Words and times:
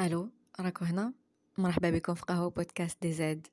ألو 0.00 0.30
راكو 0.60 0.84
هنا؟ 0.84 1.14
مرحبا 1.58 1.90
بكم 1.90 2.14
في 2.14 2.22
قهوة 2.22 2.50
بودكاست 2.50 3.02
دي 3.02 3.12
زاد. 3.12 3.46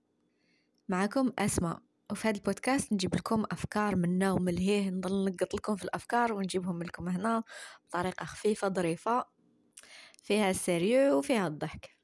معكم 0.89 1.31
أسماء 1.39 1.79
وفي 2.11 2.27
هذا 2.27 2.37
البودكاست 2.37 2.93
نجيب 2.93 3.15
لكم 3.15 3.43
أفكار 3.51 3.95
منا 3.95 4.31
وملهيه 4.31 4.89
نضل 4.89 5.25
نقط 5.25 5.53
لكم 5.53 5.75
في 5.75 5.83
الأفكار 5.83 6.33
ونجيبهم 6.33 6.83
لكم 6.83 7.09
هنا 7.09 7.43
بطريقة 7.87 8.25
خفيفة 8.25 8.69
ظريفة 8.69 9.25
فيها 10.23 10.49
السيريو 10.49 11.17
وفيها 11.17 11.47
الضحك. 11.47 11.97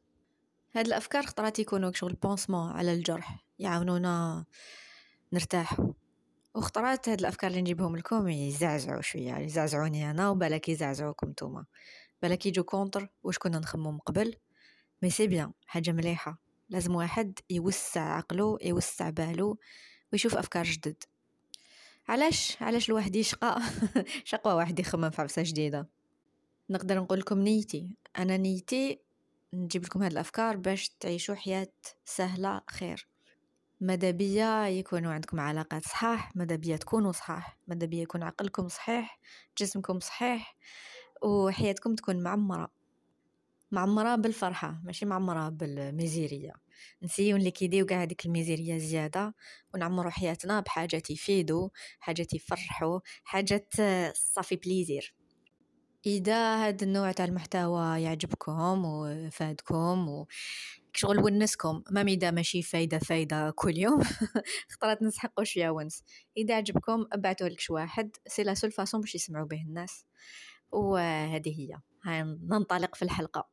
هاد 0.76 0.88
الأفكار 0.88 1.26
خطرات 1.26 1.60
يكونوا 1.60 1.92
شغل 1.92 2.14
بونسمون 2.14 2.71
على 2.71 2.94
الجرح 2.94 3.46
يعاونونا 3.60 4.46
نرتاحوا 5.34 5.94
وخطرات 6.55 7.10
هاد 7.10 7.20
الأفكار 7.20 7.50
اللي 7.50 7.62
نجيبهم 7.62 7.96
لكم 7.98 8.28
يزعزعوا 8.28 9.02
شوية 9.02 9.38
يزعزعوني 9.38 10.12
أنا 10.12 10.30
وبالك 10.30 10.70
يزعزعوكم 10.70 11.30
نتوما. 11.30 11.66
بالك 12.22 12.46
يجو 12.46 12.64
كونتر 12.64 13.10
واش 13.24 13.38
كنا 13.38 13.60
نخمم 13.60 13.98
قبل. 14.00 14.36
مي 15.02 15.10
سي 15.10 15.28
بيان 15.28 15.52
حاجة 15.66 15.92
مليحة. 15.92 16.39
لازم 16.70 16.96
واحد 16.96 17.39
يوسع 17.50 18.02
عقله 18.02 18.57
يوسع 18.62 19.10
باله 19.10 19.57
ويشوف 20.14 20.36
أفكار 20.36 20.64
جدد. 20.64 21.04
علاش؟ 22.07 22.62
علاش 22.62 22.89
الواحد 22.89 23.15
يشقى؟ 23.15 23.62
شقوى 24.24 24.54
واحد 24.54 24.79
يخمم 24.79 25.10
في 25.10 25.21
عبسه 25.21 25.43
جديدة. 25.46 25.88
نقدر 26.70 27.00
نقول 27.00 27.20
لكم 27.20 27.39
نيتي. 27.39 27.96
أنا 28.18 28.38
نيتي 28.38 29.00
نجيب 29.54 29.84
لكم 29.84 30.04
هاد 30.04 30.12
الأفكار 30.12 30.57
باش 30.57 30.90
تعيشوا 30.90 31.36
حياة 31.36 31.74
سهلة 32.06 32.62
خير. 32.70 33.08
ماذا 33.81 34.12
بيا 34.12 34.67
يكونوا 34.67 35.14
عندكم 35.14 35.40
علاقات 35.40 35.86
صحاح 35.86 36.36
ماذا 36.36 36.56
بيا 36.56 36.78
تكونوا 36.78 37.12
صحاح. 37.12 37.58
ماذا 37.67 37.86
بيا 37.86 38.02
يكون 38.02 38.23
عقلكم 38.23 38.67
صحيح 38.67 39.20
جسمكم 39.58 40.00
صحيح. 40.00 40.56
وحياتكم 41.22 41.95
تكون 41.95 42.23
معمرة. 42.23 42.72
معمرة 43.72 44.16
بالفرحة 44.16 44.81
ماشي 44.84 45.06
معمرة 45.06 45.50
بالميزيرية. 45.50 46.53
نسيو 47.03 47.36
اللي 47.38 47.52
كيديو 47.52 47.86
قاع 47.86 48.03
هذيك 48.03 48.26
الميزيرية 48.26 48.78
زيادة 48.78 49.36
ونعمرو 49.73 50.10
حياتنا 50.10 50.60
بحاجات 50.60 51.10
يفيدو 51.10 51.70
حاجات 52.00 52.34
يفرحو 52.34 53.00
حاجات 53.23 53.73
صافي 54.16 54.56
بليزير. 54.56 55.16
إذا 56.06 56.68
هاد 56.68 56.84
النوع 56.84 57.12
تاع 57.12 57.26
المحتوى 57.26 58.02
يعجبكم 58.02 58.86
وفادكم 58.86 60.10
و 60.10 60.28
شغل 60.94 61.20
ونسكم 61.23 61.84
ما 61.92 62.04
ميدا 62.04 62.32
ماشي 62.32 62.62
فايدة 62.62 63.00
فايدة 63.00 63.52
كل 63.56 63.78
يوم 63.78 64.02
خطرات 64.72 65.04
نسحقوا 65.04 65.44
شوية 65.44 65.70
ونس. 65.70 66.04
إذا 66.38 66.56
عجبكم 66.56 67.06
ابعتوه 67.12 67.48
لك 67.48 67.60
واحد 67.70 68.16
سي 68.28 68.44
لا 68.44 68.54
سول 68.54 68.72
فاصون 68.72 69.02
باش 69.02 69.16
يسمعوا 69.16 69.48
به 69.48 69.62
الناس. 69.62 70.06
وهذه 70.72 71.59
هي. 71.59 71.81
ننطلق 72.50 72.95
في 72.95 73.02
الحلقة. 73.02 73.50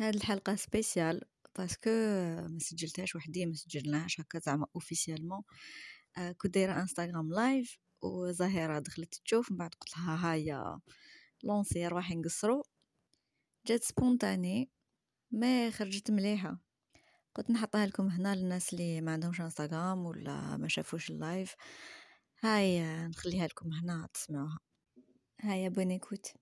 هاد 0.00 0.14
الحلقة 0.14 0.54
سبيسيال 0.54 1.20
باسكو 1.58 1.90
ما 2.50 2.58
سجلتهاش 2.58 3.16
وحدي 3.16 3.46
ما 3.46 3.54
سجلناهاش 3.54 4.20
هكا 4.20 4.38
زعما 4.38 4.66
اوفيسيالمون 4.74 5.42
آه، 6.18 6.32
كنت 6.32 6.54
دايرة 6.54 6.80
انستغرام 6.80 7.30
لايف 7.30 7.78
وزهيره 8.02 8.78
دخلت 8.78 9.14
تشوف 9.14 9.52
من 9.52 9.56
بعد 9.56 9.70
قلت 9.74 9.96
لها 9.96 10.34
هيا 10.34 10.80
لونسي 11.44 11.88
روحي 11.88 12.14
نقصرو 12.14 12.62
جات 13.66 13.82
سبونتاني 13.82 14.70
ما 15.30 15.70
خرجت 15.70 16.10
مليحة. 16.10 16.67
قلت 17.38 17.50
نحطها 17.50 17.86
لكم 17.86 18.08
هنا 18.08 18.34
للناس 18.34 18.72
اللي 18.72 19.00
ما 19.00 19.12
عندهمش 19.12 19.40
انستغرام 19.40 20.06
ولا 20.06 20.56
ما 20.56 20.68
شافوش 20.68 21.10
اللايف. 21.10 21.54
هاي 22.40 22.82
نخليها 23.08 23.46
لكم 23.46 23.72
هنا 23.72 24.08
تسمعوها. 24.14 24.58
هاي 25.40 25.68
بون 25.68 25.90
ايكوت 25.90 26.32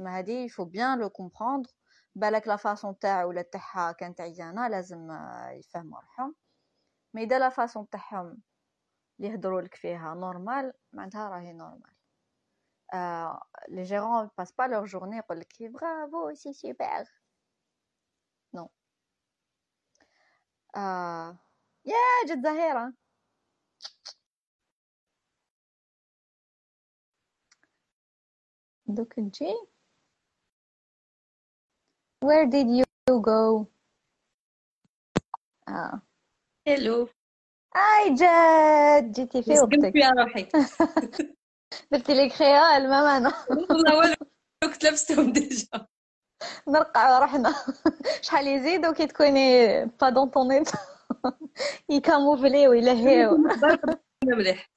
هادي 0.00 0.48
faut 0.48 0.66
bien 0.66 0.96
le 0.96 1.08
comprendre. 1.08 1.79
بالك 2.14 2.48
لا 2.48 2.56
فاصون 2.56 2.98
تاعو 2.98 3.28
ولا 3.28 3.42
تاعها 3.42 3.92
كانت 3.92 4.20
عيانة 4.20 4.68
لازم 4.68 5.08
يفهموا 5.52 6.00
روحهم. 6.00 6.36
مي 7.14 7.22
إذا 7.24 7.38
لا 7.38 7.48
فاصون 7.48 7.88
تاعهم 7.90 8.42
اللي 9.20 9.30
يهضروا 9.32 9.60
لك 9.62 9.74
فيها 9.74 10.14
نورمال 10.14 10.72
معناتها 10.92 11.28
راهي 11.28 11.52
نورمال 11.52 11.96
آه 12.94 13.42
لي 13.68 13.82
جيرون 13.82 14.30
باس 14.38 14.52
با 14.52 14.62
لور 14.64 14.84
جورني 14.86 15.16
يقول 15.16 15.40
لك 15.40 15.62
برافو 15.62 16.34
سي 16.34 16.52
سوبر 16.52 17.04
نو 18.54 18.70
آه 20.76 21.38
يا 21.86 21.96
جات 22.28 22.38
زهيرة. 22.44 22.94
دوك 28.86 29.14
تجي 29.14 29.69
Where 32.21 32.45
did 32.45 32.67
you 32.67 33.21
go? 33.21 33.65
اه 35.67 36.01
هلو 36.67 37.09
هاي 37.75 38.13
جد 38.13 39.11
جيتي 39.11 39.43
في 39.43 39.59
وقتك 39.59 39.95
يا 39.95 40.09
روحي 40.09 40.47
درتي 41.91 42.13
لي 42.13 42.29
كريول 42.29 42.89
ما 42.89 43.17
انا 43.17 43.33
والله 43.49 43.97
والو 43.97 44.15
كنت 44.63 44.85
لبستهم 44.85 45.33
ديجا 45.33 45.87
نرقع 46.67 47.19
روحنا 47.19 47.55
شحال 48.21 48.47
يزيدو 48.47 48.93
كي 48.93 49.07
تكوني 49.07 49.85
با 49.85 50.09
دون 50.09 50.29
طون 50.29 50.51
ايت 50.51 50.69
يكاموفليو 51.89 52.73
يلهيو 52.73 53.37
مليح 54.25 54.69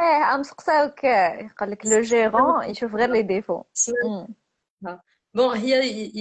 ايه 0.00 0.34
ام 0.34 0.42
سقساوك 0.42 1.04
يقول 1.04 1.70
لك 1.70 1.86
لو 1.86 2.00
جيرون 2.00 2.64
يشوف 2.64 2.94
غير 2.94 3.10
لي 3.10 3.22
ديفو 3.22 3.62
Bon, 5.34 5.54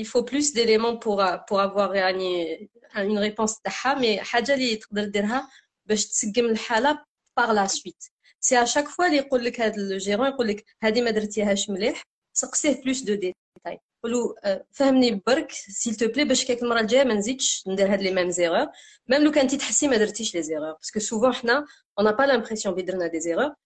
il 0.01 0.05
faut 0.11 0.23
plus 0.31 0.47
d'éléments 0.53 0.97
pour 1.03 1.17
pour 1.47 1.59
avoir 1.59 1.95
يعني 1.95 2.69
une 2.95 3.19
réponse 3.19 3.61
تاعها 3.63 3.95
mais 4.01 4.19
حاجه 4.19 4.53
اللي 4.53 4.75
تقدر 4.75 5.03
ديرها 5.05 5.49
باش 5.85 6.05
تسقم 6.05 6.45
الحاله 6.45 6.99
par 7.39 7.53
la 7.53 7.67
suite 7.67 8.11
سي 8.39 8.61
à 8.63 8.65
chaque 8.65 8.87
fois 8.87 9.05
اللي 9.05 9.17
يقول 9.17 9.45
لك 9.45 9.61
هذا 9.61 9.75
الجيرون 9.75 10.27
يقول 10.27 10.47
لك 10.47 10.65
هذه 10.83 11.01
ما 11.01 11.11
درتيهاش 11.11 11.69
مليح 11.69 12.03
سقسيه 12.33 12.81
بلوس 12.83 13.01
دو 13.01 13.13
ديتاي 13.13 13.79
قولوا 14.03 14.33
فهمني 14.71 15.21
برك 15.27 15.51
سيل 15.51 15.95
تو 15.95 16.07
بلي 16.07 16.25
باش 16.25 16.45
كيك 16.45 16.63
المره 16.63 16.79
الجايه 16.79 17.03
ما 17.03 17.13
نزيدش 17.13 17.63
ندير 17.67 17.93
هاد 17.93 18.01
لي 18.01 18.11
ميم 18.11 18.29
زيرور 18.29 18.67
ميم 19.07 19.23
لو 19.23 19.31
كانتي 19.31 19.57
تحسي 19.57 19.87
ما 19.87 19.97
درتيش 19.97 20.35
لي 20.35 20.41
زيرور 20.43 20.71
باسكو 20.71 20.99
سوفون 20.99 21.33
حنا 21.33 21.65
اون 21.99 22.11
با 22.11 22.23
لامبرسيون 22.23 22.75
بلي 22.75 22.83
درنا 22.83 23.07
دي 23.07 23.19
زيرور 23.19 23.53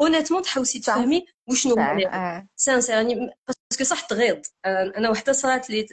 اونيتمون 0.00 0.42
تحوسي 0.42 0.78
تفهمي 0.78 1.26
وشنو 1.50 1.74
هو 1.74 2.42
سانسير 2.56 2.94
يعني 2.94 3.30
باسكو 3.70 3.84
صح 3.84 4.00
تغيض 4.00 4.42
انا 4.66 5.10
وحده 5.10 5.32
صرات 5.32 5.70
لي 5.70 5.86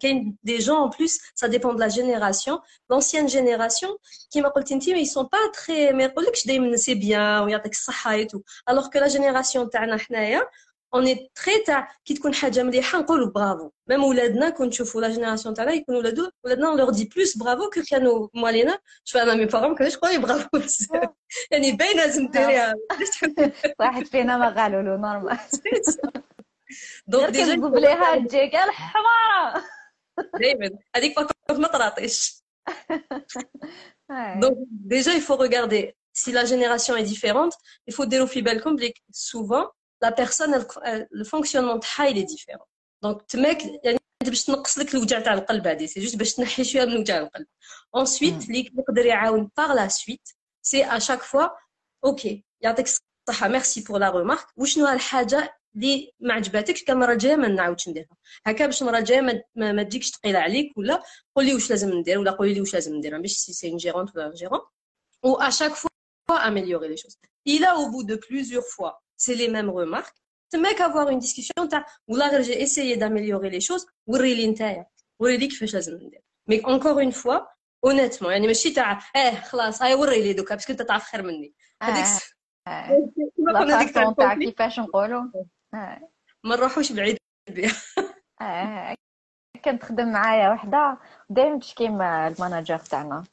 كاين 0.00 0.36
دي 0.42 0.58
جون 0.58 0.82
ان 0.82 0.90
بلوس 0.98 1.20
سا 1.34 1.46
ديبون 1.46 1.76
دو 1.76 1.78
لا 1.78 1.88
جينيراسيون 1.88 2.58
لونسيان 2.90 3.26
جينيراسيون 3.26 3.96
كيما 4.32 4.48
قلتي 4.48 4.74
انت 4.74 4.88
مي 4.90 5.04
سون 5.04 5.28
با 5.32 5.38
تري 5.52 5.92
ما 5.92 6.04
يقولكش 6.04 6.46
دائما 6.46 6.76
سي 6.76 6.94
بيان 6.94 7.42
ويعطيك 7.42 7.72
الصحه 7.72 8.12
ايتو 8.12 8.40
الوغ 8.68 8.90
كو 8.90 8.98
لا 8.98 9.08
جينيراسيون 9.08 9.70
تاعنا 9.70 9.96
حنايا 9.96 10.42
اوني 10.94 11.30
تري 11.34 11.58
تاع 11.66 11.88
كي 12.04 12.14
تكون 12.14 12.34
حاجه 12.34 12.62
مليحه 12.62 12.98
نقولوا 12.98 13.30
برافو 13.30 13.70
ميم 13.86 14.04
ولادنا 14.04 14.50
كون 14.50 14.68
نشوفوا 14.68 15.00
لا 15.00 15.08
جينيراسيون 15.08 15.54
تاعنا 15.54 15.72
يكونوا 15.72 16.00
ولادو 16.00 16.30
ولادنا 16.44 16.66
لور 16.66 16.90
دي 16.90 17.04
بلوس 17.04 17.36
برافو 17.36 17.70
كو 17.70 17.82
كانوا 17.90 18.28
موالينا 18.34 18.78
شوف 19.04 19.22
انا 19.22 19.34
مي 19.34 19.46
بارون 19.46 19.74
كانوا 19.74 19.92
يقولوا 19.92 20.18
برافو 20.18 20.48
يعني 21.50 21.72
باينه 21.72 22.02
لازم 22.02 22.28
ديريها 22.28 22.74
واحد 23.80 24.06
فينا 24.06 24.36
ما 24.36 24.62
قالوا 24.62 24.82
له 24.82 24.96
نورمال 24.96 25.38
دونك 27.06 27.30
ديجا 27.30 27.56
تقول 27.56 27.80
ليها 27.80 28.18
تجيك 28.18 28.54
الحماره 28.54 29.64
دائما 30.40 30.78
هذيك 30.96 31.16
فقط 31.16 31.34
ما 31.50 31.68
طراطيش 31.68 32.42
دونك 34.36 34.56
ديجا 34.70 35.12
il 35.12 35.20
faut 35.20 35.36
regarder 35.36 35.94
si 36.12 36.32
la 36.32 36.44
génération 36.44 36.96
est 36.96 37.08
différente 37.14 37.54
il 37.86 37.94
faut 37.94 38.06
dire 38.06 38.22
au 38.22 38.38
بالكم 38.38 38.76
souvent 39.12 39.70
la 40.03 40.11
personne 40.11 40.53
le 41.11 41.23
fonctionnement 41.23 41.79
تاعها 41.79 42.09
il 42.09 42.17
est 42.17 42.27
différent. 42.35 42.67
Donc 43.05 43.23
تماك 43.27 43.63
يعني 43.83 43.99
باش 44.23 44.45
تنقص 44.45 44.77
لك 44.77 44.95
الوجع 44.95 45.19
تاع 45.19 45.33
القلب 45.33 45.67
هذه 45.67 45.85
سي 45.85 45.99
جوست 45.99 46.15
باش 46.15 46.33
تنحي 46.33 46.63
شوية 46.63 46.85
من 46.85 46.97
وجع 46.97 47.17
القلب 47.19 47.47
ensuite 47.97 48.47
اللي 48.49 48.71
يقدر 48.77 49.05
يعاون 49.05 49.51
par 49.59 49.73
la 49.75 49.89
suite 49.89 50.35
c'est 50.61 50.83
à 50.83 50.99
chaque 50.99 51.23
fois 51.23 51.49
ok 52.05 52.27
يعطيك 52.61 52.85
الصحه 53.29 53.47
ميرسي 53.47 53.81
بور 53.81 53.99
لا 53.99 54.09
ريمارك 54.09 54.47
وشنو 54.57 54.87
الحاجة 54.87 55.57
اللي 55.75 56.11
ما 56.19 56.33
عجباتكش 56.33 56.83
كان 56.83 56.95
المره 56.95 57.13
الجايه 57.13 57.35
ما 57.35 57.47
نعاودش 57.47 57.89
نديرها 57.89 58.17
هكا 58.45 58.65
باش 58.65 58.81
المره 58.81 58.97
الجايه 58.97 59.21
ما, 59.21 59.41
ما, 59.55 59.71
ما 59.71 59.83
تجيكش 59.83 60.11
ثقيله 60.11 60.39
عليك 60.39 60.77
ولا 60.77 61.03
قولي 61.35 61.53
واش 61.53 61.69
لازم 61.69 61.93
ندير 61.93 62.19
ولا 62.19 62.31
قولي 62.31 62.53
لي 62.53 62.61
واش 62.61 62.73
لازم 62.73 62.95
ندير 62.95 63.21
باش 63.21 63.31
سي 63.31 63.53
سي 63.53 63.75
جيرونت 63.75 64.15
ولا 64.15 64.33
جيرون 64.33 64.59
ou 65.25 65.37
à 65.39 65.51
chaque 65.51 65.75
fois 65.75 65.89
améliorer 66.49 66.89
les 66.89 66.97
choses. 66.97 67.17
Il 67.45 67.63
a 67.65 67.77
au 67.77 67.89
bout 67.89 68.03
de 68.03 68.15
plusieurs 68.15 68.65
fois, 68.65 69.02
c'est 69.23 69.37
les 69.43 69.49
mêmes 69.55 69.71
remarques. 69.81 70.17
Mec 70.65 70.79
avoir 70.89 71.07
une 71.13 71.21
discussion, 71.27 71.61
ou 72.09 72.15
là 72.21 72.27
j'ai 72.47 72.57
essayé 72.65 72.93
d'améliorer 73.01 73.49
les 73.55 73.63
choses, 73.67 73.85
ou 74.09 74.15
mais 76.49 76.59
encore 76.75 76.99
une 76.99 77.11
fois, 77.11 77.39
honnêtement, 77.81 78.29
يعني 78.29 78.47
ماشي 78.47 78.71
تاع 78.71 78.99
آه 79.15 79.35
خلاص 79.35 79.81
هاي 79.81 79.95
وري 79.95 80.23
لي 80.23 80.33
دوكا 80.33 80.55
باسكو 80.55 80.71
انت 80.71 80.81
تعرف 80.81 81.03
خير 81.03 81.21
مني. 81.21 81.53
هذيك 81.83 82.07
لا 83.37 84.13
تاع 84.17 84.35
كيفاش 84.35 84.79
نقولوا 84.79 85.23
ما 86.43 86.55
نروحوش 86.55 86.91
بعيد 86.91 87.17
بها 87.49 87.71
آه. 88.41 88.95
كانت 89.63 89.81
تخدم 89.81 90.11
معايا 90.11 90.49
وحده 90.49 90.97
دائما 91.29 91.59
تشكي 91.59 91.89
مع 91.89 92.27
الماناجر 92.27 92.77
تاعنا 92.77 93.23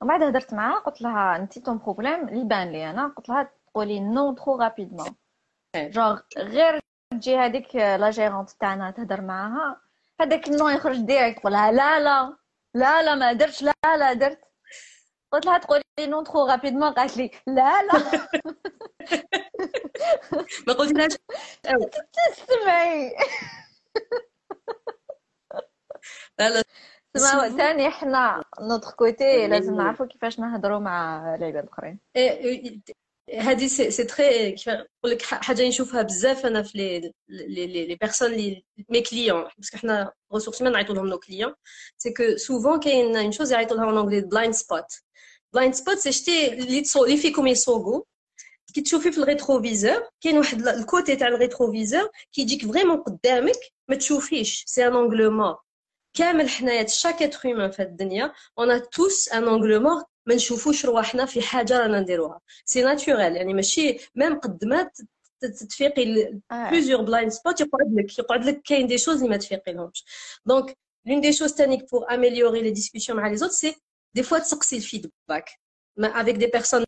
ومن 0.00 0.08
بعد 0.08 0.22
هدرت 0.22 0.54
معاها 0.54 0.78
قلت 0.78 1.02
لها 1.02 1.36
انت 1.36 1.58
طون 1.58 1.78
بروبليم 1.78 2.28
اللي 2.28 2.44
بان 2.44 2.72
لي 2.72 2.90
أنا 2.90 3.08
قلت 3.08 3.28
لها 3.28 3.50
تقولي 3.70 4.00
نو 4.00 4.34
ترو 4.34 4.56
رابيدمون 4.56 5.16
جونغ 5.76 6.20
غير 6.38 6.80
تجي 7.12 7.36
هذيك 7.36 7.76
لا 7.76 8.10
جيرونت 8.10 8.50
تاعنا 8.50 8.90
تهدر 8.90 9.20
معاها 9.20 9.80
هذاك 10.20 10.48
النو 10.48 10.68
يخرج 10.68 10.96
ديريكت 10.96 11.38
تقولها 11.38 11.72
لا 11.72 12.00
لا 12.00 12.36
لا 12.74 13.02
لا 13.02 13.14
ما 13.14 13.32
درتش 13.32 13.62
لا 13.62 13.72
لا 13.84 14.12
درت 14.12 14.40
قلت 15.32 15.46
لها 15.46 15.58
تقولي 15.58 15.82
نو 16.00 16.22
ترو 16.22 16.46
رابيدمون 16.46 16.92
قالت 16.92 17.16
لي 17.16 17.30
لا 17.46 17.82
لا. 17.82 17.92
ما 20.66 20.72
قلتلهاش. 20.72 21.12
تسمعي 22.46 23.16
لا 26.38 26.48
لا. 26.50 26.62
تسمع 27.14 27.48
ثاني 27.48 27.90
حنا 27.90 28.42
نوتر 28.60 28.90
كوتي 28.90 29.46
لازم 29.46 29.74
نعرفوا 29.74 30.06
كيفاش 30.06 30.40
نهضروا 30.40 30.78
مع 30.78 31.18
العباد 31.34 31.64
الأخرين. 31.64 31.98
هذه 33.39 33.67
سي 33.67 33.91
سي 33.91 34.03
تري 34.03 34.55
نقول 34.67 35.11
لك 35.11 35.21
حاجه 35.21 35.67
نشوفها 35.67 36.01
بزاف 36.01 36.45
انا 36.45 36.63
في 36.63 36.77
لي 36.77 37.13
لي 37.29 37.85
لي 37.85 37.95
بيرسون 37.95 38.31
لي 38.31 38.65
مي 38.89 39.01
كليون 39.01 39.45
باسكو 39.57 39.77
حنا 39.77 40.11
ريسورس 40.33 40.61
مان 40.61 40.71
نعيطوا 40.71 40.95
لهم 40.95 41.07
نو 41.07 41.19
كليون 41.19 41.53
سي 41.97 42.13
كو 42.13 42.37
سوفون 42.37 42.79
كاين 42.79 43.17
اون 43.17 43.31
شوز 43.31 43.51
يعيطوا 43.51 43.77
لها 43.77 43.85
اون 43.85 43.97
انجلي 43.97 44.21
بلايند 44.21 44.53
سبوت 44.53 44.85
بلايند 45.53 45.73
سبوت 45.73 45.97
سي 45.97 46.11
شتي 46.11 46.53
اللي 46.53 46.83
اللي 46.95 47.17
فيكم 47.17 47.47
يصوغوا 47.47 48.03
كي 48.73 48.81
تشوفي 48.81 49.11
في 49.11 49.17
الريتروفيزور 49.17 50.07
كاين 50.21 50.37
واحد 50.37 50.67
الكوتي 50.67 51.15
تاع 51.15 51.27
الريتروفيزور 51.27 52.09
كيجيك 52.31 52.65
فريمون 52.65 52.97
قدامك 52.97 53.59
ما 53.89 53.95
تشوفيش 53.95 54.63
سي 54.67 54.87
ان 54.87 54.95
انغل 54.95 55.29
مور 55.29 55.57
كامل 56.13 56.49
حنايا 56.49 56.87
شاك 56.87 57.23
اتر 57.23 57.39
هيومان 57.45 57.71
في 57.71 57.81
الدنيا 57.81 58.33
اون 58.59 58.89
توس 58.89 59.29
ان 59.29 59.43
انغل 59.43 59.83
مور 59.83 60.03
ما 60.27 60.35
نشوفوش 60.35 60.85
رواحنا 60.85 61.25
في 61.25 61.41
حاجه 61.41 61.79
رانا 61.79 61.99
نديروها 61.99 62.41
سي 62.65 62.81
ناتورال 62.81 63.35
يعني 63.35 63.53
ماشي 63.53 63.97
ميم 64.15 64.39
قد 64.39 64.65
ما 64.65 64.91
تتفيقي 65.41 66.33
بليزيور 66.51 67.01
بلايند 67.01 67.31
سبوت 67.31 67.61
يقعد 67.61 67.93
لك 67.93 68.19
يقعد 68.19 68.45
لك 68.45 68.61
كاين 68.61 68.87
دي 68.87 68.97
شوز 68.97 69.17
اللي 69.17 69.29
ما 69.29 69.37
تفيقي 69.37 69.73
لهمش 69.73 70.05
دونك 70.45 70.77
لون 71.05 71.21
دي 71.21 71.33
شوز 71.33 71.53
تانيك 71.53 71.91
بور 71.91 72.13
اميليوري 72.13 72.61
لي 72.61 72.71
ديسكوسيون 72.71 73.17
مع 73.17 73.27
لي 73.27 73.37
زوت 73.37 73.51
سي 73.51 73.75
دي 74.15 74.23
فوا 74.23 74.39
تسقسي 74.39 74.77
الفيدباك 74.77 75.49
avec 75.99 76.37
des 76.37 76.47
personnes 76.57 76.85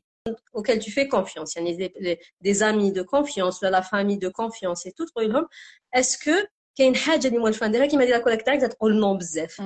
auxquelles 0.54 0.80
tu 0.80 0.92
fais 0.92 1.08
confiance 1.08 1.58
يعني 1.58 1.78
des, 1.78 2.20
des 2.42 2.64
amis 2.64 2.92
de 2.92 3.02
confiance 3.04 3.64
ولا 3.64 3.80
la 3.80 3.82
famille 3.82 4.18
de 4.18 4.30
confiance 4.30 4.86
et 4.86 4.92
tout 4.92 5.06
تقول 5.06 5.34
لهم 5.34 5.48
est-ce 5.98 6.18
que 6.18 6.48
كاين 6.78 6.96
حاجه 6.96 7.28
اللي 7.28 7.40
موالفه 7.40 7.68
نديرها 7.68 7.86
كيما 7.86 8.06
دير 8.06 8.16
الكوليك 8.16 8.42
تاعك 8.42 8.62
تقول 8.62 9.00
نو 9.00 9.18
بزاف 9.18 9.62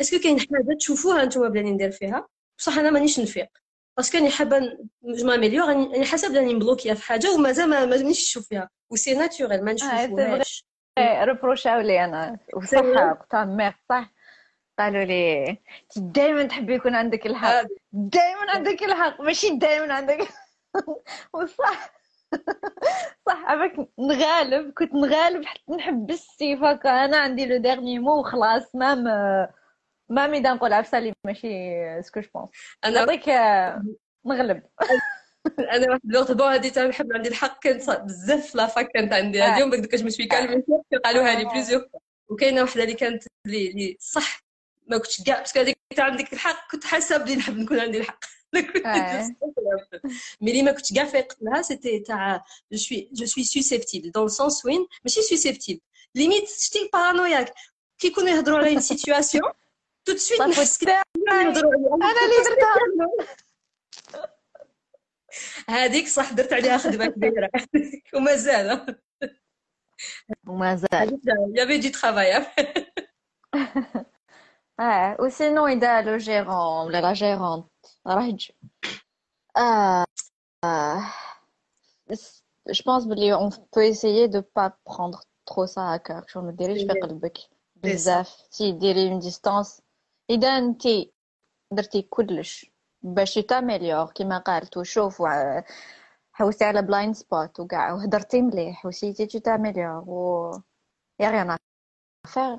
اسكو 0.00 0.18
كاين 0.18 0.40
حاجه 0.40 0.76
تشوفوها 0.78 1.22
انتم 1.22 1.48
بلاني 1.48 1.70
ندير 1.70 1.90
فيها 1.90 2.28
بصح 2.57 2.77
أنا 2.77 2.89
مانيش 2.89 3.19
نفيق. 3.19 3.49
باسكو 3.97 4.17
راني 4.17 4.29
حابة 4.29 4.77
ماميليور 5.23 5.67
راني 5.67 6.05
حاسة 6.05 6.29
بلاني 6.29 6.53
مبلوكية 6.53 6.93
في 6.93 7.03
حاجة 7.03 7.31
ومازال 7.31 7.69
ما 7.69 7.85
مانيش 7.85 8.23
نشوف 8.23 8.47
فيها. 8.47 8.69
وسي 8.89 9.13
ناتوريل 9.13 9.65
ما 9.65 9.73
نشوفوهاش 9.73 10.65
ريبروشاو 10.99 11.79
لي 11.79 12.05
أنا. 12.05 12.37
وصح 12.53 12.79
قلتها 12.79 13.45
ميغ 13.45 13.71
صح؟ 13.89 14.11
قالوا 14.79 15.03
لي 15.03 15.57
دائما 15.97 16.43
تحبي 16.43 16.75
يكون 16.75 16.95
عندك 16.95 17.25
الحق. 17.25 17.65
دائما 17.91 18.51
عندك 18.51 18.83
الحق 18.83 19.21
ماشي 19.21 19.49
دائما 19.49 19.93
عندك 19.93 20.17
وصح. 21.33 21.95
صح 23.27 23.43
عباك 23.45 23.89
نغالب 23.99 24.73
كنت 24.73 24.93
نغالب 24.93 25.45
حتى 25.45 25.71
نحب 25.71 26.11
السيفة 26.11 26.71
أنا 27.05 27.17
عندي 27.17 27.45
لو 27.45 27.57
ديرني 27.57 27.99
مو 27.99 28.19
وخلاص 28.19 28.75
مام 28.75 29.03
مام 30.09 30.33
اذا 30.33 30.53
نقول 30.53 30.73
عفسة 30.73 30.99
لي 30.99 31.13
ماشي 31.25 31.47
سكو 32.01 32.19
جو 32.19 32.27
بونس 32.33 32.49
أنا 32.85 32.99
نعطيك 32.99 33.29
نغلب. 34.25 34.63
أنا 35.73 35.89
واحد 35.89 36.01
الوقت 36.05 36.31
بون 36.31 36.47
هادي 36.47 36.69
تاع 36.69 36.85
نحب 36.85 37.13
عندي 37.13 37.29
الحق 37.29 37.63
كانت 37.63 37.89
بزاف 37.89 38.47
في 38.51 38.57
لافاك 38.57 38.91
كانت 38.91 39.13
عندي. 39.13 39.41
هادي 39.41 39.59
يوم 39.59 39.69
بدك 39.69 39.95
جو 39.95 40.05
مسوي 40.05 40.25
كالم 40.25 40.63
قالوها 41.05 41.35
لي 41.35 41.45
بليزيور 41.45 41.85
وكاينة 42.29 42.63
وحدة 42.63 42.83
اللي 42.83 42.93
كانت 42.93 43.23
اللي 43.45 43.97
صح 43.99 44.43
ما 44.87 44.97
كنتش 44.97 45.23
كاع 45.23 45.39
باسكو 45.39 45.59
هذيك 45.59 45.77
عندك 45.99 46.33
الحق 46.33 46.71
كنت 46.71 46.83
حاسة 46.83 47.17
بلي 47.17 47.35
نحب 47.35 47.57
نكون 47.57 47.79
عندي 47.79 47.97
الحق. 47.97 48.19
مي 50.41 50.51
اللي 50.51 50.63
ما 50.63 50.71
كنتش 50.71 50.93
كاع 50.93 51.05
فايقت 51.05 51.37
لها 51.41 51.61
سيتي 51.61 51.99
تاع 51.99 52.45
جو 52.71 52.77
سوي 52.77 53.09
جو 53.13 53.25
سوي 53.25 53.43
سوسيبتيبل 53.43 54.11
دون 54.11 54.27
سونس 54.27 54.65
وين 54.65 54.87
ماشي 55.05 55.21
سوسيبتيبل 55.21 55.79
ليميت 56.15 56.49
شتي 56.49 56.89
بارانوياك 56.93 57.53
كي 57.99 58.07
يكونوا 58.07 58.29
يهضروا 58.29 58.57
على 58.57 58.79
سيتوياسيون 58.79 59.51
تو 60.04 60.12
دو 60.12 60.18
سويت 60.18 60.40
نحس 60.40 60.82
انا 60.82 61.50
اللي 61.50 62.36
درتها 62.44 63.36
هذيك 65.68 66.08
صح 66.08 66.32
درت 66.32 66.52
عليها 66.52 66.78
خدمه 66.78 67.06
كبيره 67.06 67.50
ومازال 68.14 68.96
ومازال 70.46 71.20
يافي 71.54 71.78
دي 71.78 71.88
ترافاي 71.88 72.46
اه 74.80 75.16
وسينو 75.20 75.66
اذا 75.66 76.02
لو 76.02 76.16
جيرون 76.16 76.86
ولا 76.86 77.00
لا 77.00 77.12
جيرونت 77.12 77.66
راه 78.06 78.22
يجي 78.22 78.54
آه. 79.56 80.04
آه. 80.64 81.02
je 82.70 82.82
pense 82.82 83.06
بلي 83.06 83.36
on 83.36 83.50
peut 83.50 83.86
essayer 83.86 84.28
de 84.28 84.40
pas 84.40 84.70
prendre 84.84 85.24
trop 85.44 85.66
ça 85.66 85.92
à 85.92 85.98
cœur 85.98 86.26
شو 86.26 86.40
ما 86.40 86.50
ديريش 86.50 86.82
في 86.82 87.00
قلبك 87.00 87.38
بزاف 87.76 88.48
تي 88.50 88.72
ديري 88.72 89.08
اون 89.08 89.18
ديستانس 89.18 89.82
إذا 90.29 90.47
أنت 90.47 90.83
درتي 91.71 92.01
كلش 92.01 92.71
باش 93.01 93.33
تاميليور 93.33 94.11
كيما 94.11 94.37
قالت 94.37 94.77
وشوف 94.77 95.23
حوستي 96.33 96.65
على 96.65 96.81
بلايند 96.81 97.15
سبوت 97.15 97.59
وكاع 97.59 97.93
وهدرتي 97.93 98.41
مليح 98.41 98.85
وسيتي 98.85 99.25
تو 99.25 99.39
تاميليور 99.39 100.03
و 100.07 100.51
يا 101.19 101.29
غير 101.29 101.57
فير 102.27 102.57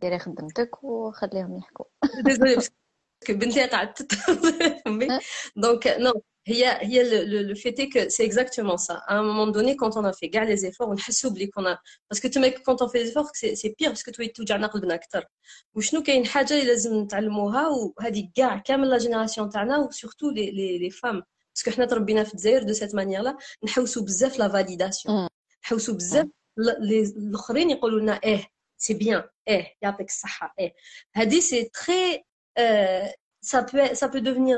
ديري 0.00 0.18
خدمتك 0.18 0.84
وخليهم 0.84 1.56
يحكوا. 1.56 1.84
بنتي 3.28 3.66
قعدت 3.66 4.14
فهمي 4.14 5.08
دونك 5.56 5.86
نو 5.86 6.22
هي 6.47 6.77
هي 6.81 7.25
لو 7.25 7.55
فيت 7.55 7.81
كو 7.93 8.09
سي 8.09 8.25
اكزاكتومون 8.25 8.77
سا 8.77 8.93
ا 8.93 9.19
un 9.19 9.23
moment 9.23 9.51
donné 9.51 9.75
quand 9.75 9.93
on 10.01 10.05
a 10.05 10.13
fait 10.13 10.29
كاع 10.29 10.43
لي 10.43 10.57
زيفور 10.57 10.89
ونحسوا 10.89 11.29
بلي 11.31 11.47
كنا 11.47 11.79
باسكو 12.09 12.27
تما 12.27 12.47
كونت 12.49 12.81
اون 12.81 12.91
في 12.91 12.97
لي 12.97 13.05
زيفور 13.05 13.25
سي 13.33 13.75
بيغ 13.79 13.89
باسكو 13.89 14.11
توي 14.11 14.27
توجعنا 14.27 14.67
قلبنا 14.67 14.93
اكثر 14.93 15.25
وشنو 15.75 16.03
كاين 16.03 16.25
حاجه 16.25 16.53
اللي 16.53 16.65
لازم 16.65 16.95
نتعلموها 17.01 17.67
وهذه 17.67 18.29
كاع 18.35 18.57
كامل 18.57 18.89
لا 18.89 18.97
جينيراسيون 18.97 19.49
تاعنا 19.49 19.77
وسورتو 19.77 20.29
لي 20.29 20.51
لي 20.51 20.77
لي 20.77 20.89
فام 20.89 21.23
باسكو 21.55 21.71
حنا 21.71 21.85
تربينا 21.85 22.23
في 22.23 22.33
الجزائر 22.33 22.63
دو 22.63 22.73
سيت 22.73 22.95
مانيير 22.95 23.21
لا 23.21 23.37
نحوسوا 23.63 24.03
بزاف 24.03 24.39
لا 24.39 24.49
فاليداسيون 24.49 25.27
نحوسوا 25.65 25.93
بزاف 25.93 26.27
الاخرين 27.17 27.69
يقولوا 27.69 27.99
لنا 27.99 28.19
ايه 28.23 28.45
سي 28.77 28.93
بيان 28.93 29.23
ايه 29.47 29.73
يعطيك 29.81 30.07
الصحه 30.07 30.53
ايه 30.59 30.73
هذه 31.13 31.39
سي 31.39 31.63
تري 31.63 32.23
ça 33.51 33.59
peut 33.69 33.95
ça 33.99 34.07
peut 34.09 34.21
devenir 34.29 34.57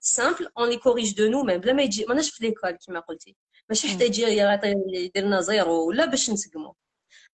سامبل 0.00 0.48
اون 0.58 0.68
لي 0.68 0.76
كوريج 0.76 1.14
دو 1.14 1.28
نو 1.28 1.42
ميم 1.42 1.60
بلا 1.60 1.72
ما 1.72 1.82
يجي 1.82 2.04
ماناش 2.08 2.30
في 2.30 2.44
ليكول 2.44 2.70
كيما 2.70 3.00
قلتي 3.00 3.36
ماشي 3.68 3.88
حتى 3.88 4.04
يجي 4.04 4.22
يدير 4.22 5.24
لنا 5.24 5.40
زيرو 5.40 5.88
ولا 5.88 6.04
باش 6.06 6.30
نسقمو 6.30 6.76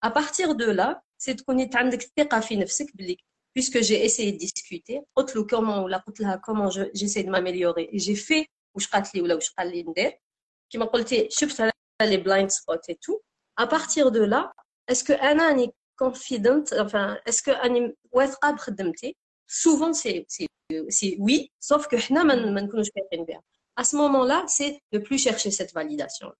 à 0.05 0.09
partir 0.09 0.55
de 0.55 0.65
là 0.65 1.01
c'est 1.17 1.35
تكوني 1.35 1.69
عندك 1.73 2.03
الثقه 2.03 2.39
في 2.39 2.55
نفسك 2.55 2.97
بلي 2.97 3.17
puisque 3.59 3.79
j'ai 3.81 4.05
essayé 4.05 4.31
de 4.31 4.37
discuter 4.37 5.03
قلت 5.15 5.35
له 5.35 5.47
comment 5.47 5.83
ولا 5.83 5.97
قلت 5.97 6.19
لها 6.19 6.41
comment 6.47 6.69
j'essaie 6.69 7.23
de 7.23 7.29
m'améliorer 7.29 7.89
et 7.91 7.99
j'ai 7.99 8.15
fait 8.15 8.45
واش 8.75 8.87
قالت 8.87 9.15
لي 9.15 9.21
ولا 9.21 9.35
واش 9.35 9.49
قال 9.49 9.71
لي 9.71 9.83
ندير 9.83 10.19
كيما 10.69 10.85
قلتي 10.85 11.27
شفت 11.31 11.61
على 11.61 11.71
لي 12.01 12.17
بلايند 12.17 12.49
سبوت 12.49 12.89
اي 12.89 12.95
تو 12.95 13.21
à 13.61 13.65
partir 13.67 14.11
de 14.11 14.19
là 14.19 14.51
est-ce 14.91 15.03
que 15.03 15.11
انا 15.23 15.47
راني 15.47 15.71
confident 16.03 16.63
enfin 16.79 17.17
est-ce 17.29 17.41
que 17.43 17.49
راني 17.49 17.95
واثقه 18.11 18.51
بخدمتي 18.51 19.17
souvent 19.48 19.92
c'est 19.92 20.26
oui, 21.18 21.50
sauf 21.58 21.88
que 21.88 21.96
à 23.76 23.84
ce 23.84 23.96
moment-là, 23.96 24.44
c'est 24.48 24.80
ne 24.92 24.98
plus 24.98 25.18
chercher 25.18 25.50
cette 25.50 25.72
validation. 25.72 26.32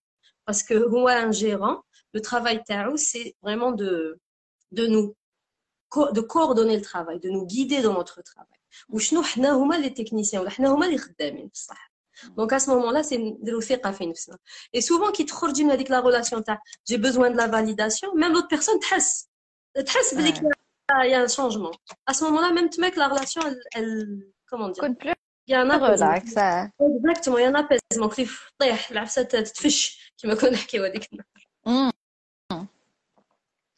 Parce 0.45 0.61
que 0.63 0.87
moi, 0.87 1.13
un 1.13 1.31
gérant, 1.31 1.81
le 2.13 2.21
travail 2.21 2.63
tarot, 2.63 2.97
c'est 2.97 3.35
vraiment 3.41 3.71
de, 3.71 4.19
de 4.71 4.87
nous 4.87 5.15
de 6.13 6.21
coordonner 6.21 6.75
le 6.75 6.83
travail, 6.83 7.19
de 7.19 7.29
nous 7.29 7.47
guider 7.47 7.81
dans 7.81 7.93
notre 7.93 8.21
travail. 8.21 8.59
Ou 8.89 8.99
nous, 9.11 9.23
nous 9.37 9.71
les 9.71 9.93
techniciens, 9.93 10.43
nous 10.59 10.81
les 10.81 10.99
donc 12.35 12.51
à 12.53 12.59
ce 12.59 12.69
moment-là, 12.71 13.01
c'est 13.01 13.17
de 13.17 13.51
une 14.03 14.13
Et 14.73 14.81
souvent, 14.81 15.11
qui 15.11 15.25
te 15.25 15.33
la 15.89 16.01
relation, 16.01 16.43
j'ai 16.85 16.97
besoin 16.97 17.31
de 17.31 17.37
la 17.37 17.47
validation, 17.47 18.13
même 18.13 18.33
l'autre 18.33 18.49
personne, 18.49 18.79
tu 18.79 18.93
il 21.03 21.11
y 21.11 21.13
a 21.13 21.21
un 21.21 21.27
changement. 21.27 21.71
À 22.05 22.13
ce 22.13 22.23
moment-là, 22.25 22.51
même 22.51 22.69
tu 22.69 22.81
mets 22.81 22.91
que 22.91 22.99
la 22.99 23.07
relation, 23.07 23.41
elle, 23.45 23.59
elle 23.73 24.23
comment 24.47 24.69
dire? 24.69 24.83
Il 25.47 25.53
y 25.53 25.55
a 25.55 25.61
un 25.61 25.69
apaisement. 25.69 26.13
Exactement, 26.13 27.37
il 27.37 27.41
y 27.41 27.45
a 27.45 27.49
un 27.49 27.55
apaisement. 27.55 28.09
Qui 28.09 28.27
la 28.91 29.07
tête 29.25 29.57
fiche 29.57 30.13
qui 30.15 30.27
me 30.27 30.35
connaît 30.35 30.57
qui 30.57 30.77
est 30.77 31.09
mm. 31.65 31.89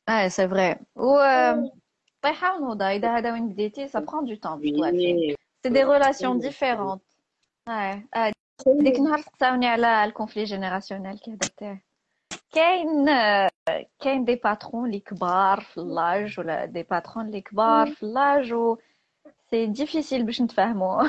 Ouais, 0.07 0.29
c'est 0.29 0.47
vrai. 0.47 0.79
Ou 0.95 1.17
euh, 1.17 1.63
ça 3.87 4.01
prend 4.01 4.21
du 4.21 4.39
temps. 4.39 4.59
C'est 5.63 5.69
des 5.69 5.83
relations 5.83 6.35
différentes. 6.35 7.03
Ouais. 7.67 8.03
Euh, 8.17 8.31
dès 8.65 8.91
que 8.91 8.99
nous 8.99 9.13
avons 9.13 9.57
le 9.59 10.11
conflit 10.11 10.45
générationnel 10.45 11.19
qui 11.19 11.29
est 11.29 11.33
adapté. 11.33 11.81
كاين 12.52 13.06
كاين 14.00 14.25
دي 14.25 14.34
باترون 14.34 14.86
اللي 14.86 15.00
كبار 15.00 15.60
في 15.60 15.78
اللاج 15.80 16.40
ولا 16.40 16.64
دي 16.64 16.82
باترون 16.82 17.26
اللي 17.26 17.40
كبار 17.40 17.90
في 17.90 18.02
اللاج 18.02 18.52
و 18.52 18.76
سي 19.50 19.66
ديفيسيل 19.66 20.22
باش 20.22 20.40
نتفاهموا 20.42 21.02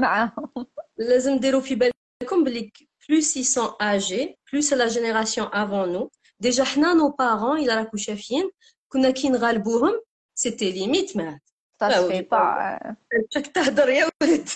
معاهم 0.00 0.66
لازم 0.96 1.36
ديروا 1.38 1.60
في 1.60 1.74
بالكم 1.74 2.44
بلي 2.44 2.72
plus 3.06 3.36
ils 3.36 3.50
sont 3.56 3.72
âgés 3.94 4.26
plus 4.48 4.62
c'est 4.68 4.76
la 4.84 4.88
génération 4.88 5.44
avant 5.52 5.86
nous 5.86 6.08
déjà 6.46 6.62
حنا 6.62 6.94
nos 6.94 7.12
parents 7.12 7.58
الى 7.62 7.74
راكو 7.74 7.96
شافين 7.96 8.50
كنا 8.88 9.10
كي 9.10 9.28
نغالبوهم 9.28 10.00
سيتي 10.34 10.72
ليميت 10.72 11.16
مات 11.16 11.40
ça 11.82 11.90
se 11.90 12.12
fait 12.12 12.22
pas 12.22 12.94
راك 13.36 13.46
تهضر 13.46 13.88
يا 13.88 14.10
ولد 14.22 14.48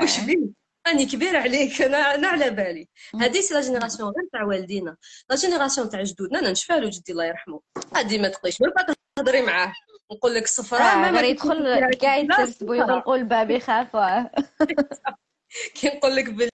واش 0.00 0.20
بيه 0.20 0.57
راني 0.88 1.06
كبير 1.06 1.36
عليك 1.36 1.82
انا 1.82 2.14
انا 2.14 2.28
على 2.28 2.50
بالي 2.50 2.88
هذه 3.20 3.40
سي 3.40 3.54
لا 3.54 3.60
جينيراسيون 3.60 4.08
غير 4.08 4.28
تاع 4.32 4.44
والدينا 4.44 4.96
لا 5.30 5.36
جينيراسيون 5.36 5.88
تاع 5.88 6.02
جدودنا 6.02 6.38
انا 6.38 6.50
نشفى 6.50 6.72
له 6.72 6.90
جدي 6.90 7.12
الله 7.12 7.24
يرحمه 7.24 7.60
هذه 7.96 8.18
ما 8.18 8.28
تقيش 8.28 8.60
ما 8.60 8.94
تهضري 9.16 9.42
معاه 9.42 9.72
نقول 10.12 10.34
لك 10.34 10.46
صفراء 10.46 10.96
ما 10.96 11.10
غير 11.10 11.24
يدخل 11.24 11.90
كاع 11.94 12.16
يتسبوا 12.16 12.76
يغلقوا 12.76 13.16
الباب 13.16 13.50
يخافوا 13.50 14.22
كي 15.74 15.88
نقول 15.88 16.16
لك 16.16 16.30
بلي 16.30 16.50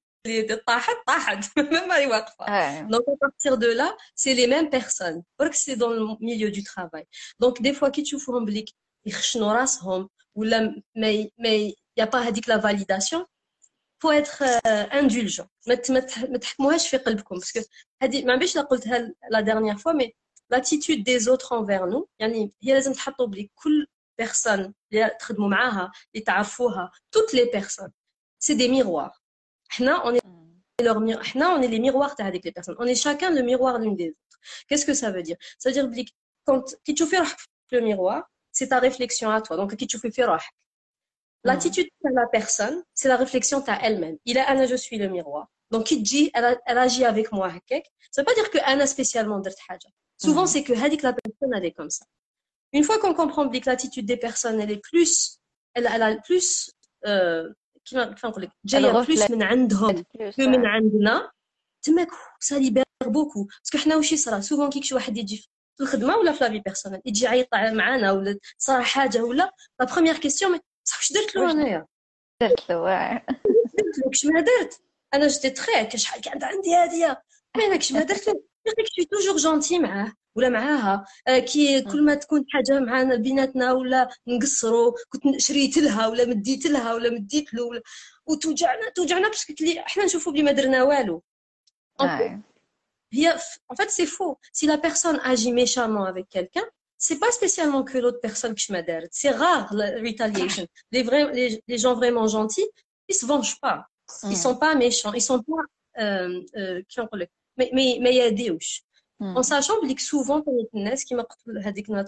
طاحت 0.67 0.97
طاحت 1.07 1.59
ما 1.59 1.97
هي 1.97 2.07
واقفه 2.07 2.81
دونك 2.81 3.05
à 3.05 3.27
partir 3.27 3.59
de 3.59 3.67
là 3.67 3.97
c'est 4.15 4.35
les 4.35 4.47
mêmes 4.47 4.71
personnes 4.71 5.23
برك 5.39 5.55
سي 5.55 5.77
dans 5.77 5.91
le 5.91 6.17
milieu 6.21 6.51
du 6.51 6.63
travail 6.63 7.05
donc 7.43 7.63
des 7.63 7.75
fois 7.75 7.91
كي 7.91 8.03
تشوفوهم 8.03 8.45
بلي 8.45 8.65
يخشنوا 9.07 9.53
راسهم 9.53 10.09
ولا 10.35 10.83
ما 10.97 11.29
ما 11.39 11.73
y 12.01 12.03
a 12.03 12.07
pas 12.07 12.17
هذيك 12.17 12.49
لا 12.49 12.61
validation 12.61 13.25
faut 14.05 14.13
être 14.13 14.43
indulgent 14.93 15.47
ما 15.67 15.79
ما 16.29 16.39
تحكموهاش 16.39 16.89
في 16.89 16.97
قلبكم 16.97 17.35
باسكو 17.35 17.61
هذه 18.03 18.25
ما 18.25 18.37
بيش 18.37 18.59
قلتها 18.59 19.15
لا 19.31 19.45
dernière 19.45 19.79
fois 19.79 19.95
mais 19.95 20.15
l'attitude 20.51 21.05
des 21.05 21.29
autres 21.29 21.53
envers 21.53 21.87
nous 21.87 22.07
يعني 22.19 22.53
هي 22.63 22.75
لازم 22.75 22.93
تحطوا 22.93 23.27
بلي 23.27 23.51
كل 23.55 23.87
personne 24.23 24.73
اللي 24.93 25.11
تخدموا 25.21 25.49
معاها 25.49 25.93
اللي 26.15 26.25
تعرفوها 26.25 26.91
toutes 27.17 27.33
les 27.33 27.59
personnes 27.59 27.93
c'est 28.45 28.55
des 28.55 28.69
miroirs 28.69 29.21
حنا 29.69 30.03
on 30.05 30.15
est 30.15 30.85
leur 30.85 31.01
miroir 31.01 31.23
حنا 31.23 31.57
on 31.57 31.63
est 31.63 31.69
les 31.69 31.81
miroirs 31.81 32.15
تاع 32.15 32.29
هذيك 32.29 32.49
les 32.49 32.53
personnes 32.53 32.77
on 32.79 32.87
est 32.87 33.03
chacun 33.03 33.31
le 33.31 33.43
miroir 33.43 33.79
l'une 33.79 33.97
des 33.97 34.11
autres 34.11 34.39
qu'est-ce 34.69 34.87
que 34.87 34.95
ça 34.95 35.11
veut 35.11 35.23
dire 35.23 35.37
ça 35.59 35.71
veut 35.71 35.75
dire 35.75 35.85
بلي 35.85 36.07
quand 36.51 36.77
كي 36.85 36.93
تشوفي 36.93 37.17
روحك 37.17 37.39
في 37.69 37.77
le 37.77 37.81
miroir 37.81 38.23
c'est 38.53 38.69
ta 38.69 38.79
réflexion 38.79 39.31
à 39.31 39.41
toi 39.41 39.57
donc 39.57 39.75
كي 39.75 39.87
تشوفي 39.87 40.11
في 40.11 40.25
روحك 40.25 40.55
L'attitude 41.46 41.88
de 42.04 42.10
la 42.14 42.26
personne, 42.28 42.84
c'est 42.96 43.08
la 43.08 43.18
réflexion 43.18 43.64
à 43.68 43.80
elle-même. 43.84 44.18
Il 44.26 44.38
a 44.38 44.50
Anna, 44.50 44.66
je 44.66 44.76
suis 44.76 44.98
le 44.98 45.08
miroir. 45.08 45.48
Donc, 45.70 45.92
il 45.92 46.02
dit, 46.02 46.32
elle, 46.34 46.60
agit 46.66 47.06
avec 47.06 47.32
moi. 47.32 47.50
Ça 47.70 47.76
ne 47.76 48.22
veut 48.22 48.26
pas 48.26 48.34
dire 48.34 48.50
que 48.50 48.58
Anna 48.66 48.88
spécialement 48.88 49.42
Souvent, 50.18 50.48
c'est 50.48 50.64
que 50.64 50.74
la 50.74 51.14
personne, 51.14 51.54
elle 51.56 51.66
est 51.66 51.72
comme 51.72 51.92
ça. 51.92 52.06
Une 52.74 52.84
fois 52.84 53.00
qu'on 53.00 53.14
comprend 53.14 53.48
que 53.48 53.60
l'attitude 53.66 54.06
des 54.06 54.18
personnes, 54.18 54.60
elle 54.60 54.72
est 54.72 54.82
plus, 54.82 55.38
elle, 55.76 55.88
elle 55.94 56.02
a 56.02 56.16
plus, 56.18 56.72
euh, 57.06 57.54
plus 57.84 57.96
que 62.06 62.14
ça 62.40 62.58
libère 62.58 62.84
beaucoup. 63.08 63.46
Parce 63.46 63.84
que 63.84 63.90
nous, 63.90 64.02
souvent, 64.04 64.42
souvent, 64.42 64.70
la 69.80 69.86
première 69.86 70.20
question, 70.20 70.50
لا 70.86 70.92
بصح 70.92 70.98
واش 70.98 71.14
درت 71.14 71.36
له 71.36 71.52
انايا 71.52 71.88
درت 72.42 72.70
له 72.70 73.14
درت 73.78 73.98
له 73.98 74.10
كش 74.12 74.26
ما 74.26 74.42
درت 74.42 74.82
أنا 75.14 75.28
جيتي 75.28 75.50
تخيك 75.50 75.96
شحال 75.96 76.22
كانت 76.22 76.44
عندي 76.44 76.76
هاديه 76.76 77.24
ما 77.58 77.68
هناكش 77.68 77.92
ما 77.92 78.04
درت 78.04 78.28
له 78.28 78.34
كي 78.96 79.06
توجور 79.06 79.38
جونتي 79.38 79.80
معاه 79.80 80.14
ولا 80.36 80.50
معاها 80.50 81.06
كي 81.28 81.82
كل 81.82 82.06
ما 82.06 82.16
تكون 82.16 82.46
حاجة 82.50 82.80
معانا 82.80 83.16
بيناتنا 83.16 83.72
ولا 83.72 84.10
نقصروا 84.28 84.94
كنت 85.10 85.42
شريت 85.42 85.78
لها 85.78 86.08
ولا 86.08 86.26
مديت 86.26 86.66
لها 86.66 86.94
ولا 86.94 87.10
مديت 87.10 87.54
له 87.54 87.64
ولا 87.64 87.82
وتوجعنا 88.26 88.90
توجعنا 88.90 89.28
باش 89.28 89.48
قلت 89.48 89.62
لي 89.62 89.80
إحنا 89.80 90.06
نشوفوا 90.06 90.34
بلي 90.34 90.44
ما 90.44 90.52
درنا 90.52 90.84
والو 90.84 91.24
هي 93.14 93.40
en 93.72 93.76
fait 93.76 93.90
c'est 93.90 94.10
faux. 94.18 94.38
Si 94.58 94.66
la 94.66 94.78
personne 94.78 95.20
agit 95.24 95.54
méchamment 95.54 96.06
avec 96.06 96.26
quelqu'un 96.30 96.68
c'est 96.99 97.19
pas 97.19 97.33
spécialement 97.33 97.83
que 97.83 97.97
l'autre 97.99 98.21
personne 98.21 98.55
qui 98.55 98.73
m'adhère. 98.73 99.05
C'est 99.11 99.31
rare 99.31 99.73
la 99.73 99.87
retaliation. 100.07 100.67
Les, 100.93 101.03
vrais, 101.03 101.33
les, 101.33 101.63
les, 101.67 101.79
gens 101.79 101.95
vraiment 101.95 102.27
gentils, 102.27 102.69
ils 103.09 103.15
se 103.15 103.25
vengent 103.25 103.59
pas. 103.61 103.87
Ils 104.25 104.31
mm. 104.31 104.35
sont 104.35 104.57
pas 104.57 104.75
méchants. 104.75 105.13
Ils 105.15 105.23
sont 105.23 105.43
pas 105.43 105.63
euh, 105.99 106.41
euh, 106.57 106.83
mais 107.57 107.71
mais 107.73 107.99
mais 108.03 108.11
il 108.15 108.17
y 108.17 108.23
a 108.23 108.31
des 108.31 108.51
ouches. 108.51 108.83
En 109.21 109.43
sachant 109.43 109.79
que 109.81 110.01
souvent 110.01 110.41
quand 110.43 110.53
il 110.53 110.83
y 110.83 110.89
a 110.89 110.97
qui 110.97 111.15
m'a 111.15 112.05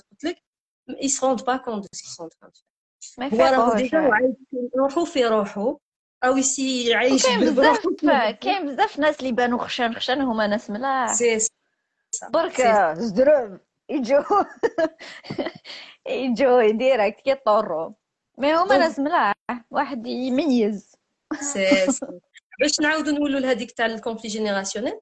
ils 1.01 1.11
se 1.11 1.21
rendent 1.21 1.45
pas 1.45 1.59
compte 1.59 1.83
de 1.83 1.89
ce 1.93 2.03
qu'ils 2.03 2.11
sont 2.11 2.25
en 2.25 2.29
train 2.29 2.49
de 2.49 2.57
faire. 2.57 3.31
voilà 3.31 3.75
déjà 3.77 4.01
يروحوا 4.75 5.05
في 5.05 5.27
روحه 5.27 5.79
او 6.25 6.37
يسي 6.37 6.89
يعيش 6.89 7.23
كاين 7.23 7.41
بزاف 7.41 7.87
كاين 8.41 8.67
بزاف 8.67 8.99
ناس 8.99 9.21
اللي 9.21 9.33
بانوا 9.33 9.59
خشان 9.59 9.95
خشان 9.95 10.21
هما 10.21 10.47
ناس 10.47 10.71
ملاح 10.71 11.13
سي 11.13 11.49
برك 12.31 12.63
زدروب 12.99 13.59
يجو 13.89 14.23
يجو 16.09 16.71
ديريكت 16.71 17.21
كيطرو 17.21 17.95
مي 18.39 18.55
هما 18.55 18.79
ناس 18.79 18.99
ملاح 18.99 19.35
واحد 19.71 20.07
يميز 20.07 20.93
سي 21.41 21.87
باش 22.61 22.81
نعاودو 22.81 23.11
نقولوا 23.11 23.41
لهذيك 23.41 23.73
تاع 23.73 23.87
الكونفلي 23.87 24.29
جينيراسيونيل 24.31 25.01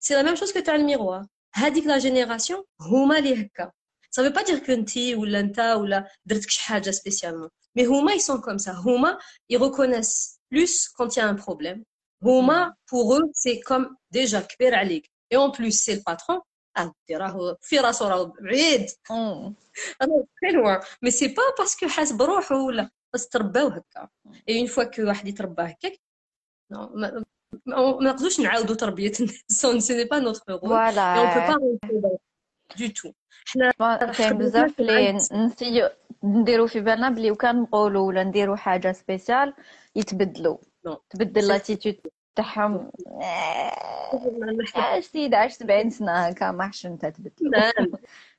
سي 0.00 0.14
لا 0.14 0.22
ميم 0.22 0.34
شوز 0.34 0.52
كو 0.52 0.60
تاع 0.60 0.74
الميغوار 0.74 1.26
هذيك 1.54 1.86
لا 1.86 1.98
جينيراسيون 1.98 2.64
هما 2.80 3.18
اللي 3.18 3.42
هكا 3.42 3.72
ça 4.16 4.22
veut 4.22 4.32
pas 4.32 4.44
dire 4.44 4.60
que 4.66 4.70
انتي 4.70 5.14
ولا 5.14 5.40
انت 5.40 5.58
ولا 5.58 6.08
درتك 6.24 6.50
شي 6.50 6.62
حاجه 6.62 6.90
سبيسيالمون 6.90 7.48
مي 7.76 7.86
هما 7.86 8.12
ils 8.12 8.20
sont 8.22 8.40
comme 8.40 8.58
ça 8.58 8.70
هما 8.70 9.18
ils 9.52 9.58
reconnaissent 9.58 10.40
plus 10.54 10.88
quand 10.88 11.16
il 11.16 11.18
y 11.18 11.22
a 11.22 11.28
un 11.28 11.36
problème 11.36 11.82
هما 12.24 12.74
pour 12.90 13.14
eux 13.14 13.30
c'est 13.34 13.60
comme 13.60 13.96
déjà 14.14 14.40
كبير 14.40 14.74
عليك 14.74 15.06
et 15.34 15.36
en 15.36 15.50
plus 15.50 15.72
c'est 15.72 15.94
le 15.94 16.02
patron 16.02 16.40
انت 16.77 17.11
راهو 17.11 17.57
راسو 17.73 18.07
راهو 18.07 18.25
بعيد 18.25 18.85
راهو 20.01 20.25
حلوة. 20.43 20.83
مي 21.01 21.11
سي 21.11 21.27
با 21.27 21.43
باسكو 21.59 21.87
حاس 21.87 22.11
بروحو 22.11 22.67
ولا 22.67 22.89
بس 23.13 23.29
ترباو 23.29 23.67
هكا. 23.67 24.09
اي 24.49 24.59
اون 24.59 24.67
فوا 24.67 24.83
كو 24.83 25.07
واحد 25.07 25.27
يتربى 25.27 25.61
هكاك 25.61 25.99
ما 26.69 27.25
نقدوش 28.01 28.39
نعاودو 28.39 28.73
تربية 28.73 29.11
الناس 29.19 29.85
سي 29.87 30.05
با 30.05 30.19
نوتر 30.19 30.41
رول 30.51 30.59
فوالا 30.61 31.57
دو 32.77 32.87
تو 32.87 33.11
حنا 33.45 33.71
كاين 34.17 34.37
بزاف 34.37 34.79
اللي 34.79 35.11
نسيو 35.11 35.89
نديرو 36.23 36.67
في 36.67 36.79
بالنا 36.79 37.09
بلي 37.09 37.31
وكان 37.31 37.61
نقولو 37.61 38.07
ولا 38.07 38.23
نديرو 38.23 38.55
حاجة 38.55 38.91
سبيسيال 38.91 39.53
يتبدلو. 39.95 40.61
تبدل 41.09 41.47
لاتيتود 41.47 41.99
تاعهم 42.34 42.90
عاش 44.74 45.04
سيد 45.04 45.34
عاش 45.34 45.52
70 45.52 45.90
سنه 45.90 46.12
هكا 46.26 46.50
ما 46.50 46.68
حش 46.68 46.86
انت 46.86 47.06
تبدل 47.06 47.50
نعم. 47.50 47.90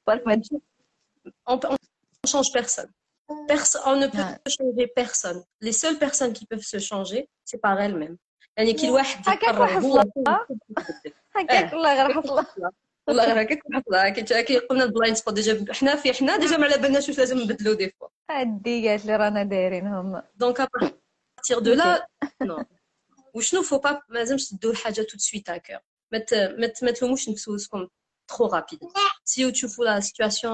برك 0.07 0.27
ما 0.27 0.35
تجي- 0.35 0.61
on, 1.49 1.53
on 1.53 1.75
change 2.27 2.51
personne. 2.59 2.89
Perso- 3.51 3.83
on 3.91 3.95
ne 4.01 4.07
peut 4.13 4.25
Ouais. 4.29 4.51
changer 4.57 4.87
personne. 5.01 5.39
Les 5.67 5.75
seules 5.81 5.99
personnes 6.05 6.33
qui 6.37 6.45
peuvent 6.49 6.67
se 6.73 6.79
changer, 6.89 7.21
c'est 7.49 7.61
par 7.67 7.77
elles-mêmes. 7.79 8.17
يعني 8.57 8.73
كل 8.73 8.89
واحد 8.89 9.19
هكاك 9.29 9.43
يقرر 9.43 9.61
واحد 9.61 9.83
هو 9.83 10.01
اللحظة. 10.01 10.45
هكاك 11.35 11.73
والله 11.73 12.03
غير 12.03 12.13
حصله 12.21 12.45
والله 13.07 13.25
غير 13.25 13.41
هكاك 13.41 13.59
حصلها 13.73 14.09
كي 14.09 14.43
كي 14.43 14.57
قلنا 14.57 14.83
البلايند 14.83 15.15
سبوت 15.15 15.33
ديجا 15.33 15.73
حنا 15.73 15.95
في 15.95 16.13
حنا 16.13 16.37
ديجا 16.37 16.57
ما 16.57 16.65
على 16.65 16.77
بالناش 16.77 17.09
واش 17.09 17.17
لازم 17.19 17.37
نبدلو 17.37 17.73
دي 17.73 17.89
فوا 17.99 18.07
هادي 18.31 18.89
قالت 18.89 19.05
لي 19.05 19.15
رانا 19.15 19.43
دايرينهم 19.43 20.21
دونك 20.35 20.61
ا 20.61 20.67
بارتير 20.73 21.59
دو 21.59 21.73
لا 21.73 22.07
نو 22.41 22.63
وشنو 23.35 23.61
فو 23.61 23.79
با 23.79 23.91
ما 24.09 24.19
لازمش 24.19 24.49
تدو 24.49 24.71
الحاجه 24.71 25.01
تو 25.01 25.17
سويت 25.17 25.49
ا 25.49 25.57
كور 25.57 25.79
ما 26.11 26.19
ت- 26.19 26.33
ما 26.33 26.67
ت- 26.67 26.83
ما 26.83 26.91
تلوموش 26.91 27.29
نفسكم 27.29 27.87
trop 28.31 28.49
rapide. 28.51 28.85
Si 29.25 29.39
tu 29.53 29.67
fous 29.73 29.83
la 29.83 30.01
situation 30.01 30.51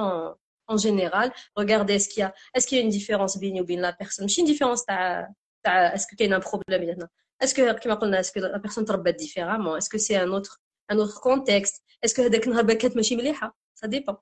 en 0.73 0.77
général, 0.77 1.27
regardez 1.55 1.93
est-ce 1.97 2.09
qu'il 2.09 2.21
y 2.21 2.25
a, 2.27 2.33
est-ce 2.55 2.65
qu'il 2.67 2.77
y 2.77 2.81
a 2.81 2.83
une 2.83 2.89
différence 2.99 3.37
بيني 3.39 3.61
وبين 3.61 3.81
la 3.81 3.93
personne. 3.93 4.21
ماشي 4.25 4.41
une 4.41 4.47
différence 4.47 4.85
تاع 4.87 5.33
تاع 5.63 5.95
est-ce 5.95 6.05
que 6.07 6.15
كاين 6.15 6.33
un 6.41 6.43
problème 6.43 6.81
هنا. 6.81 7.07
Est-ce 7.43 7.53
que 7.53 7.71
كما 7.83 7.93
قلنا 7.93 8.21
est-ce 8.21 8.31
que 8.31 8.39
la 8.39 8.59
personne 8.59 8.85
تربت 8.85 9.15
différemment. 9.19 9.77
Est-ce 9.77 9.89
que 9.89 9.97
c'est 9.97 10.15
un 10.15 10.31
autre 10.31 10.59
un 10.91 10.97
autre 10.97 11.21
contexte. 11.21 11.83
Est-ce 12.05 12.13
que 12.15 12.19
هذاك 12.21 12.47
النهار 12.47 12.73
كانت 12.73 12.95
ماشي 12.95 13.15
مليحة. 13.15 13.57
Ça 13.83 13.87
dépend. 13.87 14.17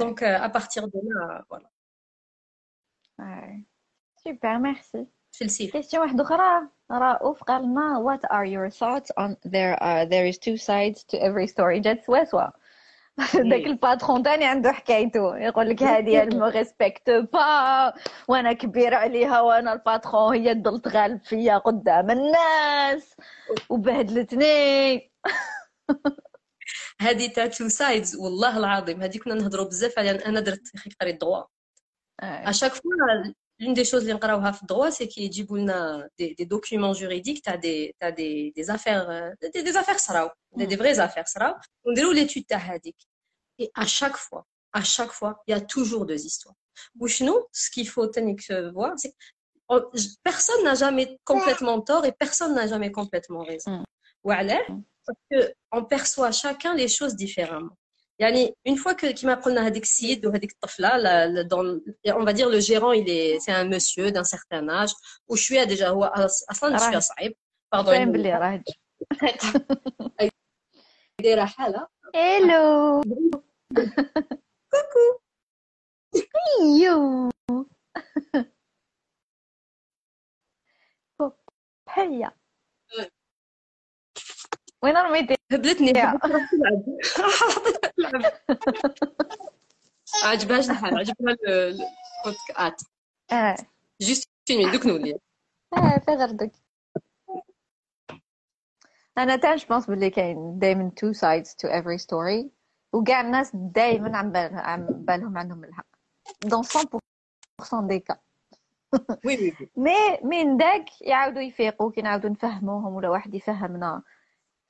Donc 0.00 0.22
euh, 0.22 0.38
à 0.46 0.48
partir 0.48 0.88
de 0.88 0.98
là, 1.08 1.44
voilà. 1.50 1.70
سوبر 4.24 4.58
ميرسي 4.58 5.06
السيف. 5.41 5.71
كيستيون 5.71 6.03
واحدة 6.03 6.23
أخرى؟ 6.23 6.67
رؤوف 6.91 7.43
قال 7.43 7.63
لنا 7.63 8.03
what 8.03 8.29
are 8.31 8.45
your 8.45 8.69
thoughts 8.69 9.11
on 9.17 9.35
there 9.45 9.83
are 9.83 10.05
there 10.05 10.25
is 10.25 10.37
two 10.37 10.57
sides 10.57 11.03
to 11.03 11.17
every 11.17 11.47
story. 11.47 11.79
جات 11.79 12.05
سوا 12.05 12.23
سوا 12.23 12.47
داك 13.35 13.65
الباترون 13.71 14.23
تاني 14.23 14.45
عنده 14.45 14.71
حكايته. 14.71 15.37
يقول 15.37 15.69
لك 15.69 15.83
هذه 15.83 16.25
ما 16.25 16.49
ريسبكت 16.49 17.09
با 17.09 17.93
وأنا 18.27 18.53
كبير 18.53 18.93
عليها 18.93 19.41
وأنا 19.41 19.73
الباترون 19.73 20.35
هي 20.35 20.55
تضل 20.55 20.79
تغالب 20.79 21.21
فيا 21.23 21.57
قدام 21.57 22.11
الناس. 22.11 23.15
وبهدلتني 23.69 25.11
هذه 27.01 27.27
تاع 27.27 27.47
تو 27.47 27.67
سايدز 27.67 28.15
والله 28.15 28.57
العظيم 28.57 29.01
هذه 29.01 29.17
كنا 29.17 29.33
نهضروا 29.33 29.65
بزاف 29.65 29.99
عليها 29.99 30.25
أنا 30.25 30.39
درت 30.39 30.61
قريت 31.01 31.21
دوا 31.21 31.43
chaque 32.51 32.75
fois 32.75 33.33
l'une 33.60 33.74
des 33.74 33.84
choses 33.84 33.94
اللي 34.02 34.12
نقراوها 34.12 34.50
في 34.50 34.62
الدوا 34.62 34.90
سي 34.90 35.06
كي 35.06 35.20
يجيبوا 35.24 35.58
لنا 35.58 36.08
دي, 36.18 36.34
دي 36.34 36.44
دوكيومون 36.44 36.92
جوريديك 36.92 37.44
تاع 37.44 37.54
دي 37.54 37.96
تاع 38.00 38.08
دي 38.08 38.50
دي 38.50 38.62
زافير 38.62 39.04
دي, 39.54 39.62
دي 39.62 39.72
زافير 39.72 39.96
صراو 39.96 40.30
دي, 40.56 40.66
دي 40.66 40.76
فري 40.76 40.94
زافير 40.94 41.24
صراو 41.24 41.54
ونديروا 41.86 42.12
ليتود 42.12 42.44
تاع 42.48 42.58
هذيك 42.58 42.96
et 43.62 43.68
à 43.82 43.86
chaque 43.86 44.16
fois 44.16 44.42
à 44.76 44.82
chaque 44.84 45.12
fois 45.18 45.32
il 45.48 45.50
y 45.52 45.54
a 45.54 45.60
toujours 45.60 46.06
deux 46.06 46.24
histoires 46.26 46.56
وشنو 47.00 47.48
ce 47.52 47.70
qu'il 47.70 47.88
faut 47.88 48.06
تاني 48.06 48.36
voir 48.74 48.92
c'est 48.96 49.12
on- 49.72 49.90
personne 50.24 50.62
n'a 50.64 50.74
jamais 50.74 51.18
complètement 51.24 51.80
tort 51.80 52.04
et 52.04 52.12
personne 52.12 52.54
n'a 52.54 52.66
jamais 52.66 52.90
complètement 52.92 53.42
raison 53.44 53.70
Mm. 53.80 53.84
وعلاه 54.24 54.66
parce 55.06 55.18
que 55.30 55.52
on 55.76 55.84
perçoit 55.84 56.32
chacun 56.32 56.74
les 56.74 56.88
choses 56.88 57.14
différemment 57.16 57.76
يعني 58.18 58.54
une 58.68 58.76
fois 58.76 58.94
que 58.94 59.06
كيما 59.06 59.34
قلنا 59.34 59.66
هذيك 59.66 59.82
السيد 59.82 60.26
وهذيك 60.26 60.52
الطفله 60.52 60.96
لا- 60.96 61.26
لا- 61.26 61.48
dans 61.48 61.80
on 62.14 62.24
va 62.24 62.32
dire 62.32 62.48
le 62.48 62.60
gérant 62.60 62.92
il 62.92 63.08
est 63.10 63.40
c'est 63.40 63.52
un 63.52 63.64
monsieur 63.64 64.10
d'un 64.10 64.24
certain 64.24 64.68
âge 64.68 64.92
وشويه 65.28 65.64
déjà 65.64 65.82
هو 65.88 66.12
أص- 66.16 66.44
اصلا 66.50 66.78
شويه 66.78 66.90
راه 66.90 66.98
صعيب 66.98 67.36
pardon 67.74 67.84
باين 67.86 68.12
بلي 68.12 68.34
راهج 68.34 68.62
دايره 71.22 71.44
حاله 71.44 71.88
هيلو 72.14 73.00
كوكو 74.70 75.20
يو 76.80 77.30
هيا 81.88 82.30
وين 84.82 84.96
رميتي 84.96 85.36
هبلتني. 85.51 85.93
تلعب 85.93 86.19
تلعب. 88.01 88.23
عجبهاش 90.23 90.69
الحال 90.69 90.97
عجبها 90.97 91.33
ال- 91.33 91.87
البودكاست 92.25 92.87
آه. 93.31 93.55
جيست 94.01 94.29
فيلمي 94.45 94.71
دوك 94.71 94.85
نولي. 94.85 95.19
آه 95.77 95.97
في 96.05 96.11
غير 96.11 96.31
دوك 96.31 96.51
أنا 99.17 99.35
تا 99.35 99.55
جبونس 99.55 99.85
بلي 99.89 100.09
كاين 100.09 100.59
دايما 100.59 100.91
two 100.99 101.13
sides 101.13 101.49
to 101.49 101.67
every 101.69 101.97
story 102.05 102.45
وكاع 102.93 103.21
الناس 103.21 103.51
دايما 103.53 104.17
عم 104.17 104.31
بال- 104.31 104.55
عم 104.59 104.85
بالهم 104.89 105.37
عندهم 105.37 105.63
الحق. 105.63 105.85
Dans 106.45 106.67
100% 107.61 107.87
دي 107.87 107.99
كا 107.99 108.17
وي 109.25 109.37
وي 109.37 109.53
وي 109.59 109.69
مي 109.77 110.17
من 110.23 110.57
داك 110.57 111.01
يعاودوا 111.01 111.41
يفيقوا 111.41 111.91
كي 111.91 112.01
نعاودوا 112.01 112.29
نفهموهم 112.29 112.93
ولا 112.93 113.09
واحد 113.09 113.35
يفهمنا. 113.35 114.03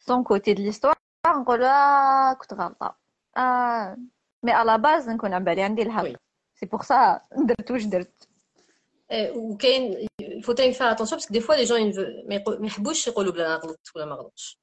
سون 0.00 0.22
كوتي 0.24 0.54
دو 0.54 0.62
ليستوار 0.62 0.94
نقول 1.26 1.62
اه 1.64 2.32
كنت 2.32 2.52
غلطه 2.54 2.96
اه 3.36 3.96
مي 4.42 4.52
على 4.52 4.78
باز 4.78 5.08
نكون 5.08 5.34
عم 5.34 5.44
بالي 5.44 5.62
عندي 5.62 5.82
الحق 5.82 6.02
وي. 6.02 6.16
سي 6.54 6.66
بور 6.66 6.82
سا 6.82 7.20
درت 7.36 7.70
واش 7.70 7.84
درت 7.84 8.28
آه، 9.10 9.30
وكاين 9.36 10.06
faut 10.42 10.52
تاني 10.54 10.74
faire 10.74 10.96
attention 10.96 11.16
parce 11.16 11.26
que 11.26 11.32
des 11.32 11.40
fois 11.40 11.56
les 11.56 11.66
gens 11.66 11.76
ils 11.76 11.92
veulent 11.96 12.28
ما 12.28 12.34
يقو- 12.34 12.60
ما 12.60 12.66
يحبوش 12.66 13.06
يقولوا 13.06 13.32
بلا 13.32 13.46
انا 13.46 13.54
غلطت 13.56 13.96
ولا 13.96 14.04
ما 14.04 14.14
غلطتش 14.14 14.58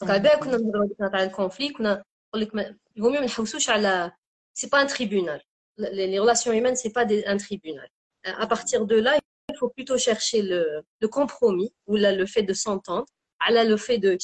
دونك 0.00 0.10
على 0.12 0.20
بالك 0.22 0.38
كنا 0.38 0.56
نهضروا 0.56 0.88
كنا 0.98 1.08
تاع 1.08 1.22
الكونفلي 1.22 1.68
كنا 1.72 2.04
نقول 2.28 2.42
لك 2.42 2.54
ما 2.54 2.76
يقوم 2.96 3.12
ما 3.12 3.20
نحوسوش 3.20 3.70
على 3.70 4.12
سي 4.54 4.66
با 4.66 4.82
ان 4.82 4.86
تريبونال 4.86 5.40
les 5.80 6.06
les 6.12 6.18
relations 6.24 6.52
humaines 6.58 6.76
c'est 6.82 6.92
pas 6.98 7.04
des- 7.04 7.24
un 7.32 7.36
tribunal 7.46 7.88
à 8.26 8.46
partir 8.46 8.78
de 8.86 8.96
là 9.06 9.12
il 9.52 9.56
faut 9.60 9.70
plutôt 9.76 9.98
chercher 10.08 10.40
le, 10.50 10.60
le 11.02 11.08
compromis 11.18 11.70
ou 11.88 11.92
là, 12.02 12.10
le 12.20 12.26
fait 12.34 12.42
de 12.50 12.54
s'entendre 12.62 13.06
على 13.40 13.64
le 13.64 13.76
fait 13.76 13.98
de 13.98 14.16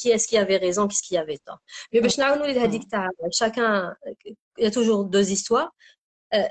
qui 0.00 0.10
est-ce 0.10 0.26
qui 0.28 0.36
avait 0.36 0.56
raison 0.56 0.88
qui 0.88 0.94
est-ce 0.94 1.02
qui 1.08 1.16
avait 1.16 1.38
tort 1.38 1.58
mais 1.92 2.00
باش 2.02 2.18
نعاونوا 2.18 2.46
لهذيك 2.46 2.90
تاع 2.90 3.10
chacun 3.30 3.94
il 4.58 4.64
y 4.64 4.66
a 4.66 4.70
toujours 4.70 5.04
deux 5.04 5.30
histoires 5.30 5.70
Euh, 6.34 6.48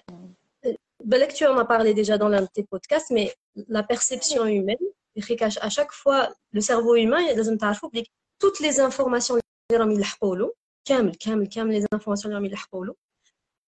بالك 1.04 1.34
tu 1.34 1.46
en 1.46 1.58
as 1.58 1.66
parlé 1.66 1.94
déjà 1.94 2.18
dans 2.18 2.30
l'un 2.30 2.42
de 2.42 2.48
tes 2.54 2.64
podcasts 2.64 3.12
mais 3.12 3.34
la 3.68 3.84
perception 3.84 4.46
humaine 4.46 4.86
يخيك 5.16 5.44
à 5.44 5.70
chaque 5.70 5.92
fois 5.92 6.30
le 6.54 6.62
cerveau 6.62 6.96
humain 6.96 7.36
لازم 7.36 7.58
تعرفوا 7.58 7.90
بلي 7.90 8.04
toutes 8.44 8.60
les 8.60 8.80
informations 8.80 9.40
اللي 9.72 9.84
راهم 9.84 9.92
يلحقوا 9.92 10.36
له 10.36 10.54
كامل 10.88 11.16
كامل 11.16 11.48
كامل 11.48 11.82
les 11.82 11.98
informations 11.98 12.26
اللي 12.26 12.36
راهم 12.36 12.46
يلحقوا 12.46 12.86
له 12.86 12.96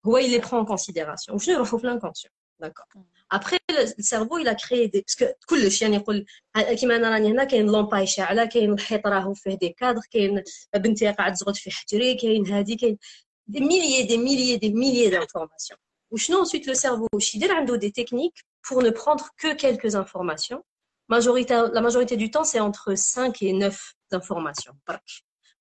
هو 0.06 0.20
il 0.20 0.30
les 0.30 0.40
prend 0.40 0.64
en 0.64 0.66
considération 0.74 1.34
وشنو 1.34 1.54
يروحوا 1.54 1.78
في 1.78 1.86
l'inconscient 1.86 2.39
D'accord. 2.61 2.85
Mm. 2.93 2.99
Après, 3.31 3.59
le 3.69 4.03
cerveau, 4.03 4.37
il 4.37 4.47
a 4.47 4.55
créé 4.55 4.87
des. 4.87 5.01
Parce 5.01 5.15
que 5.15 5.25
tout 5.47 5.55
le 5.55 5.69
chien, 5.69 5.91
il 5.91 5.99
dit, 5.99 6.15
il 6.55 6.87
y 6.87 6.91
a 6.91 7.57
une 7.57 7.71
lampe 7.71 7.93
à 7.93 8.03
échelle, 8.03 8.27
il 8.53 8.57
y 8.59 8.61
a 8.61 8.65
une 8.65 8.77
hétra, 8.89 9.25
il 9.45 9.51
y 9.53 9.57
des 9.57 9.73
cadres, 9.73 10.01
il 10.13 10.21
y 10.21 10.25
a 10.25 10.27
une 10.27 10.43
à 11.07 11.23
Adzrot, 11.23 11.53
il 11.53 11.97
y 11.97 12.27
a 12.27 12.31
une 12.31 12.53
hadi, 12.53 12.73
il 12.73 12.87
y 12.87 12.91
a 12.91 12.95
des 13.47 13.61
milliers, 13.61 14.03
des 14.05 14.17
milliers, 14.17 14.57
des 14.57 14.71
milliers 14.71 15.09
d'informations. 15.09 15.77
Ou 16.11 16.17
sinon, 16.17 16.41
ensuite, 16.41 16.67
le 16.67 16.73
cerveau, 16.73 17.07
il 17.13 17.49
a 17.49 17.77
des 17.77 17.91
techniques 17.91 18.41
pour 18.63 18.83
ne 18.83 18.89
prendre 18.89 19.29
que 19.37 19.53
quelques 19.53 19.95
informations. 19.95 20.63
La 21.09 21.81
majorité 21.81 22.15
du 22.17 22.31
temps, 22.31 22.43
c'est 22.43 22.59
entre 22.59 22.95
5 22.95 23.41
et 23.41 23.53
9 23.53 23.93
informations. 24.11 24.73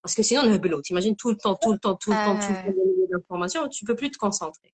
Parce 0.02 0.14
que 0.14 0.22
sinon, 0.22 0.42
on 0.42 0.52
a 0.52 0.82
T'imagines 0.82 1.16
tout 1.16 1.30
le 1.30 1.36
temps, 1.36 1.54
tout 1.54 1.72
le 1.72 1.78
temps, 1.78 1.94
tout 1.94 2.10
le 2.10 2.16
temps, 2.16 2.38
tout 2.38 2.52
le 2.52 2.58
euh. 2.58 2.72
temps, 2.72 3.18
d'informations, 3.18 3.68
tu 3.68 3.84
peux 3.84 3.96
plus 3.96 4.10
te 4.10 4.18
concentrer 4.18 4.72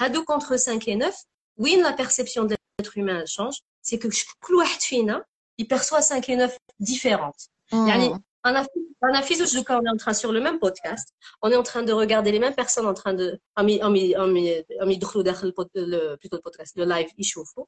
هادوك 0.00 0.32
entre 0.32 0.56
5 0.56 0.88
et 0.88 0.96
9 0.98 1.14
وين 1.58 1.82
la 1.84 1.92
perception 1.92 2.44
de 2.44 2.54
l'être 2.78 2.96
humain 2.98 3.20
elle 3.20 3.26
change 3.26 3.56
c'est 3.82 3.98
que 3.98 4.08
كل 4.40 4.54
واحد 4.54 4.80
فينا 4.80 5.24
il 5.62 5.64
perçoit 5.66 6.02
5 6.02 6.28
et 6.28 6.36
9 6.36 6.56
différentes 6.82 7.48
يعني 7.72 8.24
انا 8.46 8.66
انا 9.04 9.20
في 9.20 9.34
زوج 9.34 9.56
دوكا 9.56 9.78
on 9.78 9.82
est 9.82 9.94
en 9.94 10.04
train 10.04 10.14
sur 10.14 10.32
le 10.32 10.40
même 10.40 10.58
podcast 10.58 11.08
on 11.46 11.50
est 11.50 11.56
en 11.56 11.62
train 11.62 11.82
de 11.82 11.92
regarder 11.92 12.32
les 12.32 12.38
mêmes 12.38 12.54
personnes 12.54 12.86
en 12.86 12.94
train 12.94 13.14
de 13.14 13.38
راهم 13.58 13.68
ي- 13.68 13.78
راهم 13.82 13.96
ي- 13.96 14.14
راهم 14.16 14.36
ي- 14.36 14.64
راهم 14.80 14.90
يدخلوا 14.90 15.24
داخل 15.24 15.46
البود... 15.46 15.68
le... 15.76 16.16
plutôt 16.16 16.36
le 16.36 16.42
podcast 16.50 16.72
le 16.76 16.84
live 16.84 17.14
يشوفوا 17.18 17.64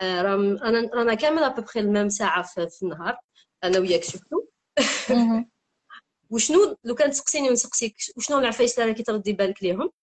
آه، 0.00 0.22
راهم 0.22 0.58
انا 0.58 0.90
رانا 0.94 1.14
كامل 1.14 1.42
ابوبخي 1.42 1.80
الميم 1.80 2.08
ساعه 2.08 2.42
في, 2.42 2.68
في 2.68 2.82
النهار 2.82 3.16
انا 3.64 3.78
وياك 3.78 4.04
شفتو 4.04 4.46
وشنو 6.30 6.76
لو 6.84 6.94
كان 6.94 7.10
تسقسيني 7.10 7.48
ونسقسيك 7.50 7.94
وشنو 8.16 8.38
العفايس 8.38 8.78
اللي 8.78 8.90
راكي 8.90 9.02
تردي 9.02 9.32
بالك 9.32 9.62
ليهم 9.62 9.90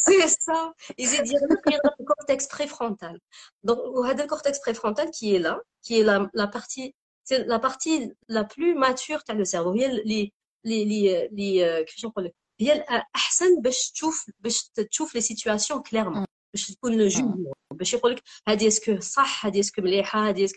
سي 0.00 0.28
سا 0.28 0.74
يزيد 0.98 1.26
يغلق 1.26 1.68
يغلق 1.68 2.00
الكورتكس 2.00 2.56
بريفرونتال 2.56 3.20
دونك 3.62 3.78
وهذا 3.78 4.24
الكورتكس 4.24 4.58
بريفرونتال 4.66 5.10
كي 5.10 5.38
لا 5.38 5.62
كي 5.82 6.02
لا 6.02 6.30
لا 6.34 6.44
بارتي 6.44 6.94
c'est 7.28 7.44
la 7.44 7.58
partie 7.58 8.12
la 8.28 8.44
plus 8.44 8.74
mature 8.74 9.22
تاع 9.26 9.34
لو 9.34 9.44
سيرفو 9.44 9.72
هي 9.72 9.86
اللي 9.86 10.32
اللي 10.66 11.26
اللي 11.26 11.84
كيفاش 11.84 12.04
نقول 12.04 12.24
لك 12.24 12.34
هي 12.60 12.72
الاحسن 12.72 13.60
باش 13.60 13.90
تشوف 13.90 14.30
باش 14.40 14.68
تشوف 14.90 15.14
لي 15.14 15.20
سيتوياسيون 15.20 15.82
كليرمون 15.82 16.24
باش 16.54 16.70
تكون 16.70 16.92
لو 16.92 17.08
جوجمون 17.08 17.52
باش 17.72 17.94
يقول 17.94 18.12
لك 18.12 18.22
هذه 18.48 18.68
اسكو 18.68 19.00
صح 19.00 19.46
هذه 19.46 19.60
اسكو 19.60 19.82
مليحه 19.82 20.28
هذه 20.28 20.48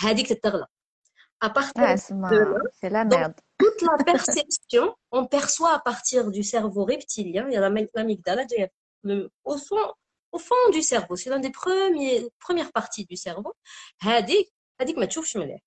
هذيك 0.00 0.28
تتغلق 0.28 0.68
à 1.44 1.50
partir 1.50 1.72
de 1.74 2.88
là, 2.88 3.34
toute 3.57 3.81
la 3.81 4.03
perception, 4.03 4.95
on 5.11 5.25
perçoit 5.25 5.73
à 5.73 5.79
partir 5.79 6.31
du 6.31 6.43
cerveau 6.43 6.85
reptilien, 6.85 7.47
il 7.47 7.53
y 7.53 7.57
a 7.57 7.69
l'amygdala, 7.95 8.45
au 9.43 9.57
fond, 9.57 9.93
au 10.31 10.39
fond 10.39 10.55
du 10.71 10.81
cerveau, 10.81 11.15
c'est 11.15 11.29
l'une 11.29 11.41
des 11.41 11.51
premiers, 11.51 12.27
premières 12.39 12.71
parties 12.71 13.05
du 13.05 13.15
cerveau. 13.15 13.53
Hadik, 14.05 14.47
hadik 14.79 14.97
ma 14.97 15.07
tchouf 15.07 15.25
chmeleh. 15.25 15.61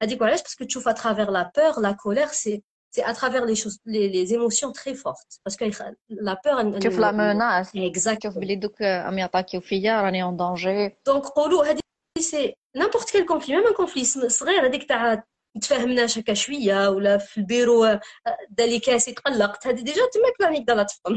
Hadik 0.00 0.20
walash, 0.20 0.42
parce 0.42 0.54
que 0.54 0.64
tchouf 0.64 0.86
à 0.86 0.94
travers 0.94 1.30
la 1.30 1.44
peur, 1.46 1.80
la 1.80 1.94
colère, 1.94 2.32
c'est, 2.32 2.62
c'est 2.90 3.02
à 3.02 3.14
travers 3.14 3.44
les 3.44 3.54
choses, 3.54 3.78
les, 3.86 4.08
les 4.08 4.34
émotions 4.34 4.72
très 4.72 4.94
fortes. 4.94 5.40
Parce 5.42 5.56
que 5.56 5.64
la 6.10 6.36
peur, 6.36 6.62
tchouf 6.80 6.98
la 6.98 7.12
menace. 7.12 7.70
Exactement. 7.74 8.34
Tchouf 8.34 8.44
les 8.44 8.56
douk, 8.56 8.80
euh, 8.80 9.06
am 9.06 9.18
yataki 9.18 9.56
ou 9.58 9.62
fiya, 9.62 10.04
on 10.04 10.12
est 10.12 10.22
en 10.22 10.32
danger. 10.32 10.96
Donc, 11.06 11.32
qolou, 11.32 11.60
hadik, 11.62 11.82
c'est 12.20 12.56
n'importe 12.74 13.10
quel 13.10 13.24
conflit, 13.24 13.54
même 13.54 13.66
un 13.66 13.72
conflit, 13.72 14.04
c'est 14.04 14.58
hadik 14.58 14.86
ta 14.86 15.24
تفهمناش 15.60 16.18
هكا 16.18 16.34
شوية 16.34 16.88
ولا 16.88 17.18
في 17.18 17.38
البيرو 17.38 18.00
دالي 18.48 18.78
كاسي 18.78 19.12
تقلقت. 19.12 19.66
هذه 19.66 19.80
ديجا 19.80 20.02
تماك 20.12 20.34
لا 20.40 20.50
نقدر 20.50 20.82
تفهم 20.84 21.16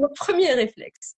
le 0.00 0.08
premier 0.24 0.54
réflexe. 0.66 1.14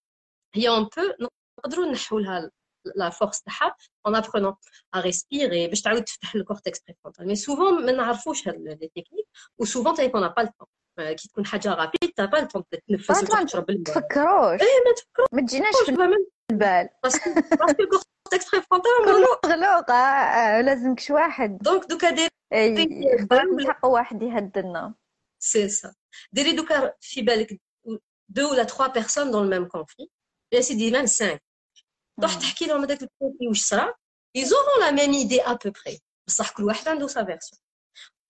هي 0.55 0.69
on 0.69 0.85
peut 0.85 1.27
نقدروا 1.59 1.87
نحوا 1.93 2.21
لها 2.21 2.51
la 2.99 3.11
force 3.11 3.43
تاعها 3.45 3.77
en 4.09 4.15
apprenant 4.15 4.57
à 4.97 5.01
respirer 5.01 5.69
باش 5.69 5.83
تعاود 5.83 6.05
تفتح 6.05 6.35
الكورتكس 6.35 6.81
بريفرونتال 6.87 7.27
مي 7.27 7.37
سوفون 7.37 7.87
ما 7.87 7.93
نعرفوش 7.93 8.49
هاد 8.49 8.55
لي 8.57 8.75
تكنيك 8.77 9.27
وسوفون 9.59 9.95
تايب 9.95 10.17
اون 10.17 10.29
با 10.29 10.43
الطون 10.43 10.67
كي 11.15 11.29
تكون 11.29 11.47
حاجة 11.47 11.75
رابيد 11.75 12.13
تا 12.17 12.25
با 12.25 12.39
الطون 12.39 12.63
تتنفس 12.71 13.23
وتشرب 13.23 13.71
الماء 13.71 13.85
تفكروش 13.85 14.61
إيه 14.63 14.85
ما 14.87 14.95
تفكروش 14.97 15.29
ما 15.33 15.41
تجيناش 15.43 15.75
في 16.52 16.54
البال 16.54 16.90
باسكو 17.04 17.34
باسكو 17.34 17.84
الكورتكس 17.84 18.52
بريفرونتال 18.52 18.92
مغلوق 19.06 19.46
مغلوق 19.46 19.92
لازمك 20.62 21.00
شي 21.00 21.14
واحد 21.14 21.58
دونك 21.58 21.86
دوكا 21.86 22.10
ديري 22.10 22.30
نلحقوا 23.34 23.94
واحد 23.94 24.22
يهدلنا 24.22 24.94
سي 25.40 25.70
سا 25.70 25.94
ديري 26.32 26.52
دوكا 26.52 26.94
في 27.02 27.22
بالك 27.22 27.62
دو 28.30 28.52
ولا 28.52 28.64
تخوا 28.64 28.88
بيرسون 28.88 29.32
دون 29.32 29.44
الميم 29.44 29.68
كونفلي 29.68 30.10
يا 30.54 30.62
سيدي 30.62 30.92
ميم 30.92 31.02
5 31.02 31.40
تروح 32.20 32.36
تحكي 32.36 32.66
لهم 32.66 32.82
هذاك 32.82 33.04
الكوفي 33.04 33.48
واش 33.48 33.62
صرا 33.62 33.94
ils 34.38 34.54
auront 34.54 34.80
la 34.80 34.92
même 34.92 35.14
idée 35.14 35.42
à 35.42 35.56
peu 35.56 35.72
près 35.72 36.00
بصح 36.28 36.52
كل 36.52 36.64
واحد 36.64 36.88
عنده 36.88 37.08
sa 37.08 37.24
version 37.24 37.58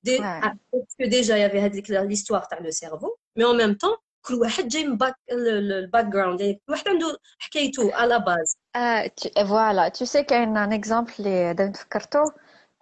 دي 0.03 0.17
parce 0.17 0.95
que 0.99 1.05
déjà 1.05 1.37
il 1.37 1.41
y 1.41 1.49
avait 1.49 1.59
هذيك 1.59 1.87
l'histoire 1.87 2.47
تاع 2.49 2.59
لو 2.59 2.71
سيرفو 2.71 3.17
mais 3.39 3.43
en 3.43 3.53
même 3.53 3.75
temps 3.77 3.97
كل 4.22 4.34
واحد 4.34 4.68
جاي 4.68 4.86
من 4.86 4.96
باك 4.96 5.14
الباك 5.32 6.04
جراوند 6.04 6.40
يعني 6.40 6.54
كل 6.66 6.72
واحد 6.72 6.88
عنده 6.88 7.18
حكايته 7.38 7.94
على 7.94 8.18
باز 8.18 8.58
فوالا 9.48 9.88
تو 9.88 10.04
سي 10.04 10.22
كاين 10.22 10.56
ان 10.56 10.72
اكزامبل 10.72 11.12
اللي 11.18 11.54
دابا 11.54 11.72
تفكرتو 11.72 12.24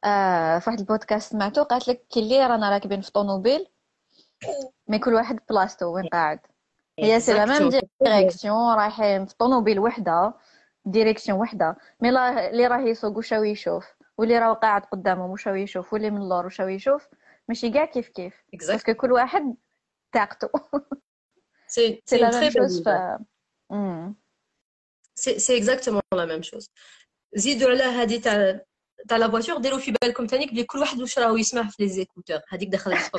في 0.02 0.64
واحد 0.66 0.78
البودكاست 0.78 1.32
سمعتو 1.32 1.62
قالت 1.62 1.88
لك 1.88 2.06
كي 2.10 2.20
اللي 2.20 2.46
رانا 2.46 2.70
راكبين 2.70 3.00
في 3.00 3.12
طوموبيل 3.12 3.66
مي 4.88 4.98
كل 4.98 5.14
واحد 5.14 5.40
بلاصتو 5.50 5.94
وين 5.94 6.06
قاعد 6.08 6.40
هي 6.98 7.20
سي 7.20 7.32
لا 7.32 7.44
ميم 7.44 7.70
ديريكسيون 8.00 8.74
رايحين 8.74 9.26
في 9.26 9.34
طوموبيل 9.36 9.78
وحدة 9.78 10.34
ديريكسيون 10.84 11.38
وحدة. 11.38 11.76
مي 12.00 12.08
اللي 12.48 12.66
راه 12.66 12.80
يسوق 12.80 13.16
واش 13.16 13.32
يشوف 13.32 13.86
واللي 14.18 14.38
راه 14.38 14.52
قاعد 14.52 14.82
قدامه 14.82 15.26
واش 15.26 15.46
يشوف 15.46 15.92
واللي 15.92 16.10
من 16.10 16.22
اللور 16.22 16.44
واش 16.44 16.60
يشوف. 16.60 17.08
ماشي 17.48 17.70
كاع 17.70 17.84
كيف 17.84 18.08
كيف. 18.08 18.34
باسكو 18.52 18.94
كل 18.94 19.12
واحد 19.12 19.54
طاقته. 20.12 20.48
سي 21.69 22.01
سي 22.05 22.17
لا 22.17 22.39
ميم 22.39 22.51
شوز 22.51 22.83
سي 25.15 25.39
سي 25.39 25.57
اكزاكتومون 25.57 26.01
لا 26.13 26.25
ميم 26.25 26.41
شوز 26.41 26.69
زيدوا 27.33 27.69
على 27.69 27.83
هذه 27.83 28.19
تاع 28.19 28.61
تاع 29.07 29.17
لا 29.17 29.31
فواتور 29.31 29.57
ديروا 29.57 29.79
في 29.79 29.93
بالكم 30.01 30.25
ثاني 30.25 30.45
بلي 30.45 30.63
كل 30.63 30.79
واحد 30.79 31.01
واش 31.01 31.19
راهو 31.19 31.37
يسمع 31.37 31.67
في 31.67 31.83
لي 31.83 31.89
زيكوتور 31.89 32.39
هذيك 32.49 32.69
داخله 32.69 32.95
في 32.95 33.09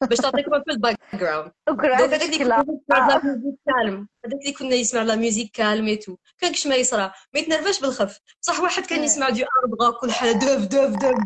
باش 0.00 0.18
تعطيكم 0.18 0.54
ان 0.54 0.60
بو 0.60 0.72
الباك 0.72 0.98
جراوند 1.14 1.52
دونك 1.68 1.84
هذاك 1.84 2.22
اللي 2.22 2.38
كنا 2.38 2.64
يسمع 2.64 3.06
لا 3.06 3.24
ميوزيك 3.24 3.58
كالم 3.66 4.08
هذاك 4.24 4.40
اللي 4.40 4.52
كنا 4.52 4.74
يسمع 4.74 5.02
لا 5.02 5.16
ميوزيك 5.16 5.50
كالم 5.50 5.86
اي 5.86 5.96
تو 5.96 6.16
كان 6.38 6.52
كش 6.52 6.66
ما 6.66 6.74
يصرى 6.74 7.12
ما 7.34 7.40
يتنرفاش 7.40 7.80
بالخف 7.80 8.20
بصح 8.42 8.60
واحد 8.60 8.86
كان 8.86 9.04
يسمع 9.04 9.28
دو 9.28 9.36
ارد 9.36 9.82
روك 9.82 10.00
كل 10.00 10.12
حاجه 10.12 10.32
دوف 10.32 10.66
دوف 10.66 10.90
دوف 10.90 11.18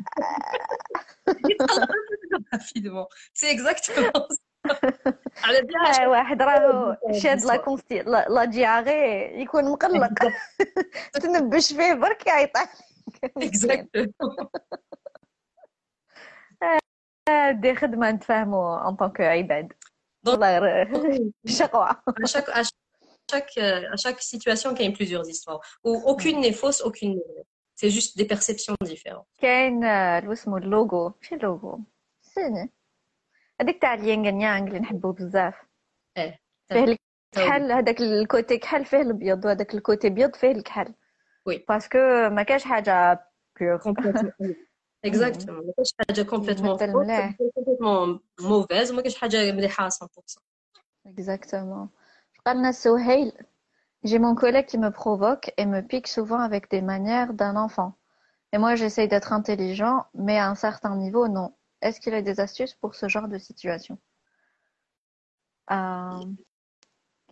رابيدمون 2.53 3.07
سي 3.35 3.51
اكزاكتومون 3.51 4.13
على 5.45 5.63
بلا 5.63 6.09
واحد 6.09 6.43
راهو 6.43 6.97
شاد 7.13 7.45
لا 7.45 7.57
كونستي 7.57 8.03
لا 8.03 8.45
دياغي 8.45 9.41
يكون 9.43 9.71
مقلق 9.71 10.33
تنبش 11.15 11.73
فيه 11.73 11.95
برك 11.95 12.27
يعيط 12.27 12.51
اكزاكتومون 13.37 14.13
دي 17.51 17.75
خدمه 17.75 18.11
نتفاهموا 18.11 18.89
ان 18.89 18.97
طونك 18.97 19.21
عباد 19.21 19.73
والله 20.27 20.59
غير 20.59 20.93
شقوه 21.47 21.91
chaque 22.27 22.49
à 22.49 22.63
chaque 23.33 23.59
à 23.95 23.97
chaque 23.97 24.21
situation 24.21 24.75
il 24.75 24.83
y 24.83 24.89
a 24.89 24.93
plusieurs 24.93 25.29
histoires 25.29 25.61
où 25.85 25.91
aucune 26.11 26.41
n'est 26.41 26.53
fausse 26.63 26.81
aucune 26.89 27.13
n'est 27.17 27.29
vraie 27.33 27.47
c'est 27.81 27.91
juste 27.91 28.13
des 28.19 28.27
perceptions 28.35 28.75
différentes 28.85 29.27
كاين 29.39 29.85
اللي 29.85 30.33
اسمه 30.33 30.57
اللوغو 30.57 31.13
شي 31.23 31.35
اللوغو 31.35 31.81
سيني 32.23 32.73
هذيك 33.61 33.83
تاع 33.83 33.95
اليانغ 33.95 34.27
يانغ 34.27 34.69
اللي 34.69 34.79
نحبو 34.79 35.13
بزاف 35.13 35.55
ايه 36.17 36.41
فيه 36.69 36.97
الكحل 37.37 37.73
هذاك 37.73 38.01
الكوتي 38.01 38.59
كحل 38.59 38.85
فيه 38.85 39.01
الابيض 39.01 39.45
وهذاك 39.45 39.75
الكوتي 39.75 40.09
بيض 40.09 40.37
فيه 40.37 40.51
الكحل 40.51 40.95
وي 41.47 41.65
باسكو 41.69 41.99
ما 42.29 42.43
كاش 42.43 42.65
حاجه 42.65 43.25
بيور 43.61 43.81
اكزاكتومون 45.05 45.67
ما 45.67 45.73
كاينش 45.73 45.95
حاجه 46.09 46.23
كومبليتمون 46.23 46.79
كومبليتمون 46.79 48.21
موفيز 48.41 48.93
وما 48.93 49.01
كاينش 49.03 49.19
حاجه 49.19 49.53
مليحه 49.53 49.89
100% 49.89 49.93
Exactement. 51.17 51.89
Je 52.35 52.41
parle 52.45 52.63
de 52.67 52.73
Sohail. 52.73 53.33
J'ai 54.05 54.19
mon 54.19 54.35
collègue 54.35 54.67
qui 54.67 54.79
me 54.79 54.91
provoque 54.91 55.53
et 55.57 55.67
me 55.67 55.81
pique 55.81 56.09
souvent 56.09 56.41
avec 56.41 56.71
des 56.71 56.83
manières 56.83 57.33
d'un 57.33 57.57
enfant. 57.57 57.95
Et 58.53 58.59
moi, 58.59 58.75
j'essaye 58.75 59.09
d'être 59.09 59.33
intelligent, 59.33 60.07
mais 60.15 60.39
à 60.39 60.49
un 60.49 60.55
certain 60.55 60.95
niveau, 60.97 61.29
non. 61.29 61.55
Est-ce 61.83 62.01
qu'il 62.01 62.15
a 62.15 62.23
des 62.23 62.41
astuces 62.41 62.75
pour 62.75 62.95
ce 62.95 63.09
genre 63.09 63.29
de 63.29 63.39
situation 63.39 63.99
euh... 65.71 66.35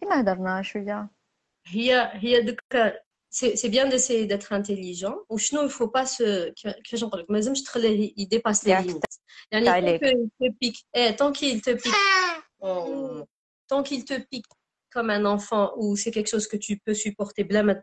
كيما 0.00 0.20
هضرنا 0.20 0.62
شوية 0.62 1.10
هي 1.66 2.10
هي 2.14 2.42
دوك 2.42 2.60
c'est 3.30 3.68
bien 3.68 3.86
d'essayer 3.88 4.26
d'être 4.26 4.52
intelligent 4.52 5.16
وشنو 5.28 5.68
il 5.68 5.70
faut 5.70 5.88
pas 5.88 6.06
se 6.06 6.52
كيفاش 6.84 7.04
نقول 7.04 7.20
لك 7.20 7.30
ما 7.30 7.36
لازمش 7.36 7.62
تخليه 7.62 8.14
يديباس 8.16 8.66
لي 8.66 8.82
ليميت 8.82 9.04
يعني 9.52 9.98
tant 9.98 10.02
qu'il 10.02 10.30
te 10.40 10.52
pique 10.60 10.86
eh 10.94 11.16
tant 11.16 11.32
qu'il 11.32 11.60
te 11.62 11.70
pique 11.70 11.94
tant 13.68 13.82
qu'il 13.82 14.04
te 14.04 14.18
pique 14.30 14.46
comme 14.94 15.10
un 15.10 15.24
enfant 15.24 15.72
ou 15.76 15.96
c'est 15.96 16.10
quelque 16.10 16.30
chose 16.34 16.46
que 16.46 16.56
tu 16.56 16.78
peux 16.78 16.94
supporter 16.94 17.42
بلا 17.42 17.82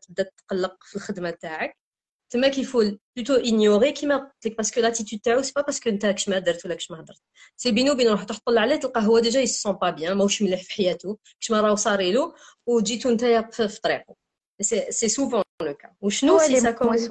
ما 2.35 2.47
تبدا 2.47 2.51
تقلق 2.51 2.51
في 2.51 2.51
الخدمه 2.51 2.51
تاعك 2.51 2.51
تما 2.51 2.51
qu'il 2.51 2.65
faut 2.65 2.97
plutôt 3.19 3.45
ignorer 3.45 3.93
كيما 3.93 4.17
قلت 4.17 4.45
لك 4.45 4.57
باسكو 4.57 4.81
لاتيتود 4.81 5.19
تاعو 5.19 5.41
سي 5.41 5.51
با 5.55 5.61
باسكو 5.61 5.89
انت 5.89 6.05
كش 6.05 6.29
ما 6.29 6.39
درت 6.39 6.65
ولا 6.65 6.75
كش 6.75 6.91
ما 6.91 6.99
هضرت 6.99 7.21
سي 7.57 7.71
بينو 7.71 7.95
بين 7.95 8.07
روح 8.07 8.23
تطلع 8.23 8.61
عليه 8.61 8.75
تلقاه 8.75 9.01
هو 9.01 9.19
ديجا 9.19 9.39
يسون 9.39 9.73
با 9.73 9.89
بيان 9.89 10.17
ماهوش 10.17 10.41
مليح 10.41 10.63
في 10.63 10.73
حياته 10.73 11.17
كش 11.39 11.51
ما 11.51 11.61
راهو 11.61 11.75
صاري 11.75 12.11
له 12.11 12.33
وجيتو 12.67 13.11
نتايا 13.11 13.49
في 13.51 13.81
طريقه 13.81 14.15
c'est 14.63 15.09
souvent 15.09 15.43
le 15.63 15.73
cas 15.73 15.89
وشنو 16.01 16.39
si 16.39 16.59
ça 16.59 16.73
commence 16.73 17.09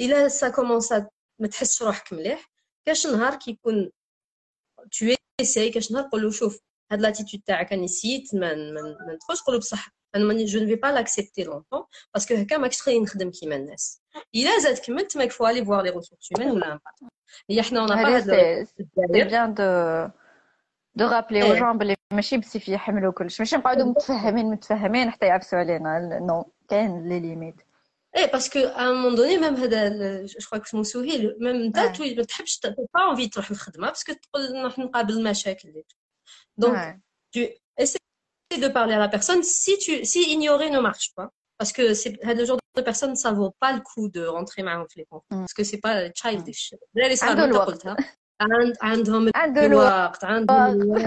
الا 0.00 0.28
ça 0.28 0.50
commence 0.50 0.92
à 0.92 1.06
ما 1.38 1.48
تحسش 1.48 1.82
روحك 1.82 2.12
مليح 2.12 2.50
كاش 2.86 3.06
نهار 3.06 3.34
كيكون 3.34 3.90
tu 4.96 5.14
essayes 5.42 5.72
كاش 5.74 5.92
نهار 5.92 6.08
قول 6.12 6.22
له 6.22 6.30
شوف 6.30 6.60
هاد 6.92 7.00
لاتيتود 7.00 7.42
تاعك 7.46 7.72
راني 7.72 7.84
نسيت 7.84 8.34
ما 8.34 8.54
ما 8.54 9.12
ندخلش 9.14 9.40
قول 9.40 9.54
له 9.54 9.60
بصح 9.60 9.88
je 10.14 10.58
ne 10.58 10.66
vais 10.66 10.76
pas 10.76 10.92
l'accepter 10.92 11.44
longtemps 11.44 11.88
parce 12.12 12.26
que 12.26 12.32
هكا 12.32 12.58
ماكش 12.58 12.76
تخليني 12.76 13.04
نخدم 13.04 13.30
كيما 13.30 13.56
الناس 13.56 14.02
الا 14.34 14.58
زاد 14.58 14.78
كملت 14.78 15.16
ما 15.16 15.28
faut 15.28 15.44
aller 15.44 15.64
voir 15.64 15.82
les 15.82 15.90
ressources 15.90 16.28
humaines 16.30 16.50
ولا 16.50 16.80
هي 17.50 17.62
حنا 17.62 17.86
on 17.86 17.90
a 17.90 17.96
pas 17.96 18.20
c'est 18.20 19.28
bien 19.28 19.48
de 19.48 20.10
de 20.98 21.04
rappeler 21.04 21.42
aux 21.42 21.56
gens 21.56 21.76
بلي 21.76 21.96
ماشي 22.12 22.38
بسيف 22.38 22.68
يحملوا 22.68 23.12
كلش 23.12 23.40
ماشي 23.40 23.56
نقعدوا 23.56 23.86
متفهمين 23.86 24.46
متفهمين 24.50 25.10
حتى 25.10 25.26
يعفسوا 25.26 25.58
علينا 25.58 26.18
نو 26.20 26.52
كاين 26.68 27.08
لي 27.08 27.20
ليميت 27.20 27.54
ايه 28.16 28.32
باسكو 28.32 28.58
ا 28.58 28.90
ان 28.90 28.94
مون 28.94 29.14
دوني 29.14 29.38
ميم 29.38 29.54
هذا 29.54 29.88
جو 30.26 30.48
كوا 30.50 30.62
اسمه 30.62 30.82
سهيل 30.82 31.36
ميم 31.40 31.56
انت 31.56 31.78
ما 31.78 32.24
تحبش 32.24 32.60
با 32.94 33.10
انفي 33.10 33.28
تروح 33.28 33.50
للخدمه 33.50 33.88
باسكو 33.88 34.12
تقول 34.12 34.52
نروح 34.52 34.78
نقابل 34.78 35.12
المشاكل 35.12 35.82
دونك 36.56 37.00
tu 37.36 37.40
essaies 37.82 38.01
de 38.56 38.68
parler 38.68 38.94
à 38.94 38.98
la 38.98 39.08
personne 39.08 39.42
si 39.42 39.76
tu 39.78 40.04
si 40.04 40.20
ignorer 40.34 40.70
ne 40.70 40.80
marche 40.80 41.08
pas 41.14 41.28
parce 41.58 41.72
que 41.72 41.94
c'est 41.94 42.12
le 42.40 42.44
genre 42.44 42.58
de 42.76 42.82
personnes 42.82 43.14
ça 43.16 43.30
vaut 43.32 43.54
pas 43.60 43.72
le 43.72 43.80
coup 43.80 44.08
de 44.08 44.22
rentrer 44.26 44.62
معاهم 44.62 44.86
في 44.86 45.00
les 45.00 45.04
conflits 45.04 45.36
parce 45.44 45.52
que 45.52 45.64
c'est 45.64 45.80
pas 45.80 46.10
childish 46.12 46.74
دراري 46.94 47.16
صغار 47.16 47.44
انت 47.44 47.56
قلتها 47.56 47.96
عندهم 48.82 49.30
الوقت 49.58 50.24
عندهم 50.24 50.98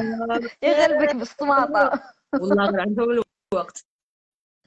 يغلبك 0.64 1.16
بالسماطه 1.16 2.04
والله 2.34 2.82
عندهم 2.82 3.24
الوقت 3.54 3.86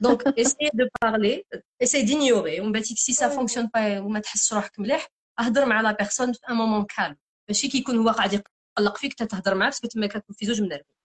دونك 0.01 0.39
essayez 0.39 0.71
de 0.73 0.85
parler 1.05 1.43
essayez 1.83 2.03
d'ignorer 2.03 2.59
ومن 2.59 2.71
بعد 2.71 2.83
si 2.83 3.13
ça 3.13 3.29
fonctionne 3.29 3.69
pas 3.69 3.99
وما 4.01 4.19
تحسش 4.19 4.53
روحك 4.53 4.79
مليح 4.79 5.07
اهضر 5.39 5.65
مع 5.65 5.81
لا 5.81 5.91
بيرسون 5.91 6.33
في 6.33 6.39
ان 6.49 6.55
مومون 6.55 6.85
كالم 6.85 7.17
ماشي 7.49 7.67
كي 7.67 7.77
يكون 7.77 7.97
هو 7.97 8.09
قاعد 8.09 8.33
يقلق 8.77 8.97
فيك 8.97 9.13
تهضر 9.13 9.55
معاه 9.55 9.69
باسكو 9.69 9.87
تما 9.87 10.07
كتكون 10.07 10.35
في 10.35 10.45
زوج 10.45 10.61
منرفين 10.61 10.95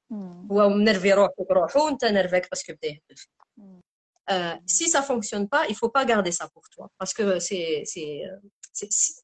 هو 0.52 0.68
منرفي 0.68 1.12
روحو 1.12 1.44
بروحو 1.44 1.86
وانت 1.86 2.04
نرفاك 2.04 2.50
باسكو 2.50 2.72
بدا 2.72 2.88
يهبل 2.88 3.16
فيك 3.16 3.30
si 4.66 4.84
ça 4.94 5.02
fonctionne 5.02 5.46
pas 5.54 5.62
il 5.70 5.76
faut 5.80 5.92
pas 5.96 6.04
garder 6.04 6.32
ça 6.40 6.46
pour 6.54 6.64
toi 6.74 6.86
parce 6.98 7.12
que 7.14 7.38
c'est 7.40 7.82
c'est 7.84 8.40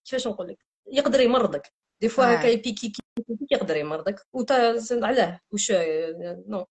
كيفاش 0.05 0.27
نقول 0.27 0.49
لك 0.49 0.67
يقدر 0.87 1.21
يمرضك 1.21 1.73
دي 2.01 2.09
فوا 2.09 2.25
هكا 2.25 2.47
يبيكي 2.47 2.89
كي 2.89 3.03
يقدر 3.51 3.77
يمرضك 3.77 4.27
وتا 4.33 4.79
علاه 4.93 5.41
واش 5.53 5.73
نو 6.47 6.67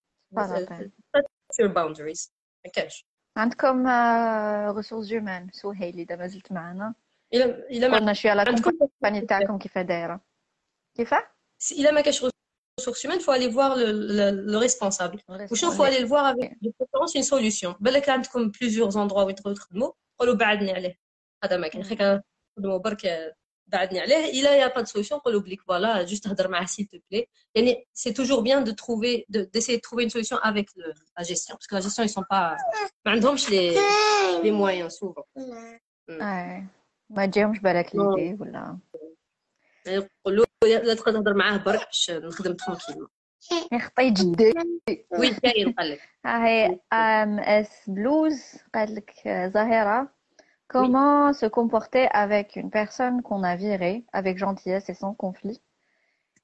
your 1.61 1.69
boundaries 1.69 2.31
ما 2.65 2.71
كانش 2.73 3.05
عندكم 3.37 3.87
ريسورس 4.77 5.07
جومان 5.07 5.49
سهيل 5.51 5.99
اذا 5.99 6.15
ما 6.15 6.27
زلت 6.27 6.51
معنا 6.51 6.95
الا 7.33 7.45
الا 7.69 7.95
قلنا 7.95 8.13
شويه 8.13 8.31
على 8.31 8.41
الكومباني 8.41 9.21
تاعكم 9.21 9.57
كيف 9.57 9.77
دايره 9.77 10.21
كيف 10.97 11.13
الا 11.71 11.91
ما 11.91 12.01
كاش 12.01 12.25
ressources 12.79 13.03
humaines, 13.03 13.19
il 13.21 13.23
faut 13.23 13.31
aller 13.31 13.47
voir 13.47 13.75
le, 13.75 13.91
le, 13.91 14.25
le 14.51 14.57
responsable. 14.57 15.17
Ou 15.29 15.55
il 15.55 15.71
faut 15.77 15.83
aller 15.83 15.99
le 15.99 16.07
voir 16.07 16.25
avec 16.25 16.49
de 16.61 16.71
préférence 16.79 17.15
une 17.15 17.23
solution. 17.23 17.75
بالك 17.79 18.09
عندكم 18.09 18.51
plusieurs 18.51 18.97
endroits 18.97 19.25
où 19.25 19.31
تخدموا 19.31 19.91
قولوا 20.19 20.35
بعدني 20.35 20.71
عليه 20.71 20.99
هذا 21.43 21.57
ما 21.57 21.67
كان 21.67 21.83
خير 21.83 22.21
نخدموا 22.57 22.77
برك 22.77 23.33
بعدني 23.67 23.99
عليه 23.99 24.41
الا 24.41 24.55
يا 24.55 24.67
با 24.67 24.83
سوليوشن 24.83 25.15
نقولوا 25.15 25.41
بليك 25.41 25.61
فوالا 25.61 26.03
جوست 26.03 26.27
هضر 26.27 26.47
معاه 26.47 26.65
s'il 26.65 26.85
te 26.85 26.97
plaît 26.97 27.25
يعني 27.55 27.87
c'est 27.93 28.13
toujours 28.13 28.41
bien 28.41 28.61
de 28.61 28.71
trouver 28.71 29.25
d'essayer 29.29 29.77
de 29.77 29.81
trouver 29.81 30.03
une 30.03 30.09
solution 30.09 30.37
avec 30.37 30.67
le, 30.75 30.93
la 31.17 31.23
gestion 31.23 31.55
parce 31.55 31.67
que 31.67 31.75
la 31.75 31.81
gestion 31.81 32.03
ils 32.03 32.09
sont 32.09 32.27
pas 32.29 32.57
ما 33.05 33.11
عندهمش 33.11 33.49
les 33.49 33.75
les 34.43 34.51
moyens 34.51 34.93
souvent 34.99 35.25
ما 37.09 37.25
تجيهمش 37.25 37.59
بالك 37.59 37.95
ليدي 37.95 38.37
ولا 38.39 38.77
يقولوا 39.87 40.45
لا 40.63 40.93
تقدر 40.93 41.11
تهضر 41.11 41.33
معاه 41.33 41.57
برك 41.57 41.85
باش 41.85 42.11
نخدم 42.11 42.53
ترونكيل 42.53 43.07
يخطي 43.71 44.09
جدي 44.09 44.53
وين 45.19 45.33
كاين 45.33 45.71
قال 45.71 45.91
لك 45.91 46.01
ها 46.25 46.47
هي 46.47 46.79
ام 46.93 47.39
اس 47.39 47.89
بلوز 47.89 48.41
قالت 48.73 48.91
لك 48.91 49.11
زهيره 49.53 50.15
Comment 50.67 51.31
se 51.31 51.45
comporter 51.45 52.07
avec 52.11 52.55
une 52.55 52.71
personne 52.71 53.21
qu'on 53.21 53.43
a 53.43 53.55
virée 53.55 54.03
avec 54.13 54.37
gentillesse 54.37 54.89
et 54.89 54.95
sans 54.95 55.13
conflit 55.13 55.61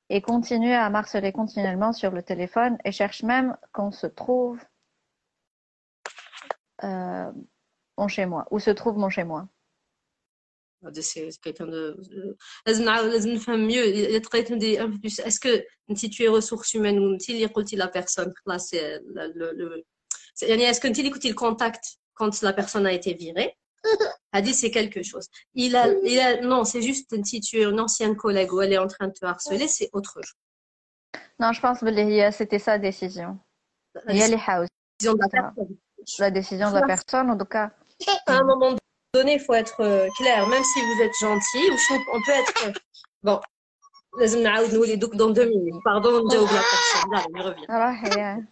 et 0.09 0.21
continuer 0.21 0.75
à 0.75 0.89
marceler 0.89 1.31
continuellement 1.31 1.91
sur 1.91 2.11
le 2.11 2.21
téléphone 2.21 2.77
et 2.85 2.91
cherche 2.91 3.23
même 3.23 3.57
qu'on 3.73 3.91
se 3.91 4.07
trouve 4.07 4.63
euh, 6.83 7.31
mon 7.97 8.07
chez 8.07 8.25
moi 8.25 8.47
où 8.51 8.59
se 8.59 8.69
trouve 8.69 8.97
mon 8.97 9.09
chez 9.09 9.23
moi 9.23 9.47
c'est 11.01 11.29
quelqu'un 11.41 11.67
de 11.67 11.97
لازم 12.65 13.33
نفهم 13.33 13.69
mieux 13.69 13.77
اذا 13.77 14.19
تقيت 14.19 14.51
ندير 14.51 14.87
un 14.87 14.91
peu 14.91 14.99
plus 14.99 15.19
est-ce 15.19 15.39
que 15.39 15.63
si 15.95 16.09
tu 16.09 16.23
es 16.23 16.27
ressources 16.27 16.73
humaines 16.73 16.99
ou 16.99 17.13
انت 17.13 17.29
اللي 17.29 17.45
قلتي 17.45 17.77
la 17.77 17.87
personne 17.87 18.33
خلاص 18.45 18.73
يعني 18.73 20.73
est-ce 20.73 20.79
que 20.79 20.85
انت 20.85 20.99
اللي 20.99 21.09
كنتي 21.09 21.33
le 21.33 21.35
contact 21.35 21.97
quand 22.19 22.41
la 22.41 22.53
personne 22.53 22.85
a 22.85 22.93
été 22.93 23.13
virée 23.13 23.57
a 24.31 24.41
dit 24.41 24.53
c'est 24.53 24.71
quelque 24.71 25.03
chose. 25.03 25.27
Il 25.53 25.75
a, 25.75 25.87
il 26.03 26.19
a, 26.19 26.41
non, 26.41 26.63
c'est 26.63 26.81
juste 26.81 27.13
si 27.25 27.41
tu 27.41 27.59
es 27.59 27.63
une 27.63 27.79
ancienne 27.79 28.15
collègue 28.15 28.53
ou 28.53 28.61
elle 28.61 28.73
est 28.73 28.77
en 28.77 28.87
train 28.87 29.07
de 29.07 29.13
te 29.13 29.25
harceler, 29.25 29.67
c'est 29.67 29.89
autre 29.93 30.19
chose. 30.23 31.21
Non, 31.39 31.51
je 31.51 31.61
pense 31.61 31.79
que 31.79 32.31
c'était 32.31 32.59
sa 32.59 32.77
décision. 32.77 33.39
Il 34.09 34.17
y 34.17 34.23
a 34.23 34.27
les 34.27 34.39
house. 34.47 34.67
Décision 34.99 35.15
de 35.15 35.19
la, 35.19 35.27
personne. 35.27 35.77
la 36.19 36.31
décision 36.31 36.69
de 36.69 36.75
la 36.75 36.85
personne, 36.85 37.31
en 37.31 37.37
tout 37.37 37.45
cas. 37.45 37.71
À 38.27 38.37
un 38.37 38.43
moment 38.43 38.69
donné, 38.69 38.79
il 39.15 39.39
faut 39.39 39.53
être 39.53 39.81
euh, 39.81 40.07
clair. 40.17 40.47
Même 40.47 40.63
si 40.63 40.79
vous 40.81 41.01
êtes 41.01 41.17
gentil, 41.19 41.65
on 42.13 42.21
peut 42.21 42.31
être. 42.31 42.67
Euh, 42.67 42.73
bon. 43.23 43.39
لازم 44.19 44.43
نعاود 44.43 44.73
نولي 44.73 44.95
دوك 44.95 45.15
دون 45.15 45.33
دو 45.33 45.41
مينيت 45.41 45.83
باردون 45.85 46.25
نجاوب 46.25 46.47
لا 46.47 46.61
بيرسون 46.61 47.11
لا 47.13 47.27
ني 47.27 47.49
ريفيان 47.49 47.77
راح 47.81 48.03
يا 48.03 48.47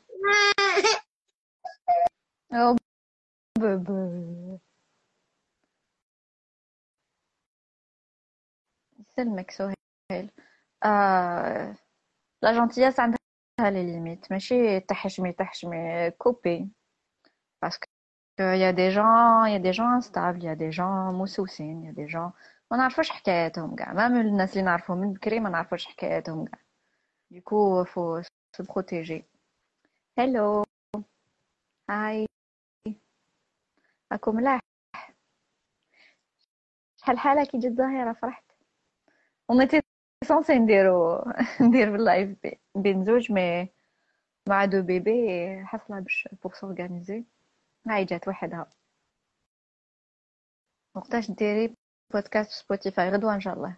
او 2.53 2.75
بابا 3.59 4.59
يسلمك 8.99 9.51
سهيل 9.51 10.31
آه 10.83 11.75
لا 12.41 12.53
جونتياس 12.53 12.99
عندها 12.99 13.19
لي 13.59 13.83
ليميت 13.83 14.31
ماشي 14.31 14.79
تحشمي 14.79 15.33
تحشمي 15.33 16.11
كوبي 16.11 16.69
باسكو 17.61 17.87
يا 18.39 18.71
دي 18.71 18.89
جون 18.89 19.47
يا 19.47 19.57
دي 19.57 19.71
جون 19.71 19.87
انستابل 19.93 20.45
يا 20.45 20.53
دي 20.53 20.69
جون 20.69 21.13
موسوسين 21.13 21.83
يا 21.83 21.91
دي 21.91 22.05
جون 22.05 22.31
ما 22.71 22.77
نعرفوش 22.77 23.09
حكاياتهم 23.09 23.75
كاع 23.75 23.93
مام 23.93 24.21
الناس 24.21 24.53
اللي 24.53 24.63
نعرفهم 24.63 24.97
من 24.97 25.13
بكري 25.13 25.39
ما 25.39 25.49
نعرفوش 25.49 25.85
حكاياتهم 25.85 26.45
كاع 26.45 26.59
ديكو 27.31 27.83
فو 27.83 28.21
سو 28.57 28.63
بروتيجي 28.63 29.25
هلو 30.19 30.63
هاي 31.89 32.25
راكم 34.11 34.35
ملاح 34.35 34.59
شحال 36.97 37.19
حالك 37.19 37.47
كي 37.47 37.57
جات 37.59 37.71
ظاهره 37.71 38.13
فرحت 38.13 38.43
on 39.51 39.59
était 39.61 39.81
censé 40.25 40.51
نديرو 40.51 41.23
ندير 41.61 41.91
باللايف 41.91 42.37
بين 42.75 43.05
زوج 43.05 43.31
مي 43.31 43.69
مع 44.49 44.65
دو 44.65 44.81
بيبي 44.81 45.61
حصلة 45.65 45.99
باش 45.99 46.27
بوغ 46.43 46.53
سورغانيزي 46.53 47.23
هاي 47.88 48.04
جات 48.04 48.28
وحدها. 48.28 48.66
وقتاش 50.96 51.30
ديري 51.30 51.74
بودكاست 52.12 52.50
في 52.52 52.58
سبوتيفاي 52.58 53.10
غدوة 53.10 53.34
إن 53.34 53.40
شاء 53.40 53.54
الله. 53.54 53.76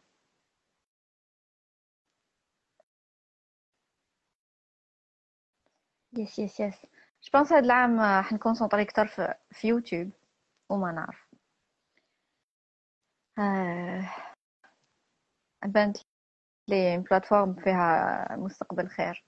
يس 6.18 6.38
يس 6.38 6.60
يس 6.60 6.74
جو 7.22 7.30
بونس 7.34 7.52
هاد 7.52 7.64
العام 7.64 8.22
حنكونسونطري 8.22 8.82
أكتر 8.82 9.06
في, 9.06 9.34
في 9.50 9.68
يوتيوب 9.68 10.10
وما 10.70 10.92
نعرف 10.92 11.26
آه. 13.38 14.10
بانت 15.64 15.96
لي 16.68 16.98
بلاتفورم 16.98 17.54
فيها 17.54 18.36
مستقبل 18.36 18.88
خير 18.88 19.24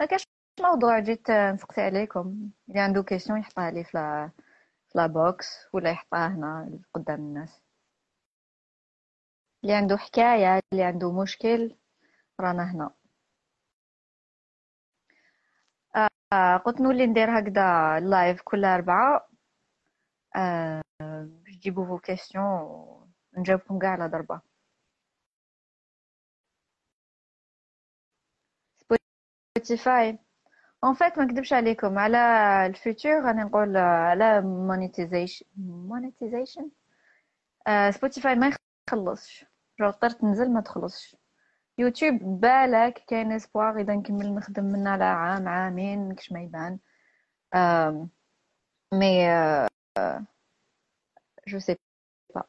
ما 0.00 0.06
كاش 0.06 0.24
موضوع 0.60 0.98
جيت 0.98 1.30
نسقسي 1.30 1.80
عليكم. 1.80 2.50
اللي 2.68 2.80
عنده 2.80 3.02
كيسيون 3.02 3.38
يحطها 3.40 3.70
لي 3.70 3.84
في 3.84 4.30
لا 4.94 5.06
بوكس 5.06 5.46
ولا 5.72 5.90
يحطها 5.90 6.28
هنا 6.28 6.80
قدام 6.94 7.20
الناس. 7.20 7.62
اللي 9.64 9.74
عنده 9.74 9.96
حكاية 9.96 10.60
اللي 10.72 10.84
عنده 10.84 11.12
مشكل 11.22 11.76
رانا 12.40 12.72
هنا. 12.72 12.90
آه 16.32 16.56
قلت 16.56 16.80
نولي 16.80 17.06
ندير 17.06 17.38
هكذا 17.38 18.00
لايف 18.00 18.42
كل 18.44 18.64
أربعة. 18.64 19.28
آه 20.36 20.82
باش 21.44 21.56
تجيبوا 21.56 21.86
فو 21.86 21.98
كيسيون 21.98 23.12
نجاوبكم 23.38 23.78
كاع 23.78 23.90
على 23.90 24.06
ضربة 24.08 24.40
سبوتيفاي 29.56 30.18
اون 30.84 30.94
فيت 30.94 31.18
ما 31.18 31.24
نكذبش 31.24 31.52
عليكم 31.52 31.98
على 31.98 32.18
الفيوتشر 32.66 33.10
راني 33.24 33.42
نقول 33.44 33.76
على 33.76 34.40
مونيتيزيشن 34.40 35.46
مونيتيزيشن 35.56 36.70
سبوتيفاي 37.90 38.34
ما 38.34 38.50
يخلصش 38.90 39.44
جو 39.80 39.90
طرت 39.90 40.20
تنزل 40.20 40.52
ما 40.52 40.60
تخلصش 40.60 41.16
يوتيوب 41.78 42.14
بالك 42.40 43.04
كاين 43.08 43.32
اسبوار 43.32 43.80
اذا 43.80 43.94
نكمل 43.94 44.34
نخدم 44.34 44.64
منها 44.64 44.92
على 44.92 45.04
عام 45.04 45.48
عامين 45.48 46.14
كش 46.14 46.32
ما 46.32 46.42
يبان 46.42 46.78
مي 48.92 49.26
جو 51.48 51.58
سي 51.58 51.76
با 52.34 52.42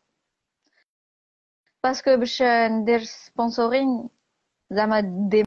باسكو 1.83 2.17
باش 2.17 2.41
ندير 2.71 3.03
سبونسورين 3.03 4.09
زعما 4.69 4.99
دي 5.29 5.46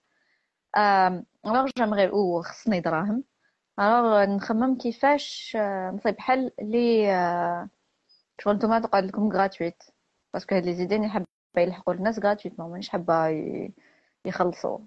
الوغ 0.77 1.69
أو 2.09 2.41
خصني 2.41 2.79
دراهم 2.79 3.23
الوغ 3.79 4.25
نخمم 4.25 4.77
كيفاش 4.77 5.57
نصيب 5.93 6.19
حل 6.19 6.51
لي 6.61 7.05
شغل 8.41 8.55
نتوما 8.55 8.79
تقعد 8.79 9.05
لكم 9.05 9.31
غراتويت 9.31 9.83
باسكو 10.33 10.55
هاد 10.55 10.65
لي 10.65 10.73
زيدين 10.73 11.03
يحب 11.03 11.25
يلحقوا 11.57 11.93
الناس 11.93 12.19
غراتويتمون 12.19 12.71
مانيش 12.71 12.89
حابة 12.89 13.27
يخلصوا. 14.25 14.79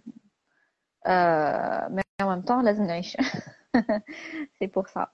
مي 1.89 2.03
en 2.23 2.27
même 2.27 2.45
temps 2.49 2.65
لازم 2.65 2.85
نعيش. 2.85 3.17
سي 4.59 4.67
بور 4.67 4.87
سا 4.87 5.07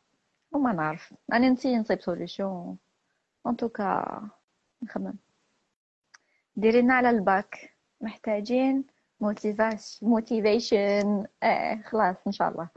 وما 0.53 0.73
نعرف. 0.73 1.15
راني 1.33 1.51
نسي 1.51 1.79
نصيب 1.79 2.01
سوليوشن 2.01 2.77
ان 3.47 3.57
توكا 3.57 4.29
نخمم. 4.83 5.15
ديرينا 6.57 6.95
على 6.95 7.11
الباك. 7.11 7.77
محتاجين 8.01 8.85
موتيفيشن 10.03 11.27
آه 11.43 11.83
خلاص 11.87 12.17
ان 12.27 12.33
شاء 12.33 12.49
الله 12.49 12.69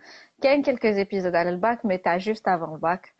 كاين 0.42 0.64
كلكو 0.64 0.92
زيبيزود 0.92 1.36
على 1.36 1.50
الباك 1.50 1.86
مي 1.86 1.98
تاع 1.98 2.18
جوست 2.18 2.48
افون 2.48 2.76
الباك 2.76 3.16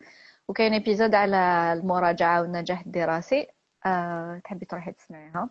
وكاين 0.48 0.72
ايبيزود 0.72 1.14
على 1.14 1.36
المراجعه 1.72 2.42
والنجاح 2.42 2.80
الدراسي 2.86 3.46
أه 3.86 4.40
تحبي 4.44 4.66
تروحي 4.66 4.92
تسمعيها 4.92 5.50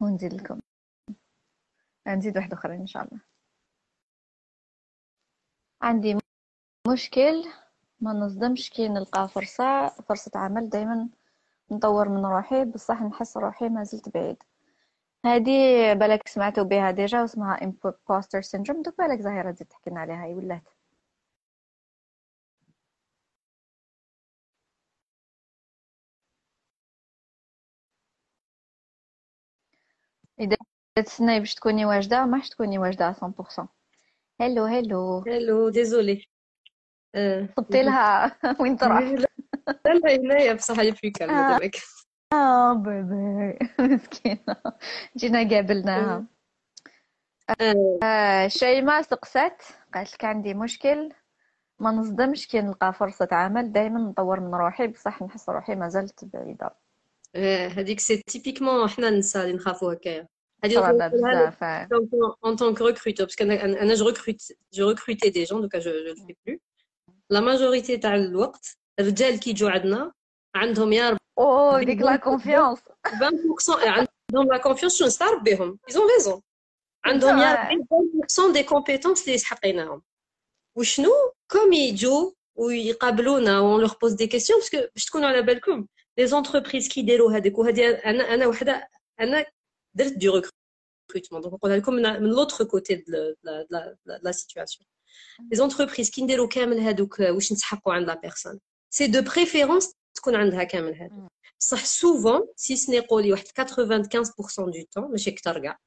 ونزيد 0.00 0.32
لكم 0.34 0.60
نزيد 2.06 2.36
واحد 2.36 2.52
اخرين 2.52 2.80
ان 2.80 2.86
شاء 2.86 3.02
الله 3.04 3.20
عندي 5.82 6.18
مشكل 6.88 7.44
ما 8.00 8.12
نصدمش 8.12 8.70
كي 8.70 8.88
نلقى 8.88 9.28
فرصة 9.28 9.88
فرصة 9.88 10.30
عمل 10.34 10.68
دايما 10.70 11.08
نطور 11.70 12.08
من 12.08 12.26
روحي 12.26 12.64
بصح 12.64 13.02
نحس 13.02 13.36
روحي 13.36 13.68
ما 13.68 13.84
زلت 13.84 14.08
بعيد 14.08 14.42
هادي 15.26 15.94
بالك 15.94 16.28
سمعتوا 16.28 16.64
بها 16.64 16.90
ديجا 16.90 17.20
واسمها 17.20 17.56
imposter 17.56 18.40
syndrome. 18.40 18.82
دوك 18.82 18.98
بالك 18.98 19.20
زهيرة 19.20 19.50
تزيد 19.50 19.66
تحكي 19.68 19.90
لنا 19.90 20.00
عليها 20.00 20.26
ولات. 20.26 20.68
إذا 30.40 30.56
تسناي 30.96 31.38
باش 31.38 31.54
تكوني 31.54 31.84
واجدة 31.84 32.26
ما 32.26 32.40
تكوني 32.40 32.78
واجدة 32.78 33.16
100% 33.22 33.68
هلو 34.40 34.64
هلو 34.64 35.24
هلو 35.26 35.68
ديزولي. 35.68 36.26
صبتي 37.56 37.82
لها 37.82 38.36
وين 38.60 38.76
تروح؟ 38.76 39.00
لا 39.00 39.26
لا 39.86 40.16
هنايا 40.16 40.52
بصح 40.52 40.78
هي 40.78 40.94
في 40.94 41.10
كلمة 41.10 41.48
دابا 41.48 41.70
آه 42.32 42.74
بيبي 42.74 43.58
مسكينة. 43.94 44.56
جينا 45.16 45.50
قابلناها. 45.50 46.24
آه 48.02 48.48
شيماء 48.48 49.02
سقسات. 49.02 49.62
قالت 49.94 50.14
لك 50.14 50.24
عندي 50.24 50.54
مشكل. 50.54 51.12
ما 51.78 51.90
نصدمش 51.90 52.46
كي 52.46 52.60
نلقى 52.60 52.92
فرصة 52.92 53.28
عمل. 53.32 53.72
دايما 53.72 54.00
نطور 54.00 54.40
من 54.40 54.54
روحي. 54.54 54.86
بصح 54.86 55.22
نحس 55.22 55.48
روحي 55.48 55.74
ما 55.74 55.88
زلت 55.88 56.24
بعيدة. 56.24 56.76
هذيك 57.76 58.00
سي 58.00 58.16
تيبيكمون 58.16 58.88
حنا 58.88 59.08
النساء 59.08 59.44
اللي 59.44 59.56
نخافوا 59.56 59.92
هكايا 59.92 60.28
بزاف 60.64 61.64
en 62.46 62.56
tant 62.56 62.74
que 62.74 62.82
recruteur. 62.82 63.26
Parce 63.26 63.36
que 63.36 63.44
je 63.96 64.04
recrute 64.04 64.42
je 64.72 64.82
recrutais 64.82 65.30
des 65.30 65.44
gens. 65.46 65.60
Donc 65.60 65.74
je 65.74 65.80
je 65.80 65.90
le 66.08 66.14
fais 66.14 66.36
plus. 66.44 66.60
La 67.30 67.40
majorité 67.40 68.00
تاع 68.00 68.14
الوقت 68.14 68.76
الرجال 69.00 69.40
كي 69.40 69.50
يجوا 69.50 69.70
عندنا 69.70 70.12
عندهم 70.54 70.92
يا 70.92 71.16
رب 71.35 71.35
اوه 71.37 71.83
ديك 71.83 72.01
لا 72.01 72.15
كونفيونس 72.15 72.79
20% 72.79 72.81
عندهم 74.31 74.47
لا 74.51 74.57
كونفيونس 74.57 74.95
شنو 74.97 75.07
نستعرف 75.07 75.43
بهم 75.43 75.79
ils 75.91 75.93
ont 75.93 75.97
raison 75.97 76.41
عندهم 77.05 77.37
يا 77.37 77.53
ربي 77.53 77.83
20% 78.49 78.53
دي 78.53 78.63
كومبيتونس 78.63 79.21
اللي 79.21 79.33
يسحقيناهم 79.33 80.01
وشنو 80.77 81.11
كوم 81.51 81.73
يجوا 81.73 82.31
ويقابلونا 82.55 83.57
اون 83.57 83.81
لوغ 83.81 83.93
بوز 84.01 84.13
دي 84.13 84.27
كيسيون 84.27 84.59
باسكو 84.59 84.77
باش 84.95 85.05
تكونوا 85.05 85.27
على 85.27 85.41
بالكم 85.41 85.87
لي 86.17 86.27
زونتربريز 86.27 86.87
كيديروا 86.87 87.31
هذيك 87.31 87.59
وهذه 87.59 87.89
انا 87.89 88.33
انا 88.33 88.47
وحده 88.47 88.87
انا 89.19 89.45
درت 89.93 90.13
دو 90.13 90.35
ريكروتمون 90.35 91.41
دونك 91.41 91.53
نقولها 91.53 91.77
لكم 91.77 91.93
من 91.93 92.29
لوتر 92.29 92.65
كوتي 92.65 92.95
دو 92.95 93.35
لا 94.23 94.31
سيتوياسيون 94.31 94.87
لي 95.51 95.57
زونتربريز 95.57 96.09
كي 96.09 96.21
نديروا 96.21 96.47
كامل 96.47 96.79
هذوك 96.79 97.19
واش 97.19 97.51
نسحقوا 97.51 97.93
عند 97.93 98.07
لا 98.07 98.15
بيرسون 98.15 98.59
سي 98.89 99.07
دو 99.07 99.21
بريفيرونس 99.21 99.93
تكون 100.15 100.35
عندها 100.35 100.63
كامل 100.63 100.95
هذا 100.95 101.29
بصح 101.59 101.85
سوفون 101.85 102.47
سي 102.55 102.75
سني 102.75 102.99
قولي 102.99 103.31
واحد 103.31 103.45
95% 103.45 103.51
دو 104.59 104.85
طون 104.95 105.11
ماشي 105.11 105.29
اكثر 105.29 105.59
كاع 105.59 105.77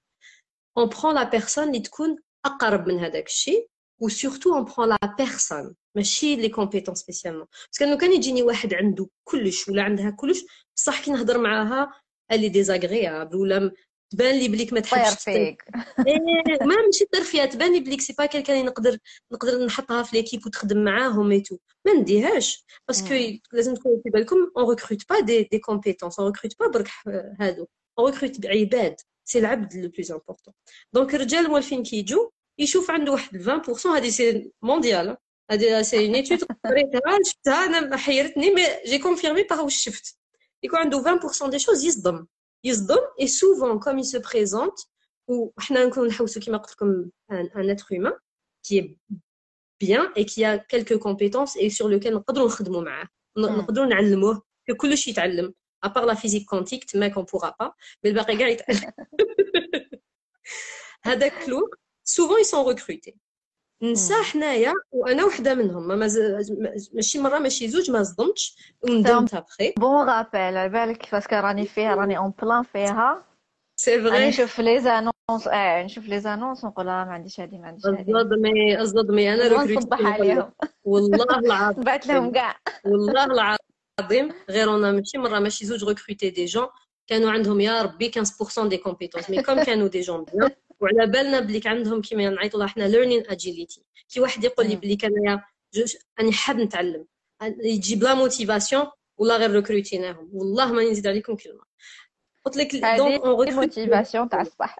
اون 0.79 0.89
برون 0.89 1.15
لا 1.15 1.23
بيرسون 1.23 1.65
اللي 1.65 1.81
تكون 1.81 2.19
اقرب 2.45 2.89
من 2.89 2.99
هذاك 2.99 3.27
الشيء 3.27 3.69
وسورتو 4.01 4.55
اون 4.55 4.65
برون 4.65 4.89
لا 4.89 5.17
بيرسون 5.19 5.77
ماشي 5.97 6.37
لي 6.37 6.49
كومبيتون 6.49 6.95
سبيسيالمون 6.95 7.47
باسكو 7.69 7.85
انه 7.85 7.99
كان 7.99 8.13
يجيني 8.13 8.43
واحد 8.43 8.75
عنده 8.75 9.09
كلش 9.25 9.69
ولا 9.69 9.83
عندها 9.83 10.11
كلش 10.11 10.45
بصح 10.77 11.05
كي 11.05 11.11
نهضر 11.11 11.39
معاها 11.39 11.93
اللي 12.33 12.49
ديزاغريابل 12.49 13.37
ولا 13.37 13.73
تبان 14.11 14.39
لي 14.39 14.49
بليك 14.49 14.73
ما 14.73 14.81
تحبش 14.81 15.23
فيك 15.23 15.63
ما 16.61 16.77
ماشي 16.87 17.05
طير 17.13 17.23
فيها 17.23 17.47
تبان 17.47 17.73
لي 17.73 17.81
بليك 17.81 18.01
سي 18.01 18.15
با 18.19 18.27
كان 18.27 18.65
نقدر 18.65 18.99
نقدر 19.33 19.65
نحطها 19.65 20.03
في 20.03 20.17
ليكيب 20.17 20.47
وتخدم 20.47 20.85
معاهم 20.85 21.31
ايتو 21.31 21.59
ما 21.87 21.93
نديهاش 21.93 22.65
باسكو 22.89 23.39
لازم 23.53 23.75
تكونوا 23.75 24.01
في 24.03 24.11
بالكم 24.11 24.51
اون 24.57 24.69
ريكروت 24.69 25.09
با 25.09 25.21
دي 25.21 25.43
دي 25.43 25.59
كومبيتونس 25.59 26.19
اون 26.19 26.33
ريكروت 26.33 26.59
با 26.61 26.67
برك 26.67 26.89
هادو 27.41 27.67
اون 27.99 28.13
ريكروت 28.13 28.47
عباد 28.47 28.97
سي 29.25 29.39
العبد 29.39 29.77
لو 29.77 29.89
بلوز 29.89 30.13
امبورطون 30.13 30.55
دونك 30.93 31.15
الرجال 31.15 31.49
موالفين 31.49 31.83
كي 31.83 31.97
يجوا 31.97 32.31
يشوف 32.59 32.91
عنده 32.91 33.13
واحد 33.13 33.37
20% 33.77 33.87
هذه 33.87 34.09
سي 34.09 34.53
مونديال 34.63 35.17
هذه 35.51 35.83
سي 35.83 36.07
اون 36.07 36.15
ايتود 36.15 36.45
قريتها 36.65 37.19
شفتها 37.25 37.67
انا 37.67 37.97
حيرتني 37.97 38.51
مي 38.51 38.63
جي 38.87 38.99
كونفيرمي 38.99 39.43
باغ 39.43 39.65
واش 39.65 39.77
شفت 39.77 40.19
يكون 40.63 40.79
عنده 40.79 41.19
20% 41.43 41.49
دي 41.49 41.59
شوز 41.59 41.85
يصدم 41.85 42.27
يصدم 42.65 42.99
اي 43.21 43.27
سوفون 43.27 43.81
كوم 43.81 43.99
يسو 43.99 44.21
بريزونت 44.21 44.75
وحنا 45.29 45.85
نكون 45.85 46.09
نحوسو 46.09 46.41
كيما 46.41 46.59
قلت 46.59 46.73
لكم 46.73 47.11
ان 47.31 47.71
اتر 47.71 47.87
هيومان 47.93 48.13
كي 48.63 48.99
بيان 49.81 50.13
اي 50.17 50.25
كي 50.25 50.47
ا 50.47 50.57
كيلكو 50.57 50.99
كومبيتونس 50.99 51.57
اي 51.57 51.71
سور 51.71 51.91
لوكال 51.91 52.15
نقدروا 52.15 52.47
نخدموا 52.47 52.83
معاه 52.83 53.09
نقدروا 53.39 53.87
نعلموه 53.87 54.43
كلش 54.81 55.09
يتعلم 55.09 55.55
ابار 55.85 56.05
لا 56.05 56.15
فيزيك 56.15 56.45
كونتيك 56.45 56.85
تماك 56.85 57.17
اون 57.17 57.25
بوغا 57.33 57.55
با 57.61 57.73
مي 58.05 58.11
الباقي 58.11 58.37
كاع 58.37 58.49
يتعلم 58.49 58.93
هذاك 61.05 61.49
الوقت 61.49 61.79
سوفون 62.05 62.41
يسون 62.41 62.69
ريكروتي 62.69 63.17
نساء 63.84 64.24
حنايا 64.24 64.74
وأنا 64.92 65.26
وحدة 65.26 65.54
منهم. 65.54 65.88
ما 65.88 65.96
ماشي 66.94 67.20
مرة 67.20 67.40
ماشي 67.40 67.68
زوج 67.68 67.92
ما 67.92 68.04
صدمتش. 68.04 68.76
وندمت 68.82 69.34
أبخي. 69.34 69.74
بون 69.78 70.10
رابيل 70.10 70.42
على 70.42 70.70
بالك 70.70 71.12
باسكو 71.12 71.36
راني 71.36 71.66
فيها 71.66 71.96
راني 71.96 72.18
اون 72.18 72.34
بلان 72.42 72.64
فيها. 72.64 73.26
سي 73.76 74.02
فري 74.02 74.28
نشوف 74.28 74.60
لي 74.60 74.80
زانونس 74.80 75.48
آه 75.48 75.84
نشوف 75.84 76.06
لي 76.08 76.20
زانونس 76.20 76.64
ونقول 76.64 76.86
ما 76.86 76.92
عنديش 77.02 77.40
هذه 77.40 77.58
ما 77.58 77.68
عنديش 77.68 77.86
هذه 77.86 78.02
الصدمي 78.02 78.82
الصدمي 78.82 79.34
أنا 79.34 79.64
نصبح 79.64 80.02
عليهم. 80.02 80.52
والله 80.84 81.24
العظيم. 81.24 81.84
بعت 81.86 82.08
لهم 82.08 82.32
كاع. 82.32 82.56
والله 82.86 83.26
العظيم. 83.26 84.34
غير 84.50 84.76
أنا 84.76 84.92
ماشي 84.92 85.18
مرة 85.18 85.40
ماشي 85.40 85.66
زوج 85.66 85.84
ريكروتي 85.84 86.30
دي 86.30 86.46
جون 86.46 86.68
كانوا 87.08 87.32
عندهم 87.32 87.60
يا 87.60 87.82
ربي 87.82 88.12
15% 88.12 88.68
دي 88.68 88.78
كومبيتونس 88.78 89.30
مي 89.30 89.44
كوم 89.44 89.64
كانوا 89.64 89.88
دي 89.88 90.02
جون 90.02 90.24
بيان 90.24 90.50
وعلى 90.81 91.07
بالنا 91.07 91.41
بليك 91.41 91.67
عندهم 91.67 92.01
كيما 92.01 92.31
نعيطوا 92.31 92.61
لها 92.61 92.69
حنا 92.69 92.85
ليرنين 92.85 93.27
اجيليتي 93.27 93.83
كي 94.09 94.21
واحد 94.21 94.45
يقول 94.45 94.67
لي 94.69 94.77
بليك 94.77 95.05
انايا 95.05 95.45
راني 96.19 96.33
حاب 96.33 96.57
نتعلم 96.57 97.07
يجي 97.43 97.97
بلا 97.97 98.15
موتيفاسيون 98.15 98.87
ولا 99.17 99.37
غير 99.37 99.51
ريكروتيناهم 99.51 100.31
والله 100.33 100.73
ما 100.73 100.83
نزيد 100.83 101.07
عليكم 101.07 101.37
كلمه 101.37 101.65
قلت 102.45 102.57
لك 102.57 102.77
دونك 102.77 103.21
اون 103.21 103.55
موتيفاسيون 103.55 104.29
تاع 104.29 104.41
الصح 104.41 104.79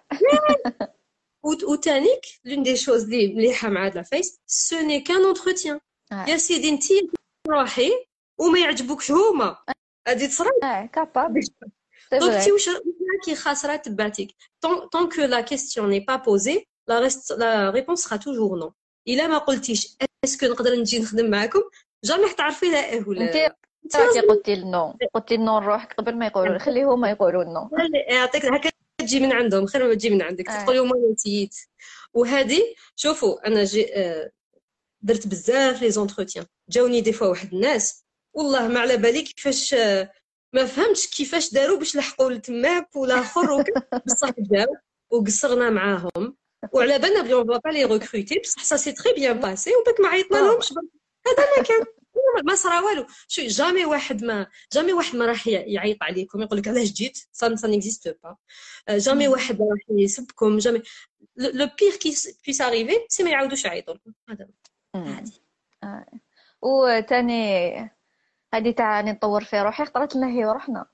Ou, 1.47 1.53
ou 1.71 1.75
تانيك 1.75 2.21
l'une 2.47 2.63
des 2.63 2.75
choses 2.85 3.03
اللي 3.03 3.33
مليحه 3.33 3.69
مع 3.69 3.85
هاد 3.85 3.91
العفايس 3.91 4.39
ce 4.47 4.75
n'est 4.75 5.03
qu'un 5.03 5.33
entretien 5.33 5.79
آه. 6.11 6.25
يا 6.29 6.37
سيدي 6.37 6.69
انت 6.69 6.83
روحي 7.47 7.91
وما 8.37 8.59
يعجبوكش 8.59 9.11
هما 9.11 9.57
هادي 10.07 10.27
تصرا 10.27 10.49
اه 10.63 10.85
كابابل 10.85 11.47
سي 12.09 12.19
دونك 12.19 12.31
فري 12.31 12.39
انت 12.39 12.51
واش 12.51 12.69
كي 13.25 13.35
خاسره 13.35 13.75
تبعتيك 13.75 14.31
tant 14.65 14.87
tant 14.91 15.07
que 15.07 15.21
la 15.21 15.43
question 15.43 15.87
n'est 15.87 16.05
pas 16.11 16.19
posée 16.19 16.67
la 16.87 16.99
reste 16.99 17.33
la 17.37 17.71
réponse 17.71 18.01
sera 18.03 18.17
toujours 18.19 18.57
non 18.57 18.71
الا 19.07 19.27
ما 19.27 19.37
قلتيش 19.37 19.97
اسكو 20.23 20.45
نقدر 20.45 20.75
نجي 20.75 20.99
نخدم 20.99 21.29
معاكم 21.29 21.61
جامي 22.03 22.27
حتعرفي 22.27 22.65
لا 22.65 22.89
ايه 22.89 23.07
ولا 23.07 23.51
انت 23.85 23.95
راكي 23.95 24.19
قلتي 24.19 24.53
النو 24.53 24.97
قلتي 25.13 25.35
النو 25.35 25.59
لروحك 25.59 25.93
قبل 25.93 26.15
ما 26.17 26.25
يقولوا 26.25 26.57
خليه 26.57 26.93
هما 26.93 27.09
يقولوا 27.09 27.43
النو 27.43 27.69
يعطيك 28.09 28.45
هكا 28.45 28.69
تجي 28.97 29.19
من 29.19 29.33
عندهم 29.33 29.65
خير 29.65 29.87
ما 29.87 29.93
تجي 29.93 30.09
من 30.09 30.21
عندك 30.21 30.49
آه. 30.49 30.63
تقول 30.63 30.75
لهم 30.75 30.93
انا 30.93 31.13
نسيت 31.13 31.55
وهذه 32.13 32.61
شوفوا 32.95 33.47
انا 33.47 33.63
جي 33.63 33.95
آه، 33.95 34.31
درت 35.01 35.27
بزاف 35.27 35.81
لي 35.81 35.91
زونتروتيان 35.91 36.45
جاوني 36.69 37.01
دي 37.01 37.13
فوا 37.13 37.27
واحد 37.27 37.53
الناس 37.53 38.05
والله 38.33 38.67
ما 38.67 38.79
على 38.79 38.97
بالي 38.97 39.21
كيفاش 39.21 39.73
آه، 39.73 40.11
ما 40.52 40.64
فهمتش 40.66 41.06
كيفاش 41.06 41.52
داروا 41.52 41.78
باش 41.78 41.96
لحقوا 41.96 42.30
لتماك 42.30 42.96
والآخر 42.96 43.64
بصح 44.06 44.30
جاو 44.38 44.76
وقصرنا 45.10 45.70
معاهم. 45.70 46.36
وعلى 46.72 46.98
بالنا 46.98 47.22
بلي 47.22 47.32
اون 47.32 47.46
با 47.46 47.68
لي 47.68 47.84
ريكروتي 47.84 48.38
بصح 48.38 48.62
سا 48.64 48.76
سي 48.76 48.92
تري 48.92 49.12
بيان 49.14 49.40
باسي 49.40 49.70
وباك 49.76 50.00
ما 50.00 50.08
عيطنا 50.08 50.38
لهمش. 50.38 50.72
هذا 50.72 51.46
ما 51.56 51.62
كان. 51.62 51.84
ما 52.46 52.54
صرا 52.54 52.80
والو. 52.80 53.06
شو 53.28 53.42
جامي 53.42 53.84
واحد 53.84 54.24
ما 54.24 54.46
جامي 54.72 54.92
واحد 54.92 55.16
ما 55.16 55.26
راح 55.26 55.46
يعيط 55.46 56.02
عليكم 56.02 56.42
يقول 56.42 56.58
لك 56.58 56.68
علاش 56.68 56.92
جيت؟ 56.92 57.18
سا 57.32 57.56
سا 57.56 57.68
نيكزيست 57.68 58.16
با 58.22 58.36
جامي. 58.90 59.28
واحد 59.28 59.60
ما 59.60 59.66
راح 59.70 59.80
يسبكم 59.90 60.58
جامي 60.58 60.82
لو 61.36 61.68
بير 61.80 61.96
كي 61.96 62.14
بيس 62.46 62.60
اريفي 62.60 62.96
سي 63.08 63.22
ما 63.22 63.30
يعاودوش 63.30 63.64
يعيطوا. 63.64 63.94
لكم 63.94 64.12
هذا. 64.28 64.48
عادي 64.94 65.42
آه. 65.84 66.06
هذه 68.54 68.70
تاع 68.70 69.00
اني 69.00 69.12
نطور 69.12 69.44
في 69.44 69.60
روحي 69.60 69.84
خطرت 69.84 70.16
لنا 70.16 70.28
هي 70.28 70.44
ورحنا 70.44 70.86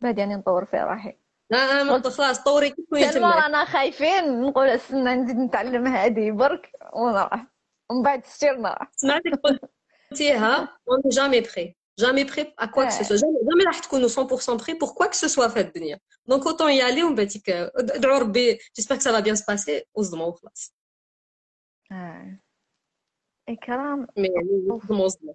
بعد 0.00 0.18
يعني 0.18 0.34
نطور 0.34 0.64
في 0.64 0.76
روحي. 0.76 1.18
لا 1.50 1.80
آه 1.80 1.82
ما 1.82 2.10
خلاص 2.10 2.44
طوري 2.44 2.70
كيف 2.70 3.14
تما 3.14 3.30
رانا 3.30 3.64
خايفين. 3.64 4.40
نقول 4.40 4.66
استنى 4.66 5.14
نزيد 5.14 5.36
نتعلم 5.36 5.86
هذه 5.86 6.30
برك 6.30 6.72
ونروح. 6.92 7.46
ومن 7.90 8.02
بعد 8.02 8.26
ستير 8.26 8.56
نروح. 8.56 8.90
سمعتك 8.96 9.40
قلتيها 10.10 10.78
اون 10.88 11.02
جامي 11.06 11.40
بري 11.40 11.76
جامي 11.98 12.24
بري 12.24 12.54
ا 12.58 12.66
كوا 12.66 12.84
كو 12.84 13.04
سو 13.04 13.14
جامي 13.14 13.64
راح 13.66 13.78
تكونوا 13.78 14.08
100% 14.08 14.50
بري 14.50 14.74
بور 14.74 14.88
كوا 14.88 15.06
كو 15.06 15.12
سو 15.12 15.48
في 15.48 15.60
الدنيا. 15.60 16.00
دونك 16.26 16.46
اوتون 16.46 16.72
يالي 16.72 17.04
ومن 17.04 17.14
بعد 17.14 17.30
ادعوا 17.76 18.18
ربي 18.18 18.58
جيسبر 18.76 18.94
كو 18.96 19.00
سافا 19.00 19.20
بيان 19.20 19.36
سباسي 19.36 19.84
وصدموا 19.94 20.26
وخلاص. 20.26 20.74
آه. 21.92 22.38
إكرام. 23.48 24.06
وصدموا 24.66 25.04
وصدموا. 25.04 25.34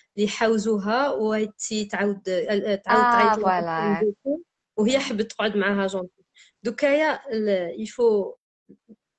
اللي 0.16 0.28
حاوزوها 0.28 1.10
وهيتي 1.10 1.84
تعاود 1.84 2.22
تعاود 2.22 2.88
اه 2.88 3.12
تعيط 3.12 3.38
لها 3.38 4.00
فوالا 4.00 4.14
وهي 4.76 4.98
حبت 4.98 5.32
تقعد 5.32 5.56
معاها 5.56 5.86
جونتي 5.86 6.24
دوكايا 6.62 7.20
يفو 7.78 8.34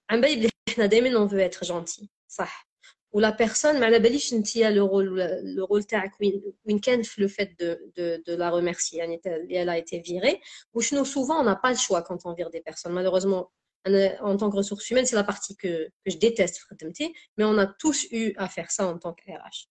عن 0.10 0.22
بالي 0.22 0.36
بلي 0.36 0.50
حنا 0.76 0.86
دائما 0.86 1.20
اون 1.20 1.28
فو 1.28 1.38
اتر 1.38 1.66
جونتي 1.66 2.10
صح 2.28 2.68
ولا 3.12 3.30
بيرسون 3.30 3.80
ما 3.80 3.86
على 3.86 4.00
باليش 4.00 4.34
انتيا 4.34 4.70
لو 4.70 4.88
رول 4.88 5.20
لو 5.56 5.66
رول 5.66 5.84
تاعك 5.84 6.22
وين 6.22 6.54
وين 6.66 6.80
كان 6.80 7.02
في 7.04 7.22
لو 7.22 7.28
فيت 7.28 7.64
دو 7.64 7.76
دو 7.98 8.16
دو 8.28 8.36
لا 8.36 8.50
ريميرسي 8.56 8.98
يعني 8.98 9.18
تاع 9.18 9.36
اللي 9.36 9.66
elle 9.66 9.70
a 9.70 9.86
été 9.86 10.02
virée 10.02 10.40
وشنو 10.74 11.06
souvent 11.06 11.40
on 11.42 11.44
n'a 11.44 11.56
pas 11.56 11.72
le 11.72 11.78
choix 11.78 12.02
quand 12.02 12.26
on 12.26 12.34
vire 12.34 12.50
des 12.50 12.62
personnes 12.62 12.94
malheureusement 12.94 13.52
أنا, 13.88 14.18
en 14.22 14.38
tant 14.38 14.50
que 14.52 14.58
ressources 14.58 14.90
humaines 14.90 15.06
c'est 15.06 15.16
la 15.16 15.24
partie 15.24 15.56
que, 15.56 15.88
que 15.88 16.12
je 16.12 16.18
déteste 16.18 16.58
في 16.58 16.66
خدمتي 16.66 17.14
mais 17.40 17.44
on 17.46 17.58
a 17.58 17.66
tous 17.66 18.08
eu 18.12 18.34
à 18.38 18.48
faire 18.50 18.72
ça 18.72 18.86
en 18.88 18.98
tant 18.98 19.14
que 19.14 19.32
RH 19.32 19.68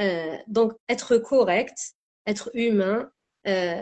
Euh, 0.00 0.36
donc, 0.46 0.72
être 0.88 1.16
correct, 1.18 1.94
être 2.26 2.50
humain, 2.54 3.10
euh, 3.46 3.80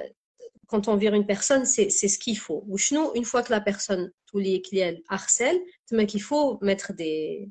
quand 0.67 0.89
on 0.89 0.97
vire 0.97 1.14
une 1.14 1.27
personne, 1.27 1.64
c'est 1.64 1.91
ce 1.91 2.19
qu'il 2.19 2.39
faut. 2.39 2.64
Ou 2.69 2.79
sinon, 2.79 3.14
une 3.14 3.25
fois 3.25 3.43
que 3.43 3.53
la 3.53 3.61
personne, 3.61 4.12
tous 4.27 4.39
les 4.39 4.62
clients 4.62 4.97
harcèlent, 5.09 5.61
il 5.93 6.23
faut 6.23 6.59
mettre 6.61 6.93
des 6.93 7.49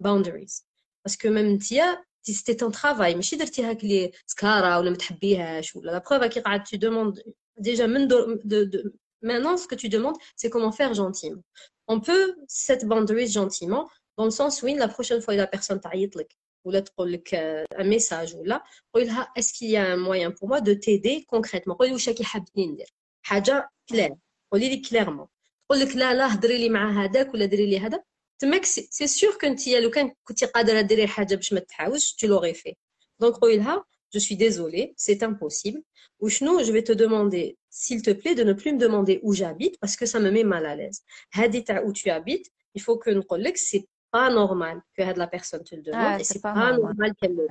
boundaries. 0.00 0.62
Parce 1.02 1.16
que 1.16 1.28
même 1.28 1.58
Tia, 1.58 2.00
c'était 2.22 2.56
ton 2.56 2.70
travail. 2.70 3.14
Mais 3.14 3.22
si 3.22 3.38
tu 3.38 3.62
as 3.64 3.74
les 3.74 4.12
scara 4.26 4.80
ou 4.80 5.82
la 5.82 6.00
preuve 6.00 6.22
à 6.22 6.28
qui 6.28 6.40
tu 6.68 6.78
demandes 6.78 7.22
déjà, 7.56 7.86
maintenant, 7.86 9.56
ce 9.56 9.68
que 9.68 9.76
tu 9.76 9.88
demandes, 9.88 10.16
c'est 10.34 10.50
comment 10.50 10.72
faire 10.72 10.92
gentiment. 10.94 11.42
On 11.86 12.00
peut 12.00 12.36
cette 12.48 12.84
boundaries 12.84 13.28
gentiment, 13.30 13.88
dans 14.16 14.24
le 14.24 14.30
sens 14.30 14.62
où 14.62 14.66
la 14.66 14.88
prochaine 14.88 15.20
fois 15.20 15.34
que 15.34 15.38
la 15.38 15.46
personne 15.46 15.78
t'aïtlik, 15.80 16.36
ولا 16.65 16.79
تقول 16.79 17.11
لك 17.11 17.35
un 17.75 17.83
message 17.83 18.35
ولا 18.35 18.63
قول 18.93 19.05
لها 19.05 19.33
est-ce 19.39 19.53
qu'il 19.53 19.69
y 19.69 19.77
a 19.77 19.85
un 19.93 19.97
moyen 19.97 20.31
pour 20.31 20.47
moi 20.47 20.61
de 20.61 20.73
t'aider 20.73 21.25
concrètement 21.27 21.73
قولي 21.73 21.91
واش 21.91 22.09
راكي 22.09 22.23
حابين 22.23 22.71
ندير 22.71 22.93
حاجه 23.21 23.69
كلير 23.89 24.15
قولي 24.51 24.69
لي 24.69 24.77
كليرمون 24.77 25.27
تقول 25.69 25.81
لك 25.81 25.95
لا 25.95 26.13
لا 26.13 26.35
هضري 26.35 26.57
لي 26.57 26.69
مع 26.69 27.03
هذاك 27.03 27.33
ولا 27.33 27.45
ديري 27.45 27.65
لي 27.65 27.79
هذا 27.79 28.03
تماك 28.39 28.65
سي 28.65 29.07
سور 29.07 29.37
كنت 29.41 29.67
لو 29.67 29.89
كان 29.89 30.11
كنتي 30.23 30.45
قادره 30.45 30.81
ديري 30.81 31.07
حاجه 31.07 31.35
باش 31.35 31.53
ما 31.53 31.59
تحاولش 31.59 32.15
tu 32.19 32.27
l'aurais 32.27 32.55
fait 32.55 32.75
donc 33.23 33.39
قولي 33.39 33.57
لها 33.57 33.85
je 34.15 34.19
suis 34.19 34.35
désolée 34.35 34.93
c'est 34.97 35.23
impossible 35.23 35.81
ou 36.21 36.29
sinon 36.29 36.63
je 36.63 36.71
vais 36.71 36.83
te 36.83 36.91
demander 37.03 37.57
s'il 37.69 38.01
te 38.01 38.11
plaît 38.11 38.35
de 38.35 38.43
ne 38.43 38.53
plus 38.53 38.73
me 38.73 38.79
demander 38.87 39.19
où 39.23 39.33
j'habite 39.33 39.75
parce 39.81 39.95
que 39.99 40.05
ça 40.05 40.19
me 40.19 40.29
met 40.35 40.43
mal 40.43 40.65
à 40.65 40.75
l'aise 40.75 41.01
هذه 41.33 41.59
تاع 41.59 41.85
où 41.85 41.93
tu 41.93 42.09
habites 42.09 42.47
il 42.77 42.81
faut 42.81 42.97
que 42.97 43.09
نقول 43.09 43.43
لك 43.43 43.57
c'est 43.57 43.85
pas 44.16 44.28
normal 44.40 44.76
que 44.96 45.02
la 45.22 45.28
personne 45.36 45.62
te 45.68 45.74
le 45.78 45.82
demande 45.88 46.12
Ah, 46.14 46.20
et 46.20 46.24
c'est 46.30 46.42
pas 46.46 46.54
pas 46.58 46.72
normal. 46.76 47.10
qu'elle 47.18 47.36
le 47.40 47.46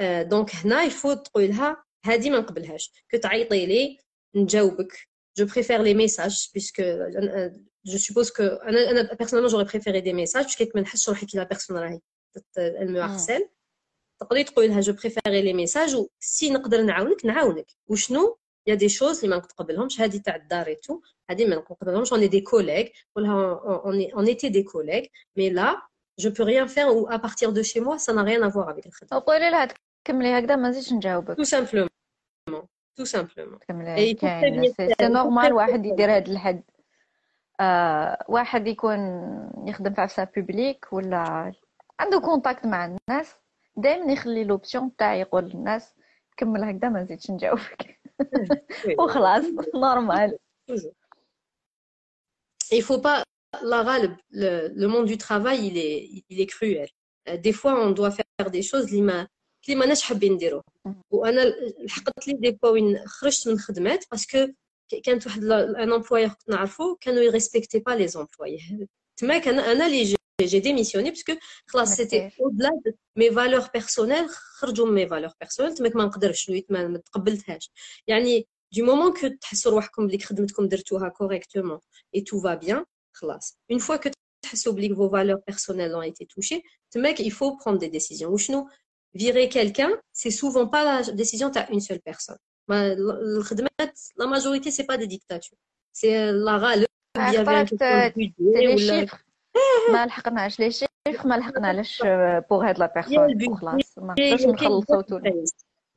آه، 0.00 0.22
دونك 0.22 0.54
هنا 0.54 0.82
يفو 0.82 1.12
تقول 1.12 1.48
لها 1.48 1.84
هذه 2.04 2.30
ما 2.30 2.38
نقبلهاش 2.38 2.92
كو 3.10 3.16
تعيطي 3.16 3.66
لي 3.66 3.98
نجاوبك 4.34 4.92
جو 5.36 5.46
بريفير 5.46 5.82
لي 5.82 5.94
ميساج 5.94 6.48
بيسكو 6.54 6.82
جو 7.84 7.98
سوبوز 7.98 8.30
كو 8.30 8.42
أنا 8.42 8.90
أنا 8.90 9.14
بيرسونيلمون 9.14 9.52
جوري 9.52 9.64
بريفيري 9.64 10.00
دي 10.00 10.12
ميساج 10.12 10.44
باسكو 10.44 10.70
ما 10.74 10.80
نحسش 10.80 11.08
روحي 11.08 11.26
كي 11.26 11.38
لا 11.38 11.44
بيرسون 11.44 11.76
راهي 11.78 12.00
harcèle. 13.08 13.48
تقدري 14.20 14.44
تقولي 14.44 14.68
لها 14.68 14.80
جو 14.80 14.92
بريفيري 14.92 15.42
لي 15.42 15.52
ميساج 15.52 15.94
وسي 15.96 16.50
نقدر 16.50 16.82
نعاونك 16.82 17.24
نعاونك 17.26 17.66
وشنو 17.86 18.38
يا 18.67 18.75
دي 18.75 18.89
شوز 18.89 19.23
اللي 19.23 19.35
ما 19.35 19.41
نتقبلهمش 19.41 20.01
هذه 20.01 20.17
تاع 20.17 20.35
الدار 20.35 20.65
et 20.65 20.77
tout 20.87 21.01
هذه 21.29 21.45
ما 21.45 21.55
نقبلهمش 21.55 22.13
on 22.13 22.17
est 22.17 22.29
des 22.29 22.43
collègues 22.43 22.91
قولها 23.15 23.61
on 23.85 23.91
est 23.99 24.13
on 24.15 24.25
était 24.25 24.49
des 24.49 24.63
collègues 24.63 25.09
mais 25.39 25.49
là 25.49 25.75
je 26.21 26.29
peux 26.29 26.43
rien 26.43 26.67
faire 26.67 26.87
ou 26.95 27.07
à 27.09 27.19
partir 27.19 27.53
de 27.53 27.61
chez 27.63 27.79
moi 27.79 27.97
ça 27.97 28.13
n'a 28.13 28.23
rien 28.23 28.41
à 28.41 28.49
voir 28.49 28.69
avec 28.69 28.85
الخدمة 28.87 29.17
وقولي 29.17 29.49
لها 29.49 29.67
تكملي 30.05 30.39
هكذا 30.39 30.55
ما 30.55 30.69
نزيدش 30.69 30.93
نجاوبك 30.93 31.37
tout 31.41 31.45
simplement 31.45 31.87
tout 32.99 33.05
simplement 33.05 33.57
تكملي 33.61 33.95
Et 33.97 34.09
il 34.11 34.17
faut 34.17 34.21
كاين 34.21 34.61
prévenir. 34.63 34.73
سي 34.75 34.93
سي 34.99 35.07
نورمال 35.07 35.53
واحد 35.53 35.85
يدير 35.85 36.15
هاد 36.15 36.29
الحد 36.29 36.63
آه 37.59 38.25
واحد 38.27 38.67
يكون 38.67 38.99
يخدم 39.67 39.93
في 39.93 40.01
عفسه 40.01 40.23
بوبليك 40.35 40.85
ولا 40.91 41.53
عنده 41.99 42.19
كونتاكت 42.19 42.65
مع 42.65 42.85
الناس 42.85 43.35
دائما 43.75 44.11
يخلي 44.13 44.43
لوبسيون 44.43 44.95
تاع 44.95 45.15
يقول 45.15 45.43
للناس 45.43 45.93
كمل 46.37 46.63
هكذا 46.63 46.89
ما 46.89 47.01
نزيدش 47.01 47.31
نجاوبك 47.31 47.97
Oui. 47.97 48.00
وخلاص 48.99 49.43
نورمال 49.75 50.37
toujours. 50.71 50.93
Il 52.71 52.83
faut 52.83 52.99
pas 52.99 53.23
le, 53.61 54.85
monde 54.87 55.05
du 55.05 55.17
travail 55.17 55.67
il 55.67 55.77
est 55.77 56.23
il 56.29 56.41
est 56.41 56.49
cruel 56.55 56.89
des 57.45 57.53
fois 57.53 57.73
on 57.85 57.91
doit 57.91 58.11
faire 58.11 58.51
des 58.51 58.61
choses 58.61 58.85
اللي 58.87 59.01
ما 59.01 59.27
اللي 59.67 59.79
ما 59.79 59.85
ناش 59.85 60.01
حابين 60.01 60.33
نديروه 60.33 60.63
وانا 61.11 61.41
لحقت 61.85 62.27
لي 62.27 62.33
دي 62.33 62.51
fois 62.51 62.69
وين 62.69 63.07
خرجت 63.07 63.47
من 63.47 63.59
خدمات 63.59 64.05
باسكو 64.11 64.47
كانت 65.03 65.27
واحد 65.27 65.43
ان 65.43 65.93
امبلويور 65.93 66.29
كنت 66.29 66.49
نعرفو 66.49 66.95
كانوا 66.95 67.21
يريسبكتي 67.21 67.79
با 67.79 67.91
لي 67.91 68.07
زومبلوي 68.07 68.87
تما 69.17 69.37
كان 69.37 69.59
انا 69.59 69.85
اللي 69.85 70.17
j'ai 70.45 70.61
démissionné 70.61 71.11
parce 71.11 71.23
que 71.23 71.33
c'était 71.85 72.31
au-delà 72.39 72.69
de 72.85 72.95
mes 73.15 73.29
valeurs 73.29 73.71
personnelles 73.71 74.29
خرجوا 74.29 74.87
من 74.87 74.95
mes 74.95 75.09
valeurs 75.09 75.35
personnelles 75.35 75.73
تماك 75.75 75.95
ما 75.95 76.05
نقدرش 76.05 76.51
ما 76.69 76.97
تقبلتهاش 76.97 77.71
يعني 78.07 78.47
du 78.75 78.81
moment 78.81 79.13
que 79.19 79.27
تحسوا 79.41 79.71
روحكم 79.71 80.07
بلي 80.07 80.19
خدمتكم 80.19 80.67
درتوها 80.67 81.13
correctement 81.21 81.79
et 82.17 82.23
tout 82.23 82.39
va 82.39 82.55
bien 82.55 82.85
خلاص 83.13 83.57
une 83.73 83.79
fois 83.79 83.97
que 83.97 84.09
تحسوا 84.41 84.73
بلي 84.73 84.95
vos 84.95 85.09
valeurs 85.09 85.41
personnelles 85.51 85.95
ont 85.95 86.03
été 86.03 86.25
touchées 86.25 86.63
تماك 86.91 87.21
il 87.21 87.31
faut 87.31 87.57
prendre 87.57 87.79
des 87.79 87.89
décisions 87.89 88.29
وشنو 88.29 88.67
virer 89.15 89.49
quelqu'un 89.49 89.91
c'est 90.13 90.31
souvent 90.31 90.67
pas 90.67 90.83
la 90.83 91.13
décision 91.13 91.51
تاع 91.51 91.69
une 91.71 91.79
seule 91.79 91.99
personne 91.99 92.37
الخدمات 92.71 93.97
la 94.17 94.27
majorité 94.27 94.71
c'est 94.71 94.85
pas 94.85 94.97
des 94.97 95.07
dictatures 95.07 95.57
c'est 95.93 96.31
la 96.31 96.57
غالب 96.57 96.87
il 97.15 97.33
y 97.33 97.37
avait 97.37 97.55
un 97.55 98.11
les 98.15 98.77
chiffres 98.77 99.23
ما 99.93 100.05
لحقناش 100.05 100.59
لي 100.59 100.71
شيف 100.71 101.25
ما 101.25 101.37
لحقناش 101.37 102.01
بوغ 102.49 102.69
هاد 102.69 102.79
لا 102.79 102.91
بيرسون 102.95 103.51
وخلاص 103.51 103.97
ما 103.97 104.15
نقدرش 104.19 104.45
نخلصوا 104.45 105.01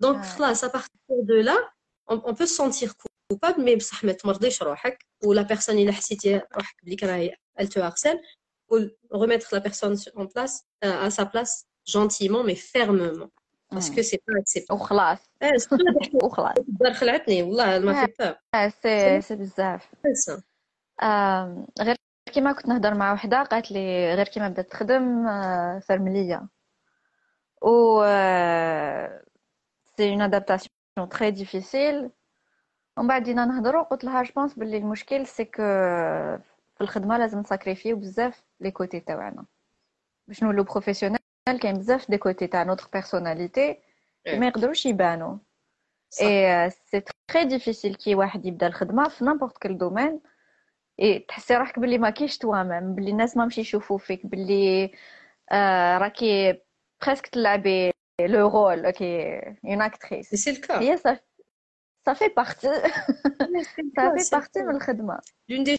دونك 0.00 0.24
خلاص 0.24 0.64
ا 0.64 0.66
بارتير 0.66 0.90
دو 1.22 1.34
لا 1.34 1.70
اون 2.10 2.32
بو 2.34 2.44
سونتير 2.44 2.92
كوبابل 3.30 3.64
مي 3.64 3.76
بصح 3.76 4.04
ما 4.04 4.12
تمرضيش 4.12 4.62
روحك 4.62 5.06
ولا 5.24 5.42
بيرسون 5.42 5.78
الا 5.78 5.92
حسيتي 5.92 6.40
روحك 6.56 6.74
بلي 6.82 6.96
راهي 7.02 7.36
elle 7.60 7.68
te 7.68 7.78
harcèle 7.80 8.20
faut 8.68 8.80
remettre 9.22 9.48
la 9.56 9.60
personne 9.60 9.96
en 10.16 10.26
place 10.26 10.56
euh, 10.84 11.06
à 11.06 11.10
sa 11.10 11.24
place 11.26 11.54
gentiment 11.96 12.42
mais 12.48 12.58
fermement 12.74 13.30
parce 13.74 13.90
que 13.94 14.02
c'est 14.02 14.22
pas 14.26 14.38
acceptable 14.42 14.80
وخلاص 14.80 15.18
وخلاص 16.22 16.58
الدار 16.58 16.94
خلعتني 16.94 17.42
والله 17.42 17.78
ما 17.78 18.06
في 18.06 18.12
باب 18.18 18.36
سي 18.82 19.20
سي 19.20 19.36
بزاف 19.36 19.88
غير 21.80 21.96
كيما 22.32 22.52
كنت 22.52 22.66
نهضر 22.68 22.94
مع 22.94 23.12
وحده 23.12 23.42
قالت 23.42 23.72
لي 23.72 24.14
غير 24.14 24.28
كيما 24.28 24.48
بدات 24.48 24.70
تخدم 24.70 25.26
فرمليه 25.80 26.48
و 27.62 28.02
سي 29.96 30.10
اون 30.10 30.22
ادابتاسيون 30.22 31.08
تري 31.10 31.30
ديفيسيل 31.30 32.10
ومن 32.96 33.08
بعد 33.08 33.22
بدينا 33.22 33.44
نهضروا 33.44 33.82
قلت 33.82 34.04
لها 34.04 34.22
جو 34.22 34.32
بونس 34.36 34.54
بلي 34.54 34.76
المشكل 34.76 35.26
سي 35.26 35.44
كو 35.44 35.62
في 36.74 36.80
الخدمه 36.80 37.18
لازم 37.18 37.38
نساكريفيو 37.38 37.96
بزاف 37.96 38.42
لي 38.60 38.70
كوتي 38.70 39.00
تاعنا 39.00 39.44
باش 40.28 40.42
نولو 40.42 40.64
بروفيسيونيل 40.64 41.18
كاين 41.60 41.78
بزاف 41.78 42.10
دي 42.10 42.18
كوتي 42.18 42.46
تاع 42.46 42.62
نوتر 42.62 42.88
بيرسوناليتي 42.92 43.78
ما 44.26 44.46
يقدروش 44.46 44.86
يبانوا 44.86 45.38
اي 46.22 46.70
سي 46.70 47.00
تري 47.28 47.44
ديفيسيل 47.44 47.94
كي 47.94 48.14
واحد 48.14 48.46
يبدا 48.46 48.66
الخدمه 48.66 49.08
في 49.08 49.24
نيمبورت 49.24 49.58
كل 49.58 49.78
دومين 49.78 50.08
إيه 50.08 50.20
تحسي 51.28 51.56
روحك 51.56 51.78
باللي 51.78 51.98
ما 51.98 52.10
كاينش 52.10 52.38
توامم 52.38 52.94
باللي 52.94 53.10
الناس 53.10 53.36
ما 53.36 53.46
مشي 53.46 53.60
يشوفوا 53.60 53.98
فيك 53.98 54.26
باللي 54.26 54.92
آه 55.52 55.98
راكي 55.98 56.60
بريسك 57.06 57.26
تلعبي 57.26 57.92
لو 58.20 58.48
رول 58.48 58.86
اوكي 58.86 59.38
اون 59.64 59.82
اكتريس 59.82 60.34
سي 60.34 60.50
الكا 60.50 60.80
هي 60.80 60.96
صافي 60.96 61.20
صافي 62.06 62.28
بارتي 62.28 62.68
صافي 63.96 64.30
بارتي 64.32 64.62
من 64.62 64.76
الخدمه 64.76 65.20
لون 65.48 65.64
دي 65.64 65.78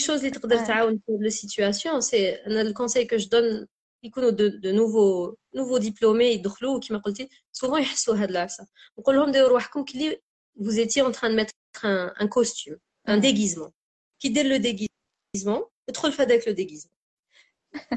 شوز 0.00 0.18
اللي 0.24 0.30
تقدر 0.30 0.56
تعاون 0.56 0.98
في 1.06 1.12
لو 1.20 1.28
سيتوياسيون 1.28 2.00
سي 2.00 2.30
انا 2.34 2.60
الكونساي 2.60 3.06
كو 3.06 3.16
جو 3.16 3.28
دون 3.28 3.66
يكونوا 4.04 4.30
دو, 4.30 4.48
دو 4.48 4.70
نوفو 4.70 5.34
نوفو 5.54 5.78
ديبلومي 5.78 6.24
يدخلوا 6.24 6.80
كيما 6.80 6.98
قلتي 6.98 7.28
سوفون 7.52 7.82
يحسوا 7.82 8.16
هاد 8.16 8.30
العفسه 8.30 8.66
نقول 8.98 9.16
لهم 9.16 9.30
ديروا 9.30 9.48
روحكم 9.48 9.84
كلي 9.84 10.22
vous 10.56 10.78
étiez 10.78 11.02
en 11.02 11.10
train 11.12 11.30
de 11.30 11.34
mettre 11.34 11.54
un, 11.82 12.12
un 12.16 12.28
costume, 12.28 12.76
un 13.06 13.18
déguisement. 13.18 13.72
qui 14.18 14.30
dès 14.30 14.44
le 14.44 14.58
déguisement 14.58 15.62
trop 15.92 16.06
le 16.06 16.12
fait 16.12 16.22
avec 16.22 16.46
le 16.46 16.54
déguisement 16.54 16.90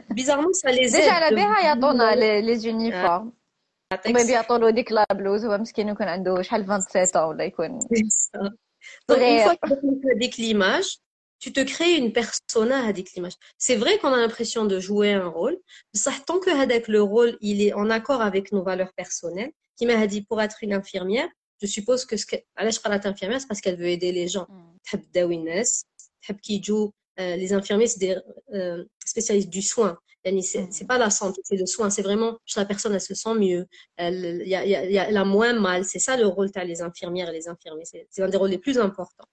bizarrement 0.10 0.54
ça 0.54 0.72
les 0.72 0.96
aide 0.96 1.02
déjà 1.02 1.30
بها 1.30 1.62
يعطونا 1.64 2.16
les 2.42 2.66
uniformes 2.66 3.32
هما 4.06 4.24
بيعطوا 4.24 4.70
ديك 4.70 4.92
لا 4.92 5.06
بلوز 5.14 5.46
هو 5.46 5.58
مسكين 5.58 5.90
يكون 5.90 6.08
عنده 6.08 6.42
شحال 6.42 6.66
27 6.66 7.24
ولا 7.24 7.44
يكون 7.44 7.80
Donc, 9.10 9.18
une 9.18 9.42
fois 9.42 9.56
que 9.56 9.74
tu 10.02 10.12
as 10.12 10.38
l'image, 10.38 11.00
tu 11.40 11.52
te 11.52 11.62
crées 11.62 11.96
une 11.96 12.14
persona 12.14 12.86
avec 12.86 13.14
l'image. 13.14 13.34
C'est 13.58 13.78
vrai 13.84 13.98
qu'on 13.98 14.14
a 14.14 14.18
l'impression 14.18 14.66
de 14.66 14.80
jouer 14.80 15.12
un 15.14 15.28
rôle, 15.28 15.58
mais 15.92 16.00
tant 16.28 16.40
que 16.40 16.52
avec 16.66 16.88
le 16.88 17.02
rôle, 17.02 17.36
il 17.42 17.58
est 17.66 17.74
en 17.74 17.90
accord 17.90 18.22
avec 18.22 18.52
nos 18.52 18.64
valeurs 18.64 18.94
personnelles, 18.94 19.54
qui 19.76 19.88
m'a 19.88 20.06
dit 20.06 20.22
pour 20.22 20.40
être 20.40 20.58
une 20.62 20.74
infirmière, 20.82 21.30
je 21.62 21.68
suppose 21.78 22.06
que 22.06 22.16
ce 22.16 22.26
qu'elle 22.28 22.44
est 22.60 23.06
infirmière, 23.08 23.42
c'est 23.42 23.48
parce 23.48 23.62
qu'elle 23.62 23.80
veut 23.84 23.92
aider 23.98 24.12
les 24.12 24.28
gens. 24.28 24.48
Mm. 24.50 24.76
تحب 24.86 25.02
كي 25.02 25.20
يجوا 25.20 25.56
les 27.18 27.54
infirmiers 27.54 27.88
c'est 27.88 28.00
des 28.00 28.18
euh, 28.54 28.84
spécialistes 29.06 29.50
du 29.50 29.62
soin 29.62 29.98
يعني 30.26 30.42
c'est 30.42 30.88
pas 30.88 30.98
la 30.98 31.10
santé 31.10 31.42
c'est 31.44 31.56
le 31.56 31.66
soin 31.66 31.90
c'est 31.90 32.02
vraiment 32.02 32.38
la 32.56 32.66
personne 32.66 32.94
elle 32.94 33.02
se 33.02 33.14
sent 33.14 33.36
mieux 33.36 33.68
elle 33.96 34.42
y 34.46 34.56
a, 34.56 34.66
y 34.66 34.98
a, 34.98 35.08
elle 35.10 35.18
a 35.18 35.24
moins 35.24 35.54
mal 35.54 35.86
c'est 35.86 36.00
ça 36.00 36.18
le 36.18 36.28
rôle 36.28 36.50
t'as 36.52 36.64
les 36.64 36.82
infirmières 36.82 37.30
et 37.30 37.34
les 37.40 37.48
infirmiers 37.48 37.86
c'est 37.86 38.22
un 38.24 38.30
des 38.30 38.38
rôles 38.38 38.50
les 38.50 38.58
plus 38.58 38.78
importants 38.80 39.30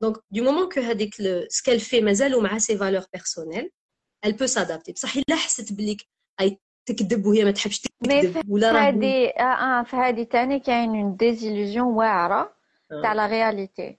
donc 0.00 0.14
du 0.30 0.42
moment 0.42 0.66
que 0.68 0.80
هذيك 0.80 1.14
ce 1.50 1.62
qu'elle 1.62 1.80
fait 1.80 2.00
مازال 2.00 2.34
ومع 2.34 2.58
ses 2.58 2.76
valeurs 2.76 3.08
personnelles 3.16 3.70
elle 4.22 4.36
peut 4.36 4.46
s'adapter 4.46 4.92
بصح 4.92 5.16
الا 5.16 5.36
حست 5.36 5.72
بليك 5.72 6.06
اي 6.40 6.58
تكذب 6.86 7.26
وهي 7.26 7.44
ما 7.44 7.50
تحبش 7.50 7.80
تكذب 7.80 8.50
ولا 8.50 8.72
راه 8.72 8.88
هذه 8.88 9.26
اه 9.26 9.82
في 9.82 9.96
هذه 9.96 10.24
ثاني 10.24 10.60
كاين 10.60 10.90
اون 10.90 11.16
ديزيلوزيون 11.16 11.86
واعره 11.86 12.56
تاع 13.02 13.12
لا 13.12 13.26
رياليتي 13.26 13.98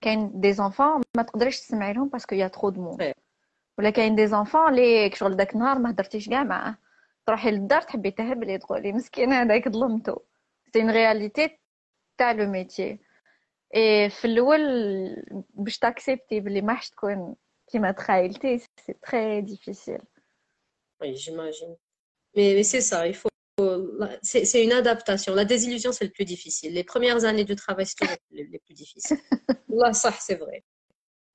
كاين 0.00 0.40
دي 0.40 0.52
زونفون 0.52 1.00
ما 1.16 1.22
تقدريش 1.22 1.60
تسمعي 1.60 1.92
لهم 1.92 2.08
باسكو 2.08 2.34
يا 2.34 2.48
ترو 2.48 2.70
دو 2.70 2.80
مون 2.82 3.12
ولا 3.78 3.90
كاين 3.90 4.14
دي 4.16 4.26
زونفون 4.26 4.74
لي 4.74 5.10
شغل 5.14 5.36
داك 5.36 5.54
النهار 5.54 5.78
ما 5.78 5.90
هضرتيش 5.90 6.28
كاع 6.28 6.44
معاه 6.44 6.78
تروحي 7.26 7.50
للدار 7.50 7.82
تحبي 7.82 8.10
تهبلي 8.10 8.58
تقولي 8.58 8.92
مسكين 8.92 9.32
هذاك 9.32 9.68
ظلمتو 9.68 10.18
سي 10.72 10.80
اون 10.80 10.90
رياليتي 10.90 11.58
تاع 12.18 12.32
لو 12.32 12.46
ميتي 12.50 12.98
اي 13.76 14.10
في 14.10 14.24
الاول 14.24 14.60
باش 15.54 15.78
تاكسبتي 15.78 16.40
بلي 16.40 16.60
ما 16.60 16.74
حش 16.74 16.90
تكون 16.90 17.36
كيما 17.72 17.92
تخيلتي 17.92 18.58
سي 18.58 18.92
تري 18.92 19.40
ديفيسيل 19.40 20.00
وي 21.00 21.12
جيماجين 21.12 21.76
مي 22.36 22.62
سي 22.62 22.80
سا 22.80 23.12
il 23.12 23.14
faut 23.14 23.29
c'est 24.22 24.62
une 24.62 24.72
adaptation. 24.72 25.34
La 25.34 25.44
désillusion, 25.44 25.92
c'est 25.92 26.04
le 26.04 26.10
plus 26.10 26.24
difficile. 26.24 26.74
Les 26.74 26.84
premières 26.84 27.24
années 27.24 27.44
de 27.44 27.54
travail, 27.54 27.86
c'est 27.86 28.20
les, 28.30 28.44
les 28.44 28.58
plus 28.58 28.74
difficiles. 28.74 29.18
Là, 29.68 29.92
ça, 29.92 30.12
c'est 30.12 30.36
vrai. 30.36 30.64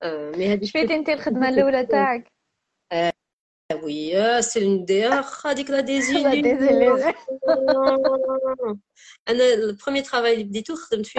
Euh, 0.04 0.32
mais 0.36 0.64
شفيتي 0.64 0.94
انت 0.94 1.08
الخدمه 1.08 1.48
الاولى 1.48 1.86
تاعك 1.86 2.32
oui 3.72 4.12
c'est 4.42 4.60
une 4.60 4.84
des 4.84 5.04
هذيك 5.46 5.70
la 5.70 5.82
désillusion 5.82 7.14
انا 9.28 9.56
le 9.56 9.76
premier 9.76 10.02
travail 10.02 10.32
اللي 10.32 10.44
بديتو 10.44 10.74
خدمت 10.74 11.06
في 11.06 11.18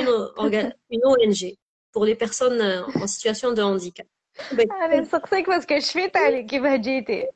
une 0.94 1.02
ONG 1.06 1.56
pour 1.96 2.06
les 2.06 2.16
personnes 2.16 2.62
en 3.02 3.08
situation 3.08 3.54
de 3.54 3.62
handicap 3.62 4.08
أنا 4.53 5.01
نسقسيك 5.01 5.49
باسكو 5.49 5.79
شفيت 5.79 6.17
عليك 6.17 6.47
كيفاه 6.47 6.77
جيتي 6.77 7.27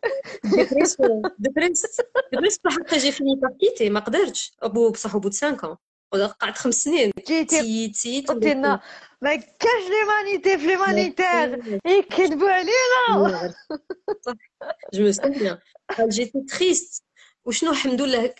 دبريس 0.44 0.96
دبريس 1.38 1.86
دبريس 2.32 2.58
حتى 2.66 2.98
جي 2.98 3.12
فيني 3.12 3.36
باغ 3.36 3.50
كيتي 3.60 3.90
ما 3.90 4.00
قدرتش 4.00 4.52
ابو 4.62 4.90
بصح 4.90 5.14
ابو 5.14 5.30
5 5.30 5.78
قعدت 6.40 6.58
خمس 6.58 6.74
سنين 6.74 7.12
جيتي 7.26 7.88
تيت 7.88 8.28
قلتي 8.28 8.54
لنا 8.54 8.80
ما 9.22 9.34
كاش 9.34 9.82
ليمانيتي 9.90 10.58
في 10.58 10.66
ليمانيتير 10.66 11.80
يكذبوا 11.86 12.50
علينا 12.50 13.54
جو 14.94 15.04
مو 15.04 15.12
سوفيان 15.12 15.58
جيتي 16.08 16.40
تريست 16.40 17.04
وشنو 17.44 17.70
الحمد 17.70 18.02
لله 18.02 18.34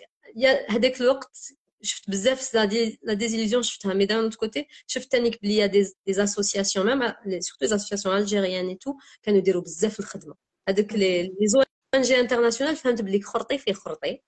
هذاك 0.69 1.01
الوقت 1.01 1.55
شفت 1.82 2.10
بزاف 2.10 2.54
لا 2.54 3.14
ديزيليزيون 3.14 3.64
شفتها 3.64 3.94
مي 3.94 4.06
دان 4.06 4.30
كوتي 4.32 4.68
شفت 4.88 5.12
تانيك 5.12 5.42
بلي 5.42 5.68
دي 5.68 5.94
دي 6.08 6.24
اسوسياسيون 6.24 6.86
ميم 6.98 7.14
سورتو 7.40 7.66
لي 7.66 7.76
اسوسياسيون 7.76 8.18
الجيريان 8.18 8.68
اي 8.68 8.76
تو 8.76 8.94
كانوا 9.24 9.40
يديروا 9.40 9.62
بزاف 9.62 10.00
الخدمه 10.00 10.36
هذوك 10.70 10.94
لي 10.94 11.32
زو 11.44 11.62
point 11.96 12.00
de 12.00 12.08
vue 12.10 12.28
international 12.30 12.74
فهمت 12.76 13.02
بلي 13.02 13.22
خرطي 13.22 13.58
في 13.58 13.74
خرطي 13.74 14.22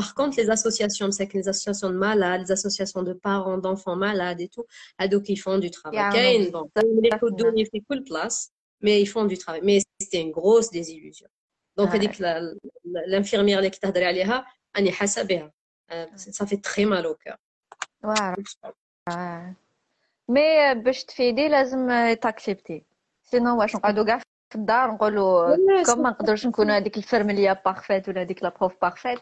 par 0.00 0.14
contre 0.14 0.36
les 0.40 0.48
associations 0.56 1.10
c'est 1.18 1.32
les 1.34 1.48
associations 1.52 1.90
de 1.94 1.98
malades 2.08 2.40
les 2.46 2.52
associations 2.58 3.02
de 3.02 3.12
parents 3.28 3.58
d'enfants 3.64 3.96
malades 3.96 4.40
et 4.40 4.48
tout 4.48 4.64
هذوك 5.00 5.30
ils 5.30 5.36
font 5.40 5.58
du 5.58 5.70
travail 5.70 5.98
Yeah, 5.98 6.12
كاين 6.12 6.52
non, 6.52 6.52
bon 6.52 6.70
les 7.02 7.18
coups 7.18 7.42
de 7.42 7.70
في 7.70 7.80
كل 7.88 8.04
place 8.10 8.50
mais 8.84 9.02
ils 9.02 9.08
font 9.08 9.24
du 9.24 9.38
travail 9.38 9.60
mais 9.62 9.80
c'était 10.02 10.20
une 10.22 10.30
grosse 10.32 10.70
désillusion 10.70 11.28
donc 11.80 11.88
Ouais. 11.88 11.94
هذيك 11.94 12.20
لا- 12.20 12.40
لا- 12.84 13.06
l'infirmière 13.22 13.58
اللي 13.58 13.70
كتهضري 13.70 14.04
عليها 14.04 14.46
راني 14.76 14.92
حاسه 14.92 15.22
بها 15.22 15.52
Euh, 15.52 15.61
ça 16.16 16.46
fait 16.46 16.62
très 16.62 16.84
mal 16.84 17.06
au 17.06 17.14
cœur 17.14 17.38
واعرة 18.04 18.44
مي 20.28 20.74
باش 20.74 21.04
تفيدي 21.04 21.48
لازم 21.48 22.14
تاكسبتي 22.22 22.84
سينو 23.24 23.60
واش 23.60 23.76
نقعدو 23.76 24.04
كاع 24.04 24.18
في 24.50 24.54
الدار 24.54 24.90
نقولوا 24.90 25.56
Ouais, 25.56 25.86
كوم 25.86 26.02
ما 26.02 26.10
نقدرش 26.10 26.46
نكونوا 26.46 26.76
هذيك 26.76 26.96
الفرمليه 26.96 27.62
بارفيت 27.64 28.08
ولا 28.08 28.20
هذيك 28.20 28.42
لا 28.42 28.48
بروف 28.48 28.74
بارفيت 28.82 29.20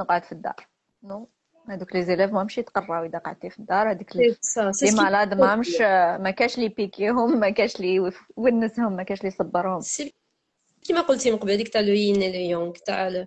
نقعد 0.00 0.24
في 0.24 0.32
الدار 0.32 0.68
نو 1.02 1.28
هذوك 1.68 1.94
لي 1.94 2.02
زيليف 2.02 2.32
ما 2.32 2.44
مشي 2.44 2.60
يتقراو 2.60 3.04
اذا 3.04 3.18
قعدتي 3.18 3.50
في 3.50 3.58
الدار 3.58 3.90
هذيك 3.90 4.16
لي 4.16 4.34
c'est 4.34 4.36
ça 4.36 4.72
c'est 4.72 4.82
لي 4.82 4.90
ce 4.90 4.94
qui 4.94 5.02
مالاد 5.02 5.34
ما 5.34 5.56
مش 5.56 5.80
ما 6.20 6.30
كاش 6.30 6.58
لي 6.58 6.68
بيكيهم 6.68 7.40
ما 7.40 7.50
كاش 7.50 7.80
لي 7.80 8.12
يونسهم 8.38 8.92
ما 8.92 9.02
كاش 9.02 9.22
لي 9.22 9.28
يصبرهم 9.28 9.80
C'est 9.80 10.10
كيما 10.82 11.00
قلتي 11.00 11.30
من 11.30 11.36
قبل 11.36 11.50
هذيك 11.50 11.68
تاع 11.68 11.80
لو 11.80 11.92
يين 11.92 12.16
et 12.16 12.34
le 12.34 12.74
yang 12.76 12.82
تاع 12.84 13.26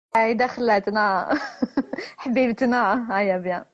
هاي 0.15 0.33
دخلتنا. 0.33 1.29
حبيبتنا. 2.17 3.07
هاي 3.17 3.39
بيان. 3.39 3.65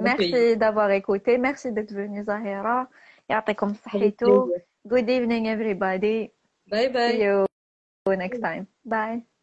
ميرسي 0.00 0.54
دافوار 0.54 0.90
ايكوتي 0.90 1.38
ميرسي 1.38 1.70
ديت 1.70 1.92
فوني 1.92 2.24
زهيره 2.24 2.88
يعطيكم 3.28 3.74
صحيتو 3.74 4.52
good 4.88 5.08
ايفنينغ 5.08 5.50
ايفريبادي 5.50 6.32
باي 6.66 6.88
باي 6.88 7.12
see 7.12 7.22
you 7.24 7.46
next 8.16 8.40
time. 8.40 8.66
Bye. 8.88 9.37